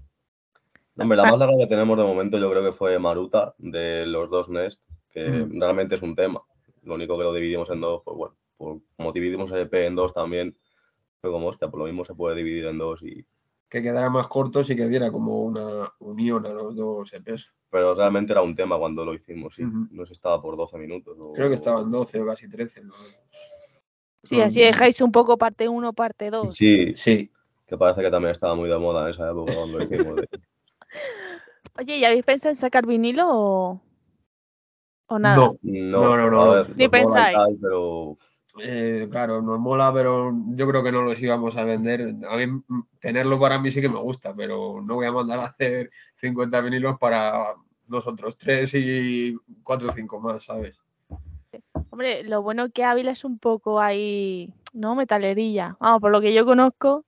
Hombre, 0.96 1.16
la 1.16 1.24
más 1.24 1.38
larga 1.38 1.56
que 1.58 1.66
tenemos 1.66 1.96
de 1.96 2.04
momento 2.04 2.38
yo 2.38 2.50
creo 2.50 2.62
que 2.62 2.72
fue 2.72 2.98
Maruta, 2.98 3.54
de 3.56 4.04
los 4.04 4.28
dos 4.28 4.50
Nest, 4.50 4.82
que 5.10 5.26
Mm. 5.26 5.58
realmente 5.58 5.94
es 5.94 6.02
un 6.02 6.14
tema. 6.14 6.42
Lo 6.82 6.94
único 6.94 7.16
que 7.16 7.24
lo 7.24 7.32
dividimos 7.32 7.70
en 7.70 7.80
dos, 7.80 8.02
pues 8.04 8.16
bueno, 8.16 8.34
por- 8.60 8.80
como 8.96 9.10
dividimos 9.12 9.50
el 9.52 9.60
EP 9.60 9.86
en 9.86 9.94
dos 9.96 10.12
también, 10.12 10.54
fue 11.22 11.30
como, 11.30 11.46
hostia, 11.48 11.68
por 11.68 11.80
lo 11.80 11.86
mismo 11.86 12.04
se 12.04 12.14
puede 12.14 12.36
dividir 12.36 12.66
en 12.66 12.76
dos 12.76 13.02
y... 13.02 13.24
que 13.70 13.82
quedara 13.82 14.10
más 14.10 14.28
cortos 14.28 14.68
y 14.68 14.76
que 14.76 14.86
diera 14.86 15.10
como 15.10 15.40
una 15.44 15.90
unión 16.00 16.44
a 16.44 16.50
los 16.50 16.76
dos 16.76 17.10
EPs. 17.12 17.50
Pero 17.70 17.94
realmente 17.94 18.32
era 18.32 18.42
un 18.42 18.54
tema 18.54 18.78
cuando 18.78 19.04
lo 19.04 19.14
hicimos, 19.14 19.54
sí. 19.54 19.64
Ujú. 19.64 19.86
No 19.92 20.04
si 20.04 20.12
estaba 20.12 20.42
por 20.42 20.56
12 20.56 20.76
minutos. 20.76 21.16
o- 21.18 21.32
Creo 21.32 21.48
que 21.48 21.54
estaban 21.54 21.90
12 21.90 22.20
o 22.20 22.26
casi 22.26 22.48
13. 22.50 22.84
¿no? 22.84 22.92
Sí, 24.24 24.40
así 24.42 24.60
dejáis 24.60 25.00
un 25.00 25.12
poco 25.12 25.38
parte 25.38 25.68
1, 25.68 25.92
parte 25.94 26.30
2. 26.30 26.54
Sí, 26.54 26.92
Sí. 26.96 27.30
que 27.66 27.78
parece 27.78 28.02
que 28.02 28.10
también 28.10 28.32
estaba 28.32 28.54
muy 28.54 28.68
de 28.68 28.76
moda 28.76 29.04
en 29.04 29.10
esa 29.10 29.30
época 29.30 29.52
cuando 29.54 29.78
lo 29.78 29.84
hicimos. 29.84 30.16
de- 30.20 30.28
Oye, 31.78 31.96
¿y 31.96 32.04
habéis 32.04 32.24
pensado 32.24 32.50
en 32.50 32.56
sacar 32.56 32.84
vinilo 32.86 33.24
o, 33.28 33.80
o 35.06 35.18
nada? 35.18 35.36
No. 35.36 35.58
No, 35.62 36.00
No, 36.02 36.16
no, 36.16 36.30
no, 36.30 36.50
ver, 36.52 36.76
Ni 36.76 36.88
pensáis. 36.88 37.36
tal, 37.36 37.56
pero 37.62 38.18
Eh, 38.58 39.06
claro, 39.10 39.40
nos 39.42 39.60
mola, 39.60 39.92
pero 39.92 40.32
yo 40.48 40.66
creo 40.68 40.82
que 40.82 40.92
no 40.92 41.02
los 41.02 41.20
íbamos 41.22 41.56
a 41.56 41.64
vender. 41.64 42.14
A 42.28 42.36
mí 42.36 42.62
tenerlo 43.00 43.38
para 43.38 43.58
mí 43.58 43.70
sí 43.70 43.80
que 43.80 43.88
me 43.88 44.00
gusta, 44.00 44.34
pero 44.34 44.80
no 44.82 44.96
voy 44.96 45.06
a 45.06 45.12
mandar 45.12 45.38
a 45.38 45.44
hacer 45.44 45.90
50 46.16 46.60
vinilos 46.60 46.98
para 46.98 47.54
nosotros 47.86 48.36
tres 48.36 48.74
y 48.74 49.36
cuatro 49.62 49.88
o 49.88 49.92
cinco 49.92 50.20
más, 50.20 50.44
¿sabes? 50.44 50.76
Hombre, 51.90 52.22
lo 52.24 52.42
bueno 52.42 52.70
que 52.70 52.84
Ávila 52.84 53.12
es 53.12 53.24
un 53.24 53.38
poco 53.38 53.80
ahí, 53.80 54.52
¿no? 54.72 54.94
Metalerilla. 54.94 55.76
Vamos, 55.80 56.00
por 56.00 56.10
lo 56.10 56.20
que 56.20 56.32
yo 56.32 56.44
conozco. 56.44 57.04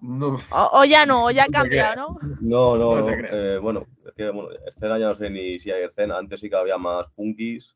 No, 0.00 0.38
O, 0.50 0.70
o 0.72 0.84
ya 0.84 1.06
no, 1.06 1.26
o 1.26 1.30
ya 1.30 1.44
ha 1.44 1.48
cambiado, 1.52 2.18
¿no? 2.40 2.76
no, 2.76 2.76
no, 2.76 3.08
eh, 3.10 3.58
bueno, 3.58 3.86
es 4.06 4.12
que 4.12 4.30
bueno, 4.30 4.50
escena 4.66 4.98
ya 4.98 5.08
no 5.08 5.14
sé 5.14 5.30
ni 5.30 5.58
si 5.58 5.70
hay 5.70 5.84
escena. 5.84 6.18
Antes 6.18 6.40
sí 6.40 6.50
que 6.50 6.56
había 6.56 6.78
más 6.78 7.06
punkis 7.14 7.74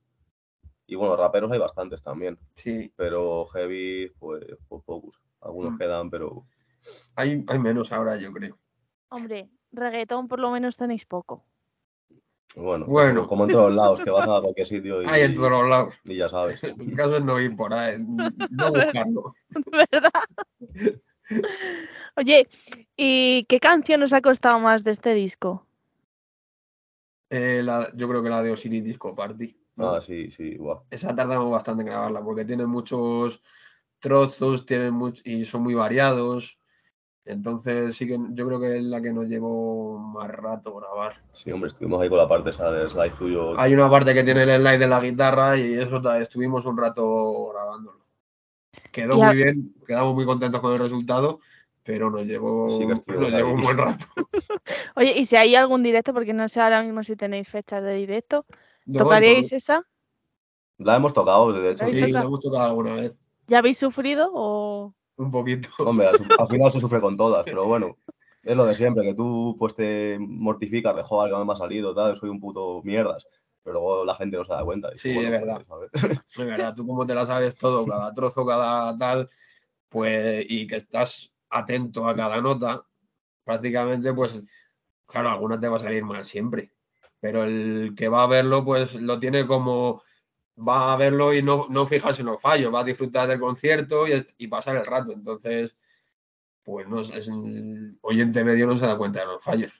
y 0.88 0.94
bueno, 0.96 1.16
raperos 1.16 1.52
hay 1.52 1.58
bastantes 1.58 2.02
también, 2.02 2.38
sí, 2.54 2.90
pero 2.96 3.44
heavy, 3.46 4.10
pues, 4.18 4.44
pues 4.68 4.82
pocos. 4.84 5.20
Algunos 5.40 5.74
Mm. 5.74 5.78
quedan, 5.78 6.10
pero 6.10 6.44
hay, 7.14 7.44
hay 7.46 7.58
menos 7.60 7.92
ahora, 7.92 8.16
yo 8.16 8.32
creo. 8.32 8.58
Hombre, 9.10 9.48
reggaetón 9.70 10.26
por 10.28 10.40
lo 10.40 10.50
menos 10.50 10.76
tenéis 10.76 11.04
poco. 11.04 11.44
bueno, 12.56 12.86
Bueno. 12.86 13.20
eso, 13.20 13.28
como 13.28 13.44
en 13.44 13.50
todos 13.52 13.72
lados, 13.74 14.00
que 14.00 14.10
vas 14.10 14.26
a 14.28 14.40
cualquier 14.40 14.66
sitio 14.66 15.02
y, 15.02 15.06
Hay 15.08 15.22
en 15.22 15.34
todos 15.34 15.50
los 15.50 15.68
lados. 15.68 15.94
y 16.04 16.16
ya 16.16 16.28
sabes. 16.28 16.60
El 16.64 16.96
caso 16.96 17.16
es 17.18 17.24
no 17.24 17.38
ir 17.38 17.54
por 17.54 17.72
ahí, 17.74 17.96
no 17.98 18.32
buscarlo. 18.72 19.34
¿Verdad? 19.70 20.10
Oye, 22.16 22.48
¿y 22.96 23.44
qué 23.44 23.60
canción 23.60 24.02
os 24.02 24.12
ha 24.14 24.22
costado 24.22 24.58
más 24.58 24.82
de 24.82 24.90
este 24.92 25.12
disco? 25.14 25.66
Eh, 27.30 27.60
la- 27.62 27.92
yo 27.94 28.08
creo 28.08 28.22
que 28.22 28.30
la 28.30 28.42
de 28.42 28.52
Osiris 28.52 28.82
Disco 28.82 29.14
Party. 29.14 29.54
¿No? 29.78 29.94
Ah, 29.94 30.00
sí, 30.00 30.30
sí, 30.30 30.56
guau. 30.56 30.82
Esa 30.90 31.14
tardamos 31.14 31.50
bastante 31.50 31.82
en 31.82 31.88
grabarla 31.88 32.20
porque 32.22 32.44
tiene 32.44 32.66
muchos 32.66 33.42
trozos 34.00 34.66
tiene 34.66 34.90
much- 34.90 35.22
y 35.24 35.44
son 35.44 35.62
muy 35.62 35.74
variados. 35.74 36.58
Entonces 37.24 37.94
sí 37.96 38.06
que 38.06 38.18
yo 38.30 38.46
creo 38.46 38.60
que 38.60 38.78
es 38.78 38.82
la 38.84 39.00
que 39.02 39.12
nos 39.12 39.26
llevó 39.26 39.98
más 39.98 40.30
rato 40.30 40.74
grabar. 40.76 41.16
Sí, 41.30 41.52
hombre, 41.52 41.68
estuvimos 41.68 42.00
ahí 42.02 42.08
con 42.08 42.18
la 42.18 42.28
parte 42.28 42.50
esa 42.50 42.70
del 42.72 42.88
slide 42.88 43.12
tuyo. 43.12 43.58
Hay 43.58 43.74
una 43.74 43.90
parte 43.90 44.14
que 44.14 44.24
tiene 44.24 44.42
el 44.42 44.60
slide 44.60 44.78
de 44.78 44.86
la 44.86 45.00
guitarra 45.00 45.56
y 45.58 45.74
eso 45.74 46.00
estuvimos 46.16 46.64
un 46.64 46.78
rato 46.78 47.50
grabándolo. 47.52 48.00
Quedó 48.90 49.16
muy 49.18 49.36
bien, 49.36 49.74
quedamos 49.86 50.14
muy 50.14 50.24
contentos 50.24 50.60
con 50.60 50.72
el 50.72 50.78
resultado, 50.78 51.40
pero 51.84 52.10
nos 52.10 52.24
llevó, 52.24 52.70
Sí 52.70 52.86
que 52.86 52.92
estuvimos 52.94 53.28
nos 53.30 53.38
llevó 53.38 53.52
un 53.52 53.60
buen 53.62 53.76
rato. 53.78 54.06
Oye, 54.96 55.18
¿y 55.18 55.24
si 55.24 55.36
hay 55.36 55.54
algún 55.54 55.82
directo? 55.82 56.12
Porque 56.12 56.32
no 56.32 56.48
sé 56.48 56.60
ahora 56.60 56.82
mismo 56.82 57.02
si 57.02 57.16
tenéis 57.16 57.48
fechas 57.48 57.82
de 57.82 57.94
directo. 57.94 58.46
¿Tocaríais 58.92 59.52
esa? 59.52 59.82
La 60.78 60.96
hemos 60.96 61.12
tocado, 61.12 61.52
de 61.52 61.70
hecho. 61.70 61.84
¿La 61.84 61.88
habéis 61.88 62.06
Sí, 62.06 62.12
la 62.12 62.22
hemos 62.22 62.40
tocado 62.40 62.64
alguna 62.64 62.94
vez, 62.94 63.14
¿Ya 63.48 63.58
habéis 63.58 63.78
sufrido 63.78 64.30
o...? 64.32 64.94
un 65.16 65.30
poquito. 65.30 65.68
Hombre, 65.78 66.06
al, 66.38 66.48
final 66.48 66.70
se 66.70 66.80
sufre 66.80 67.00
con 67.00 67.16
todas, 67.16 67.44
pero 67.44 67.66
bueno, 67.66 67.96
es 68.42 68.56
lo 68.56 68.64
de 68.64 68.74
siempre, 68.74 69.04
que 69.04 69.14
tú 69.14 69.56
pues 69.58 69.74
te 69.74 70.16
mortificas 70.20 70.96
de 70.96 71.02
joder, 71.02 71.32
que 71.32 71.38
no 71.38 71.44
me 71.44 71.52
ha 71.52 71.56
salido, 71.56 71.94
tal, 71.94 72.16
soy 72.16 72.30
un 72.30 72.40
puto 72.40 72.82
mierdas, 72.84 73.26
pero 73.62 73.80
luego 73.80 74.04
la 74.04 74.14
gente 74.14 74.36
no 74.36 74.44
se 74.44 74.52
da 74.52 74.64
cuenta. 74.64 74.90
y 74.94 74.98
Sí, 74.98 75.10
es 75.10 75.30
verdad. 75.30 75.64
Es 75.92 76.36
verdad, 76.36 76.74
tú 76.76 76.86
como 76.86 77.06
te 77.06 77.14
la 77.14 77.26
sabes 77.26 77.56
todo, 77.56 77.84
cada 77.86 78.14
trozo, 78.14 78.46
cada 78.46 78.96
tal, 78.96 79.28
pues, 79.88 80.46
y 80.48 80.66
que 80.66 80.76
estás 80.76 81.32
atento 81.50 82.08
a 82.08 82.14
cada 82.14 82.40
nota, 82.40 82.84
prácticamente, 83.44 84.12
pues, 84.12 84.42
claro, 85.06 85.30
alguna 85.30 85.58
te 85.58 85.68
va 85.68 85.76
a 85.76 85.80
salir 85.80 86.04
mal 86.04 86.24
siempre. 86.24 86.72
Pero 87.20 87.44
el 87.44 87.94
que 87.96 88.08
va 88.08 88.22
a 88.24 88.26
verlo, 88.28 88.64
pues 88.64 88.94
lo 88.94 89.18
tiene 89.18 89.46
como, 89.46 90.02
va 90.56 90.92
a 90.92 90.96
verlo 90.96 91.34
y 91.34 91.42
no, 91.42 91.66
no 91.70 91.86
fijarse 91.86 92.22
en 92.22 92.26
los 92.28 92.40
fallos, 92.40 92.72
va 92.72 92.80
a 92.80 92.84
disfrutar 92.84 93.28
del 93.28 93.40
concierto 93.40 94.06
y, 94.08 94.24
y 94.38 94.48
pasar 94.48 94.76
el 94.76 94.86
rato. 94.86 95.12
Entonces, 95.12 95.76
pues 96.64 96.86
no, 96.88 97.00
es- 97.00 97.28
el 97.28 97.98
oyente 98.02 98.44
medio 98.44 98.66
no 98.66 98.76
se 98.76 98.86
da 98.86 98.96
cuenta 98.98 99.20
de 99.20 99.26
los 99.26 99.42
fallos. 99.42 99.72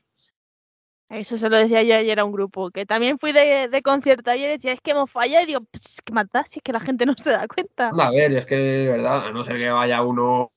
Eso 1.11 1.39
se 1.39 1.49
lo 1.49 1.57
decía 1.57 1.82
yo 1.82 1.95
ayer 1.95 2.20
a 2.20 2.24
un 2.26 2.32
grupo, 2.32 2.70
que 2.70 2.84
también 2.84 3.18
fui 3.18 3.32
de, 3.32 3.68
de 3.68 3.82
concierto 3.82 4.30
ayer 4.30 4.51
y 4.51 4.53
decía, 4.59 4.72
es 4.72 4.80
que 4.82 4.91
hemos 4.91 5.11
fallado 5.11 5.43
y 5.43 5.47
digo, 5.47 5.61
"Pues, 5.70 6.03
¿qué 6.05 6.12
más 6.12 6.26
da 6.30 6.45
si 6.45 6.59
es 6.59 6.62
que 6.62 6.72
la 6.72 6.80
gente 6.80 7.07
no 7.07 7.14
se 7.16 7.30
da 7.30 7.49
cuenta? 7.49 7.91
A 7.99 8.11
ver, 8.11 8.36
es 8.36 8.45
que 8.45 8.57
de 8.57 8.89
verdad, 8.91 9.26
a 9.26 9.32
no 9.32 9.43
ser 9.43 9.57
que 9.57 9.70
vaya 9.70 10.03
uno 10.03 10.53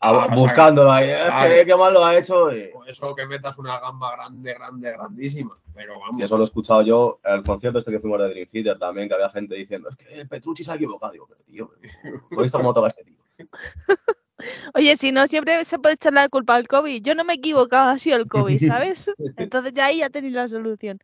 A- 0.00 0.24
Ah, 0.24 0.26
sea, 0.26 0.34
buscándolo 0.36 0.92
ahí, 0.92 1.08
es 1.10 1.30
que 1.60 1.66
qué 1.66 1.76
mal 1.76 1.92
lo 1.94 2.04
ha 2.04 2.16
hecho. 2.16 2.52
Y, 2.54 2.68
Por 2.68 2.88
eso 2.88 3.14
que 3.14 3.26
metas 3.26 3.58
una 3.58 3.80
gamba 3.80 4.14
grande, 4.16 4.54
grande, 4.54 4.92
grandísima. 4.92 5.58
Pero 5.74 5.98
vamos. 5.98 6.20
y 6.20 6.22
eso 6.22 6.36
lo 6.36 6.42
he 6.42 6.44
escuchado 6.44 6.82
yo 6.82 7.20
en 7.24 7.34
el 7.34 7.42
concierto 7.42 7.78
este 7.78 7.90
que 7.90 8.00
fuimos 8.00 8.20
de 8.20 8.28
Dream 8.28 8.48
Theater 8.50 8.78
también, 8.78 9.08
que 9.08 9.14
había 9.14 9.30
gente 9.30 9.54
diciendo, 9.54 9.88
es 9.88 9.96
que 9.96 10.20
el 10.20 10.28
Petrucci 10.28 10.62
se 10.64 10.72
ha 10.72 10.74
equivocado. 10.74 11.12
Digo, 11.12 11.26
pero 11.28 11.40
tío, 11.44 11.70
¿has 12.36 12.42
visto 12.42 12.58
cómo 12.58 12.74
toca 12.74 12.88
este 12.88 13.04
tío? 13.04 13.16
Oye, 14.74 14.96
si 14.96 15.10
no, 15.10 15.26
siempre 15.26 15.64
se 15.64 15.78
puede 15.78 15.94
echar 15.94 16.12
la 16.12 16.28
culpa 16.28 16.54
al 16.54 16.68
COVID. 16.68 17.02
Yo 17.02 17.14
no 17.14 17.24
me 17.24 17.32
he 17.32 17.36
equivocado, 17.36 17.90
ha 17.90 17.98
sido 17.98 18.16
el 18.16 18.28
COVID, 18.28 18.66
¿sabes? 18.68 19.10
Entonces 19.36 19.72
ya 19.72 19.86
ahí 19.86 19.98
ya 19.98 20.10
tenéis 20.10 20.34
la 20.34 20.46
solución. 20.48 21.00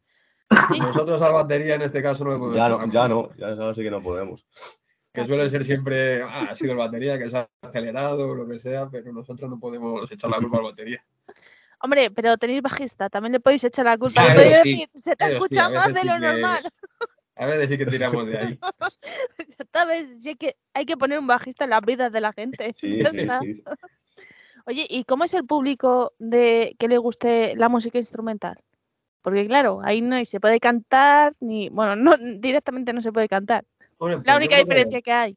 Nosotros 0.79 1.21
al 1.23 1.33
batería 1.33 1.75
en 1.75 1.83
este 1.83 2.03
caso 2.03 2.25
no 2.25 2.31
le 2.33 2.39
podemos 2.39 2.57
Ya 2.57 2.63
echar 2.67 2.71
no, 2.73 2.87
la 2.87 2.93
ya 2.93 3.09
no, 3.09 3.35
ya 3.35 3.55
no, 3.55 3.75
sí 3.75 3.83
que 3.83 3.91
no 3.91 4.03
podemos. 4.03 4.45
Que 5.15 5.25
suele 5.27 5.49
ser 5.49 5.65
siempre, 5.65 6.23
ah, 6.23 6.49
ha 6.51 6.55
sido 6.57 6.73
el 6.73 6.79
batería 6.79 7.17
que 7.17 7.31
se 7.31 7.39
ha 7.39 7.49
acelerado 7.63 8.31
o 8.31 8.35
lo 8.35 8.49
que 8.49 8.59
sea, 8.59 8.89
pero 8.91 9.13
nosotros 9.13 9.49
no 9.49 9.61
podemos 9.61 10.11
echar 10.11 10.29
la 10.29 10.39
culpa 10.39 10.57
al 10.59 10.65
batería. 10.65 11.05
Hombre, 11.79 12.11
pero 12.11 12.37
tenéis 12.37 12.63
bajista, 12.63 13.09
también 13.09 13.33
le 13.33 13.41
podéis 13.41 13.63
echar 13.63 13.85
la 13.85 13.97
culpa. 13.97 14.23
Podéis 14.35 14.63
sí, 14.63 14.71
decir, 14.71 14.91
se 14.95 15.15
te 15.15 15.33
escucha 15.33 15.69
más 15.69 15.95
de 15.95 16.01
sí 16.01 16.07
lo 16.09 16.15
que- 16.15 16.19
normal. 16.19 16.63
A 17.37 17.47
veces 17.47 17.69
sí 17.69 17.79
que 17.79 17.87
tiramos 17.87 18.27
de 18.27 18.39
ahí. 18.39 18.59
¿Sabes? 19.73 20.23
Sí 20.23 20.35
que 20.35 20.57
hay 20.73 20.85
que 20.85 20.97
poner 20.97 21.19
un 21.19 21.27
bajista 21.27 21.65
en 21.65 21.71
las 21.71 21.83
vidas 21.83 22.13
de 22.13 22.21
la 22.21 22.33
gente. 22.33 22.73
Sí, 22.77 23.05
sí. 23.05 23.63
Oye, 24.67 24.87
¿y 24.89 25.05
cómo 25.05 25.25
es 25.25 25.35
el 25.35 25.45
público 25.45 26.13
de 26.19 26.75
que 26.79 26.89
le 26.89 26.99
guste 26.99 27.55
la 27.57 27.69
música 27.69 27.99
instrumental? 27.99 28.59
Porque 29.23 29.47
claro, 29.47 29.81
ahí 29.85 30.01
no 30.01 30.25
se 30.25 30.41
puede 30.41 30.61
cantar, 30.61 31.35
ni, 31.41 31.69
bueno, 31.71 31.97
no 31.97 32.17
directamente 32.17 32.93
no 32.93 33.01
se 33.01 33.13
puede 33.13 33.29
cantar. 33.29 33.65
Hombre, 33.99 34.17
pues 34.19 34.27
La 34.27 34.33
yo 34.35 34.37
única 34.39 34.57
que- 34.57 34.65
diferencia 34.65 35.03
que 35.03 35.13
hay. 35.13 35.37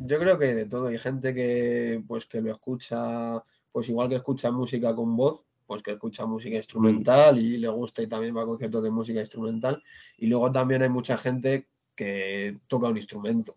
Yo 0.00 0.18
creo 0.18 0.38
que 0.38 0.46
hay 0.46 0.54
de 0.54 0.66
todo. 0.66 0.86
Hay 0.88 0.98
gente 0.98 1.34
que, 1.34 2.02
pues, 2.06 2.26
que 2.26 2.40
lo 2.40 2.52
escucha, 2.52 3.42
pues 3.72 3.88
igual 3.88 4.08
que 4.08 4.14
escucha 4.16 4.50
música 4.50 4.94
con 4.94 5.16
voz, 5.16 5.42
pues 5.66 5.82
que 5.82 5.90
escucha 5.92 6.24
música 6.24 6.56
instrumental 6.56 7.38
y 7.38 7.58
le 7.58 7.68
gusta 7.68 8.00
y 8.02 8.06
también 8.06 8.36
va 8.36 8.42
a 8.42 8.46
conciertos 8.46 8.82
de 8.82 8.90
música 8.90 9.20
instrumental. 9.20 9.82
Y 10.16 10.26
luego 10.28 10.50
también 10.52 10.82
hay 10.82 10.88
mucha 10.88 11.18
gente 11.18 11.66
que 11.96 12.58
toca 12.68 12.86
un 12.88 12.96
instrumento, 12.96 13.54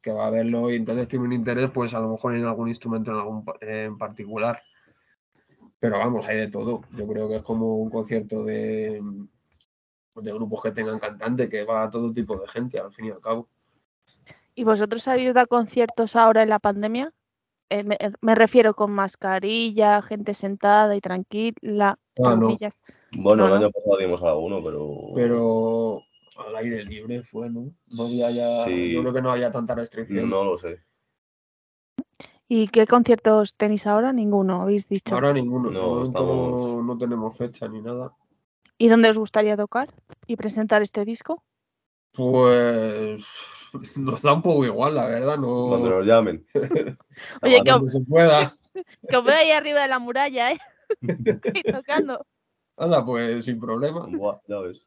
que 0.00 0.10
va 0.12 0.26
a 0.26 0.30
verlo 0.30 0.70
y 0.72 0.76
entonces 0.76 1.08
tiene 1.08 1.26
un 1.26 1.32
interés, 1.34 1.70
pues 1.70 1.92
a 1.92 2.00
lo 2.00 2.08
mejor 2.08 2.34
en 2.34 2.46
algún 2.46 2.68
instrumento 2.68 3.10
en 3.10 3.18
algún 3.18 3.44
en 3.60 3.98
particular. 3.98 4.62
Pero 5.78 5.98
vamos, 5.98 6.26
hay 6.26 6.38
de 6.38 6.48
todo. 6.48 6.80
Yo 6.96 7.06
creo 7.06 7.28
que 7.28 7.36
es 7.36 7.42
como 7.42 7.76
un 7.76 7.90
concierto 7.90 8.42
de, 8.44 9.02
de 10.22 10.32
grupos 10.32 10.62
que 10.62 10.70
tengan 10.72 10.98
cantante, 10.98 11.48
que 11.48 11.64
va 11.64 11.84
a 11.84 11.90
todo 11.90 12.12
tipo 12.12 12.36
de 12.36 12.48
gente, 12.48 12.78
al 12.78 12.92
fin 12.92 13.06
y 13.06 13.10
al 13.10 13.20
cabo. 13.20 13.48
¿Y 14.54 14.64
vosotros 14.64 15.06
habéis 15.08 15.34
dado 15.34 15.46
conciertos 15.48 16.14
ahora 16.16 16.42
en 16.42 16.48
la 16.50 16.60
pandemia? 16.60 17.12
Eh, 17.70 17.82
me, 17.82 17.96
eh, 17.98 18.12
me 18.20 18.34
refiero 18.34 18.74
con 18.74 18.92
mascarilla, 18.92 20.00
gente 20.02 20.34
sentada 20.34 20.94
y 20.94 21.00
tranquila. 21.00 21.98
Ah, 22.22 22.36
no. 22.36 22.56
Bueno, 23.16 23.48
No, 23.48 23.56
el 23.56 23.62
año 23.62 23.70
pasado 23.70 23.96
dimos 23.98 24.22
alguno, 24.22 24.62
pero. 24.62 25.12
pero 25.14 26.02
al 26.46 26.56
aire 26.56 26.84
libre 26.84 27.22
fue, 27.24 27.48
¿no? 27.50 27.72
No 27.88 28.04
había 28.04 28.30
ya, 28.30 28.64
Sí. 28.64 28.92
yo 28.92 29.00
creo 29.00 29.12
que 29.12 29.22
no 29.22 29.32
había 29.32 29.50
tanta 29.50 29.74
restricción. 29.74 30.28
No 30.30 30.44
lo 30.44 30.58
sé. 30.58 30.80
¿Y 32.46 32.68
qué 32.68 32.86
conciertos 32.86 33.54
tenéis 33.54 33.86
ahora? 33.86 34.12
Ninguno, 34.12 34.62
habéis 34.62 34.86
dicho. 34.88 35.14
Ahora 35.14 35.32
ninguno, 35.32 35.70
No, 35.70 35.88
momento 35.88 36.18
estamos- 36.20 36.84
no 36.84 36.98
tenemos 36.98 37.36
fecha 37.36 37.66
ni 37.68 37.80
nada. 37.80 38.12
¿Y 38.78 38.88
dónde 38.88 39.10
os 39.10 39.18
gustaría 39.18 39.56
tocar 39.56 39.88
y 40.26 40.36
presentar 40.36 40.82
este 40.82 41.04
disco? 41.04 41.42
Pues 42.12 43.24
nos 43.96 44.22
da 44.22 44.32
un 44.32 44.42
poco 44.42 44.64
igual, 44.64 44.94
la 44.94 45.06
verdad, 45.06 45.36
Cuando 45.36 45.78
no 45.78 45.98
nos 45.98 46.06
llamen. 46.06 46.46
Oye, 47.42 47.62
que, 47.64 47.70
donde 47.70 47.90
se 47.90 48.00
pueda. 48.00 48.56
que 49.08 49.16
os 49.16 49.24
veo 49.24 49.36
ahí 49.36 49.50
arriba 49.50 49.82
de 49.82 49.88
la 49.88 49.98
muralla, 49.98 50.52
¿eh? 50.52 50.58
y 51.00 51.72
tocando. 51.72 52.26
Anda, 52.76 53.04
pues 53.04 53.44
sin 53.44 53.60
problema. 53.60 54.06
Buah, 54.06 54.38
ya 54.48 54.58
ves. 54.58 54.84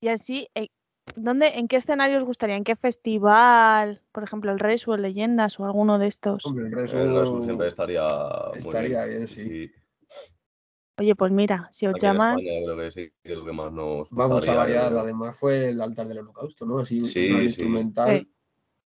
Y 0.00 0.08
así, 0.08 0.48
eh, 0.54 0.68
¿dónde, 1.14 1.58
¿en 1.58 1.68
qué 1.68 1.76
escenario 1.76 2.18
os 2.18 2.24
gustaría? 2.24 2.56
¿En 2.56 2.64
qué 2.64 2.76
festival? 2.76 4.02
Por 4.12 4.24
ejemplo, 4.24 4.52
el 4.52 4.58
Resu, 4.58 4.92
el 4.92 5.02
Leyendas 5.02 5.58
o 5.60 5.64
alguno 5.64 5.98
de 5.98 6.08
estos. 6.08 6.44
Hombre, 6.44 6.66
el 6.66 6.72
resto, 6.72 7.00
El 7.00 7.14
Resu 7.14 7.42
siempre 7.42 7.68
estaría. 7.68 8.06
muy 8.50 8.58
estaría 8.58 9.04
bien, 9.04 9.28
sí. 9.28 9.70
Oye, 10.98 11.14
pues 11.16 11.32
mira, 11.32 11.68
si 11.72 11.86
os 11.86 11.94
Aquí 11.96 12.06
en 12.06 12.12
llaman, 12.12 12.38
España 12.38 12.60
yo 12.60 12.64
creo 12.66 12.76
que 12.76 12.90
sí, 12.92 13.12
que 13.22 13.32
es 13.32 13.38
lo 13.38 13.44
que 13.44 13.52
más 13.52 13.72
nos 13.72 14.08
va 14.08 14.28
mucha 14.28 14.34
gustaría, 14.36 14.56
variedad. 14.56 14.98
Además 14.98 15.36
fue 15.36 15.70
el 15.70 15.80
altar 15.80 16.06
del 16.06 16.18
holocausto, 16.18 16.64
¿no? 16.66 16.78
Así 16.78 17.00
Sí, 17.00 17.22
un 17.24 17.28
plan 17.30 17.40
sí. 17.40 17.46
instrumental. 17.46 18.28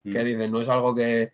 Sí. 0.04 0.12
que 0.12 0.22
Mm. 0.22 0.26
dices, 0.26 0.52
no 0.52 0.60
es 0.60 0.68
algo 0.68 0.94
que, 0.94 1.32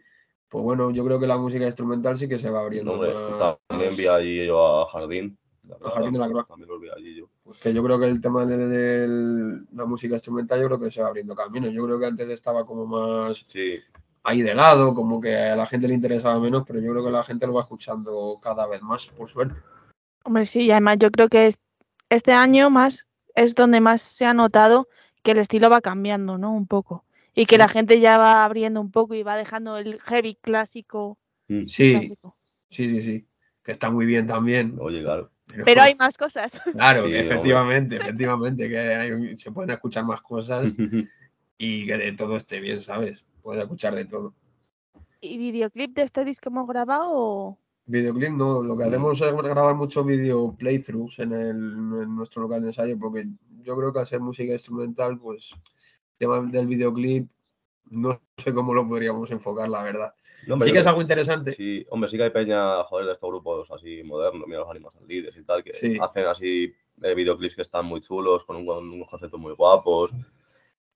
pues 0.47 0.63
bueno, 0.63 0.91
yo 0.91 1.03
creo 1.03 1.20
que 1.20 1.26
la 1.26 1.39
música 1.39 1.65
instrumental 1.65 2.20
sí 2.20 2.28
que 2.30 2.38
se 2.38 2.51
va 2.51 2.59
abriendo 2.59 2.91
No, 2.91 2.99
hombre, 2.99 3.13
más- 3.15 3.57
también 3.67 3.95
vi 3.97 4.05
allí 4.05 4.45
yo 4.45 4.82
a 4.84 4.86
Jardín. 4.91 5.36
A 5.84 5.89
Jardín 5.89 6.13
de 6.13 6.20
la 6.20 6.28
Croix. 6.28 6.47
También 6.47 6.70
los 6.70 6.80
vi 6.80 6.88
allí 6.95 7.15
yo. 7.15 7.30
que 7.63 7.74
yo 7.74 7.84
creo 7.84 7.99
que 7.99 8.05
el 8.07 8.22
tema 8.22 8.45
de, 8.45 8.57
de 8.57 9.59
la 9.74 9.86
música 9.86 10.13
instrumental 10.13 10.61
yo 10.61 10.67
creo 10.67 10.80
que 10.80 10.91
se 10.91 11.01
va 11.01 11.07
abriendo 11.07 11.34
camino. 11.34 11.67
Yo 11.70 11.84
creo 11.84 11.97
que 11.99 12.05
antes 12.05 12.30
estaba 12.30 12.63
como 12.67 12.86
más 12.86 13.43
Sí, 13.47 13.80
ahí 14.22 14.43
de 14.43 14.53
lado, 14.53 14.93
como 14.93 15.20
que 15.20 15.36
a 15.36 15.55
la 15.55 15.65
gente 15.65 15.88
le 15.88 15.95
interesaba 15.95 16.39
menos, 16.39 16.63
pero 16.67 16.80
yo 16.80 16.91
creo 16.91 17.03
que 17.03 17.09
la 17.11 17.24
gente 17.24 17.47
lo 17.47 17.53
va 17.53 17.61
escuchando 17.63 18.38
cada 18.39 18.67
vez 18.67 18.84
más, 18.84 19.07
por 19.07 19.30
suerte. 19.30 19.59
Hombre, 20.24 20.45
sí, 20.45 20.61
y 20.61 20.72
además 20.72 20.97
yo 20.99 21.11
creo 21.11 21.30
que 21.30 21.47
es- 21.47 21.59
este 22.09 22.34
año 22.34 22.70
más 22.70 23.07
es 23.36 23.55
donde 23.55 23.80
más 23.82 24.01
se 24.01 24.26
ha 24.26 24.34
notado 24.34 24.88
que 25.24 25.32
el 25.32 25.38
estilo 25.38 25.70
va 25.70 25.82
cambiando, 25.82 26.38
¿no? 26.38 26.53
Un 26.53 26.67
poco. 26.67 27.05
Y 27.36 27.45
que 27.45 27.57
la 27.57 27.70
gente 27.70 27.99
ya 27.99 28.17
va 28.17 28.43
abriendo 28.43 28.82
un 28.82 28.91
poco 28.91 29.13
y 29.15 29.24
va 29.24 29.38
dejando 29.38 29.78
el 29.78 29.99
heavy 30.01 30.36
clásico. 30.36 31.17
Mm. 31.47 31.65
Sí, 31.67 31.91
clásico. 31.93 32.36
sí, 32.70 32.89
sí, 32.89 33.01
sí. 33.01 33.28
Que 33.63 33.72
está 33.72 33.89
muy 33.89 34.05
bien 34.05 34.28
también. 34.28 34.76
Oye, 34.80 35.01
claro. 35.03 35.32
Pero 35.65 35.82
hay 35.82 35.95
más 35.95 36.17
cosas. 36.17 36.59
Claro, 36.74 37.03
Sí, 37.03 37.11
que 37.11 37.20
hombre. 37.20 37.28
efectivamente, 37.28 37.95
efectivamente, 37.97 38.70
que 38.70 38.78
hay- 38.80 39.38
se 39.38 39.51
pueden 39.51 39.72
escuchar 39.72 40.05
más 40.05 40.22
cosas 40.22 40.65
y 41.57 41.86
que 41.86 41.97
de 41.97 42.11
todo 42.13 42.36
esté 42.38 42.59
bien, 42.59 42.82
¿sabes? 42.82 43.24
Puedes 43.41 43.63
escuchar 43.63 43.95
de 43.95 44.05
todo. 44.05 44.34
¿Y 45.22 45.38
videoclip 45.38 45.93
de 45.95 46.03
este 46.03 46.26
disco 46.26 46.49
hemos 46.49 46.67
grabado? 46.67 47.09
o- 47.11 47.57
Videoclip 47.92 48.32
no, 48.32 48.62
lo 48.62 48.78
que 48.78 48.84
hacemos 48.84 49.20
es 49.20 49.34
grabar 49.34 49.76
muchos 49.76 50.06
video 50.06 50.56
playthroughs 50.56 51.20
en, 51.20 51.34
el, 51.34 51.50
en 51.58 52.16
nuestro 52.16 52.44
local 52.44 52.62
de 52.62 52.68
ensayo, 52.68 52.98
porque 53.00 53.26
yo 53.64 53.76
creo 53.76 53.92
que 53.92 54.06
ser 54.06 54.20
música 54.20 54.54
instrumental, 54.54 55.18
pues 55.18 55.52
el 55.54 56.18
tema 56.20 56.40
del 56.42 56.68
videoclip, 56.68 57.28
no 57.90 58.22
sé 58.38 58.54
cómo 58.54 58.74
lo 58.74 58.88
podríamos 58.88 59.32
enfocar, 59.32 59.70
la 59.70 59.84
verdad. 59.84 60.14
No, 60.48 60.54
hombre, 60.54 60.68
Sí 60.68 60.74
que 60.74 60.80
es 60.80 60.88
algo 60.88 61.02
interesante. 61.02 61.54
Sí, 61.54 61.86
hombre, 61.90 62.10
sí 62.10 62.18
que 62.18 62.24
hay 62.24 62.30
peña, 62.30 62.84
joder, 62.84 63.08
de 63.08 63.12
estos 63.14 63.30
grupos 63.30 63.70
así 63.72 64.04
modernos, 64.04 64.48
mira 64.48 64.60
los 64.60 64.70
Animals 64.70 64.96
Leaders 65.08 65.38
y 65.38 65.44
tal, 65.44 65.64
que 65.64 65.74
Sí. 65.74 65.98
hacen 66.00 66.26
así 66.28 66.74
eh, 67.02 67.16
videoclips 67.16 67.56
que 67.56 67.62
están 67.64 67.86
muy 67.88 68.02
chulos, 68.02 68.44
con, 68.46 68.58
un- 68.58 68.66
con 68.68 68.90
unos 68.92 69.10
conceptos 69.10 69.40
muy 69.40 69.54
guapos. 69.54 70.12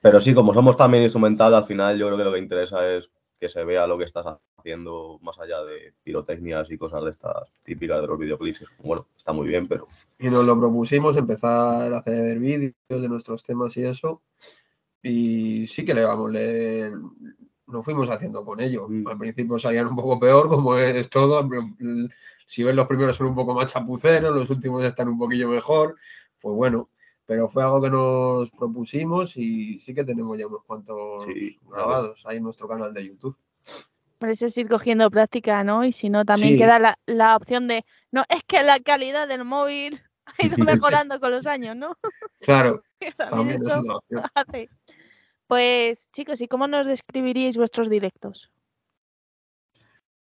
Pero 0.02 0.20
sí, 0.20 0.34
como 0.34 0.54
somos 0.54 0.78
también 0.78 1.04
instrumental, 1.04 1.54
al 1.56 1.64
final 1.66 1.98
yo 1.98 2.06
creo 2.08 2.18
que 2.18 2.24
lo 2.26 2.34
que 2.34 2.40
interesa 2.40 2.88
es 2.94 3.10
que 3.44 3.50
se 3.50 3.66
vea 3.66 3.86
lo 3.86 3.98
que 3.98 4.06
estás 4.06 4.26
haciendo 4.58 5.20
más 5.22 5.38
allá 5.38 5.62
de 5.66 5.94
pirotecnias 6.02 6.72
y 6.72 6.78
cosas 6.78 7.04
de 7.04 7.10
estas 7.10 7.52
típicas 7.66 8.00
de 8.00 8.08
los 8.08 8.18
videoclips. 8.18 8.66
Bueno, 8.82 9.06
está 9.18 9.34
muy 9.34 9.50
bien, 9.50 9.68
pero 9.68 9.86
Y 10.18 10.30
nos 10.30 10.46
lo 10.46 10.58
propusimos, 10.58 11.18
empezar 11.18 11.94
a 11.94 11.98
hacer 11.98 12.40
vídeos 12.40 12.74
de 12.88 13.10
nuestros 13.10 13.44
temas 13.44 13.76
y 13.76 13.84
eso. 13.84 14.22
Y 15.02 15.68
sí 15.68 15.84
que 15.84 15.94
le 15.94 16.06
vamos, 16.06 16.32
le, 16.32 16.94
nos 17.68 17.84
fuimos 17.84 18.10
haciendo 18.10 18.46
con 18.46 18.62
ello. 18.62 18.88
Mm. 18.88 19.08
Al 19.10 19.18
principio 19.18 19.60
salían 19.60 19.88
un 19.88 19.98
poco 19.98 20.18
peor, 20.18 20.48
como 20.48 20.78
es 20.78 21.10
todo. 21.10 21.46
Si 22.48 22.64
ves 22.64 22.76
los 22.76 22.88
primeros 22.88 23.18
son 23.18 23.28
un 23.28 23.36
poco 23.36 23.54
más 23.54 23.74
chapuceros, 23.74 24.34
los 24.34 24.50
últimos 24.50 24.86
están 24.86 25.10
un 25.10 25.20
poquillo 25.20 25.50
mejor. 25.50 25.98
Pues 26.40 26.56
bueno, 26.56 26.88
pero 27.26 27.48
fue 27.48 27.64
algo 27.64 27.82
que 27.82 27.90
nos 27.90 28.52
propusimos 28.52 29.38
y 29.38 29.80
sí 29.80 29.94
que 29.94 30.04
tenemos 30.04 30.38
ya 30.38 30.48
unos 30.48 30.64
cuantos 30.64 31.26
Sí, 31.26 31.60
grabados 31.70 32.24
ahí 32.26 32.38
en 32.38 32.44
nuestro 32.44 32.68
canal 32.68 32.94
de 32.94 33.08
YouTube. 33.08 33.38
Parece 34.20 34.46
es 34.46 34.58
ir 34.58 34.70
cogiendo 34.70 35.10
práctica, 35.10 35.64
¿no? 35.64 35.84
Y 35.84 35.92
si 35.92 36.10
no, 36.10 36.24
también 36.26 36.54
Sí. 36.54 36.60
queda 36.60 36.80
la, 36.80 36.98
la 37.06 37.36
opción 37.36 37.68
de, 37.68 37.86
no, 38.12 38.24
es 38.30 38.42
que 38.48 38.64
la 38.64 38.80
calidad 38.80 39.28
del 39.28 39.44
móvil 39.44 40.02
ha 40.26 40.46
ido 40.46 40.58
mejorando 40.82 41.20
con 41.20 41.32
los 41.32 41.46
años, 41.46 41.76
¿no? 41.76 41.98
Claro, 42.40 42.84
también 43.18 43.60
también 43.60 43.62
es. 43.62 44.70
Pues 45.48 46.10
chicos, 46.12 46.42
¿y 46.42 46.48
cómo 46.48 46.68
nos 46.68 46.88
describiríais 46.88 47.58
vuestros 47.58 47.90
directos? 47.90 48.50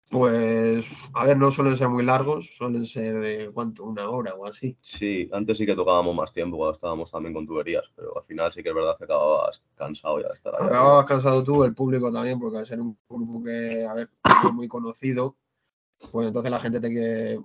Pues, 0.10 0.86
a 1.14 1.26
ver, 1.26 1.38
no 1.38 1.52
suelen 1.52 1.76
ser 1.76 1.90
muy 1.90 2.04
largos, 2.04 2.56
suelen 2.58 2.86
ser 2.86 3.52
¿cuánto? 3.54 3.84
Una 3.84 4.10
hora 4.10 4.36
o 4.36 4.46
así. 4.46 4.78
sí, 4.80 5.28
antes 5.34 5.58
sí 5.58 5.66
que 5.66 5.76
tocábamos 5.76 6.16
más 6.16 6.32
tiempo 6.32 6.58
cuando 6.58 6.74
estábamos 6.74 7.12
también 7.12 7.34
con 7.34 7.46
tuberías, 7.46 7.84
pero 7.96 8.16
al 8.16 8.24
final 8.24 8.54
sí 8.54 8.62
que 8.62 8.70
es 8.70 8.76
verdad 8.76 8.98
que 8.98 9.06
acababas 9.06 9.62
cansado 9.76 10.22
ya 10.22 10.28
de 10.28 10.34
estar 10.34 10.54
ahí. 10.56 10.68
Acababas 10.68 11.06
cansado 11.06 11.44
tú, 11.44 11.64
el 11.64 11.74
público 11.74 12.12
también, 12.12 12.40
porque 12.40 12.60
al 12.60 12.68
ser 12.68 12.80
un 12.80 12.98
grupo 13.10 13.44
que, 13.44 13.84
a 13.84 13.94
ver, 13.94 14.10
es 14.46 14.54
muy 14.54 14.68
conocido, 14.68 15.36
pues 16.12 16.28
entonces 16.28 16.52
la 16.52 16.60
gente 16.60 16.80
te 16.80 16.90
quiere. 16.90 17.40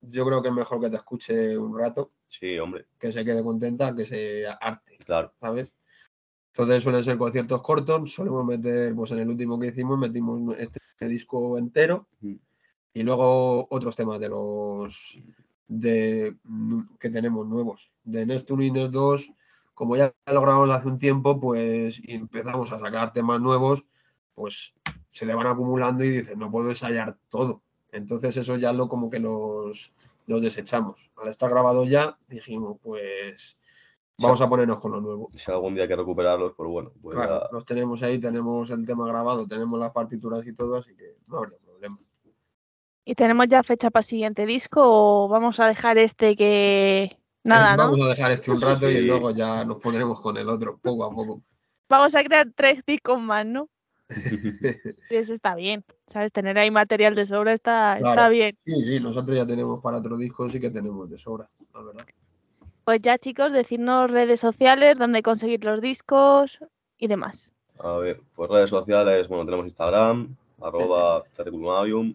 Yo 0.00 0.26
creo 0.26 0.42
que 0.42 0.48
es 0.48 0.54
mejor 0.54 0.80
que 0.80 0.90
te 0.90 0.96
escuche 0.96 1.56
un 1.56 1.78
rato, 1.78 2.10
Sí, 2.26 2.58
hombre, 2.58 2.86
que 2.98 3.10
se 3.10 3.24
quede 3.24 3.42
contenta, 3.42 3.94
que 3.94 4.04
se 4.04 4.46
arte, 4.46 4.98
claro. 5.04 5.32
¿sabes? 5.40 5.72
Entonces 6.58 6.82
suelen 6.82 7.04
ser 7.04 7.16
conciertos 7.16 7.62
cortos, 7.62 8.12
solemos 8.12 8.44
meter, 8.44 8.92
pues 8.92 9.12
en 9.12 9.20
el 9.20 9.28
último 9.28 9.60
que 9.60 9.68
hicimos, 9.68 9.96
metimos 9.96 10.56
este 10.58 11.06
disco 11.06 11.56
entero 11.56 12.08
y 12.20 13.02
luego 13.04 13.68
otros 13.70 13.94
temas 13.94 14.18
de 14.18 14.28
los 14.28 15.20
de 15.68 16.34
que 16.98 17.10
tenemos 17.10 17.46
nuevos. 17.46 17.92
De 18.02 18.26
Nestor 18.26 18.60
y 18.60 18.72
Nes 18.72 18.90
2, 18.90 19.30
como 19.72 19.94
ya 19.94 20.12
lo 20.26 20.40
grabamos 20.40 20.70
hace 20.70 20.88
un 20.88 20.98
tiempo, 20.98 21.38
pues 21.38 22.00
y 22.02 22.14
empezamos 22.14 22.72
a 22.72 22.80
sacar 22.80 23.12
temas 23.12 23.40
nuevos, 23.40 23.84
pues 24.34 24.74
se 25.12 25.26
le 25.26 25.36
van 25.36 25.46
acumulando 25.46 26.02
y 26.02 26.10
dicen, 26.10 26.40
no 26.40 26.50
puedo 26.50 26.70
ensayar 26.70 27.18
todo. 27.28 27.62
Entonces 27.92 28.36
eso 28.36 28.56
ya 28.56 28.72
lo 28.72 28.88
como 28.88 29.10
que 29.10 29.20
los, 29.20 29.92
los 30.26 30.42
desechamos. 30.42 31.08
Al 31.22 31.28
estar 31.28 31.50
grabado 31.50 31.84
ya, 31.84 32.18
dijimos, 32.26 32.78
pues 32.82 33.58
vamos 34.18 34.40
a 34.40 34.48
ponernos 34.48 34.80
con 34.80 34.92
lo 34.92 35.00
nuevo. 35.00 35.30
Si 35.34 35.50
algún 35.50 35.74
día 35.74 35.84
hay 35.84 35.88
que 35.88 35.96
recuperarlos, 35.96 36.52
pues 36.56 36.68
bueno, 36.68 36.92
pues 37.00 37.16
Claro, 37.16 37.40
ya- 37.42 37.48
los 37.52 37.64
tenemos 37.64 38.02
ahí, 38.02 38.18
tenemos 38.18 38.70
el 38.70 38.84
tema 38.86 39.06
grabado, 39.06 39.46
tenemos 39.46 39.78
las 39.78 39.92
partituras 39.92 40.46
y 40.46 40.52
todo, 40.54 40.76
así 40.76 40.94
que 40.94 41.16
no 41.26 41.38
habría 41.38 41.58
problema. 41.58 41.98
¿Y 43.04 43.14
tenemos 43.14 43.46
ya 43.48 43.62
fecha 43.62 43.90
para 43.90 44.00
el 44.02 44.04
siguiente 44.06 44.44
disco 44.44 44.80
o 44.84 45.28
vamos 45.28 45.60
a 45.60 45.66
dejar 45.66 45.96
este 45.96 46.36
que... 46.36 47.18
Nada, 47.42 47.76
¿no? 47.76 47.84
Vamos 47.84 48.04
a 48.06 48.10
dejar 48.10 48.32
este 48.32 48.50
un 48.50 48.60
rato 48.60 48.90
y 48.90 49.00
luego 49.06 49.30
ya 49.30 49.64
nos 49.64 49.78
pondremos 49.80 50.20
con 50.20 50.36
el 50.36 50.48
otro, 50.48 50.78
poco 50.78 51.04
a 51.04 51.10
poco. 51.10 51.42
Vamos 51.88 52.14
a 52.14 52.22
crear 52.22 52.52
tres 52.54 52.84
discos 52.86 53.18
más, 53.18 53.46
¿no? 53.46 53.68
Y 55.10 55.16
Eso 55.16 55.32
está 55.32 55.54
bien, 55.54 55.84
¿sabes? 56.08 56.32
Tener 56.32 56.58
ahí 56.58 56.70
material 56.70 57.14
de 57.14 57.24
sobra 57.24 57.54
está, 57.54 57.98
está 57.98 58.28
bien. 58.28 58.58
Sí, 58.66 58.84
sí, 58.84 59.00
nosotros 59.00 59.34
ya 59.38 59.46
tenemos 59.46 59.80
para 59.82 59.96
otro 59.98 60.18
disco, 60.18 60.50
sí 60.50 60.60
que 60.60 60.68
tenemos 60.70 61.08
de 61.08 61.16
sobra, 61.16 61.48
la 61.72 61.82
verdad. 61.82 62.06
Pues 62.88 63.02
ya 63.02 63.18
chicos, 63.18 63.52
decirnos 63.52 64.10
redes 64.10 64.40
sociales, 64.40 64.98
dónde 64.98 65.22
conseguir 65.22 65.62
los 65.62 65.82
discos 65.82 66.58
y 66.96 67.06
demás. 67.06 67.52
A 67.80 67.98
ver, 67.98 68.22
pues 68.34 68.48
redes 68.48 68.70
sociales, 68.70 69.28
bueno, 69.28 69.44
tenemos 69.44 69.66
Instagram, 69.66 70.34
arroba 70.58 71.22
Terriculum 71.36 72.14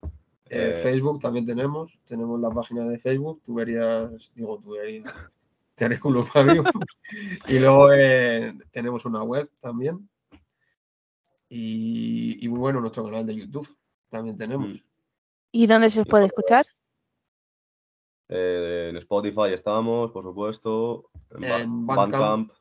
Eh, 0.00 0.12
Eh, 0.48 0.80
Facebook 0.82 1.20
también 1.20 1.44
tenemos, 1.44 1.98
tenemos 2.08 2.40
la 2.40 2.48
página 2.48 2.88
de 2.88 2.98
Facebook, 2.98 3.42
tuberías, 3.44 4.32
digo 4.34 4.58
tuberías, 4.58 5.04
Terriculum 5.74 6.22
Fabium. 6.22 6.64
y 7.48 7.58
luego 7.58 7.92
eh, 7.92 8.54
tenemos 8.70 9.04
una 9.04 9.22
web 9.22 9.50
también. 9.60 10.08
Y, 11.50 12.38
y 12.40 12.48
bueno, 12.48 12.80
nuestro 12.80 13.04
canal 13.04 13.26
de 13.26 13.36
YouTube 13.36 13.68
también 14.08 14.38
tenemos. 14.38 14.66
Mm. 14.66 14.82
¿Y 15.52 15.66
dónde 15.66 15.90
se 15.90 16.00
os 16.00 16.08
puede 16.08 16.24
escuchar? 16.24 16.64
Eh, 18.28 18.88
en 18.90 18.96
Spotify 18.96 19.52
estamos, 19.52 20.10
por 20.10 20.24
supuesto. 20.24 21.10
En, 21.30 21.44
En 21.44 21.86
Bandcamp. 21.86 22.12
Bandcamp. 22.12 22.52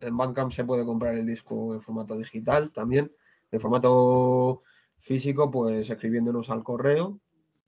En 0.00 0.16
Bandcamp 0.16 0.52
se 0.52 0.64
puede 0.64 0.84
comprar 0.84 1.14
el 1.14 1.26
disco 1.26 1.74
en 1.74 1.80
formato 1.80 2.16
digital 2.16 2.70
también. 2.72 3.12
En 3.50 3.60
formato 3.60 4.62
físico, 4.98 5.50
pues 5.50 5.88
escribiéndonos 5.88 6.50
al 6.50 6.62
correo 6.62 7.18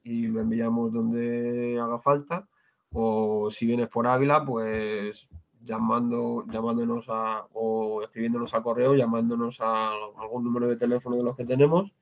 y 0.02 0.26
lo 0.26 0.40
enviamos 0.40 0.92
donde 0.92 1.78
haga 1.80 1.98
falta. 1.98 2.48
O 2.92 3.50
si 3.50 3.66
vienes 3.66 3.88
por 3.88 4.07
Ávila, 4.07 4.44
pues 4.44 5.28
llamando, 5.62 6.44
llamándonos 6.48 7.07
a, 7.09 7.46
o 7.52 8.02
escribiéndonos 8.02 8.54
al 8.54 8.62
correo, 8.62 8.94
llamándonos 8.94 9.61
a 9.61 9.90
algún 10.18 10.44
número 10.44 10.68
de 10.68 10.76
teléfono 10.76 11.16
de 11.16 11.24
los 11.24 11.36
que 11.36 11.44
tenemos, 11.44 11.92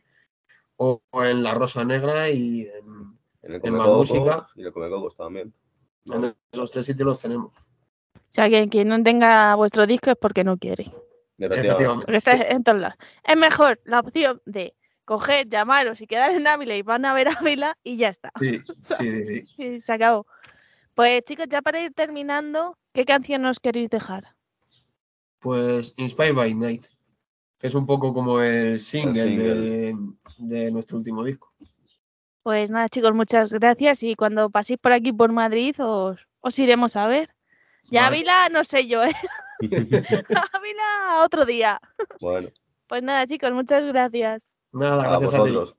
o, 0.77 1.01
o 1.11 1.25
en 1.25 1.43
la 1.43 1.55
Rosa 1.55 1.85
Negra 1.85 2.31
y 2.31 2.63
en, 2.63 3.04
En 3.47 3.53
el 3.55 3.73
Música. 3.73 4.49
y 4.57 4.61
en 4.61 4.67
el 4.67 4.73
Come 4.73 4.89
Cocos 4.89 5.17
también. 5.17 5.53
en 6.07 6.35
esos 6.53 6.71
tres 6.71 6.87
sitios 6.87 7.07
los 7.07 7.21
tenemos. 7.21 7.53
O 7.55 8.31
sea, 8.31 8.49
que 8.49 8.69
quien 8.69 8.89
no 8.89 9.03
tenga 9.03 9.55
vuestro 9.55 9.87
disco 9.87 10.11
es 10.11 10.17
porque 10.17 10.45
no 10.45 10.57
quiere. 10.57 10.93
Porque 11.39 12.17
está 12.17 12.33
en 12.49 12.65
todos 12.65 12.81
lados. 12.81 12.97
Es 13.23 13.37
mejor 13.37 13.81
la 13.85 14.01
opción 14.01 14.41
de 14.45 14.75
coger, 15.05 15.49
llamaros 15.49 16.01
y 16.01 16.07
quedar 16.07 16.31
en 16.31 16.47
Ávila 16.47 16.77
y 16.77 16.83
van 16.83 17.05
a 17.05 17.15
ver 17.15 17.29
Ávila 17.29 17.77
y 17.85 17.97
ya 17.97 18.09
está. 18.09 18.33
Sí, 18.41 18.61
sí, 18.81 18.95
sí, 18.99 19.25
sí. 19.25 19.45
Y 19.63 19.81
se 19.81 19.93
acabó. 19.93 20.27
Pues 20.95 21.25
chicos, 21.25 21.47
ya 21.49 21.61
para 21.61 21.81
ir 21.81 21.93
terminando, 21.93 22.79
¿qué 22.93 23.05
canción 23.05 23.43
nos 23.43 23.59
queréis 23.59 23.91
dejar? 23.91 24.35
Pues 25.41 25.93
Inspired 25.97 26.35
by 26.35 26.55
Night, 26.55 26.87
que 27.59 27.67
es 27.67 27.75
un 27.75 27.85
poco 27.85 28.15
como 28.15 28.41
el 28.41 28.79
single, 28.79 29.23
single. 29.29 29.55
De, 29.55 29.97
de 30.39 30.71
nuestro 30.71 30.97
último 30.99 31.25
disco. 31.25 31.53
Pues 32.45 32.71
nada, 32.71 32.91
chicos, 32.91 33.15
muchas 33.15 33.55
gracias 33.55 34.03
y 34.03 34.17
cuando 34.17 34.51
paséis 34.51 34.79
por 34.79 34.93
aquí 34.93 35.15
por 35.15 35.33
Madrid 35.33 35.75
os, 35.79 36.59
iremos 36.59 36.95
a 36.95 37.07
ver. 37.07 37.35
Ya 37.85 38.07
Ávila, 38.07 38.51
no 38.51 38.65
sé 38.65 38.87
yo, 38.87 39.03
¿eh? 39.03 39.15
Ávila, 40.53 41.23
otro 41.25 41.47
día. 41.47 41.81
Bueno. 42.21 42.51
Pues 42.87 43.03
nada, 43.03 43.27
chicos, 43.27 43.51
muchas 43.53 43.83
gracias. 43.87 44.53
Nada, 44.73 45.05
gracias 45.05 45.35
a, 45.35 45.39
vosotros. 45.39 45.77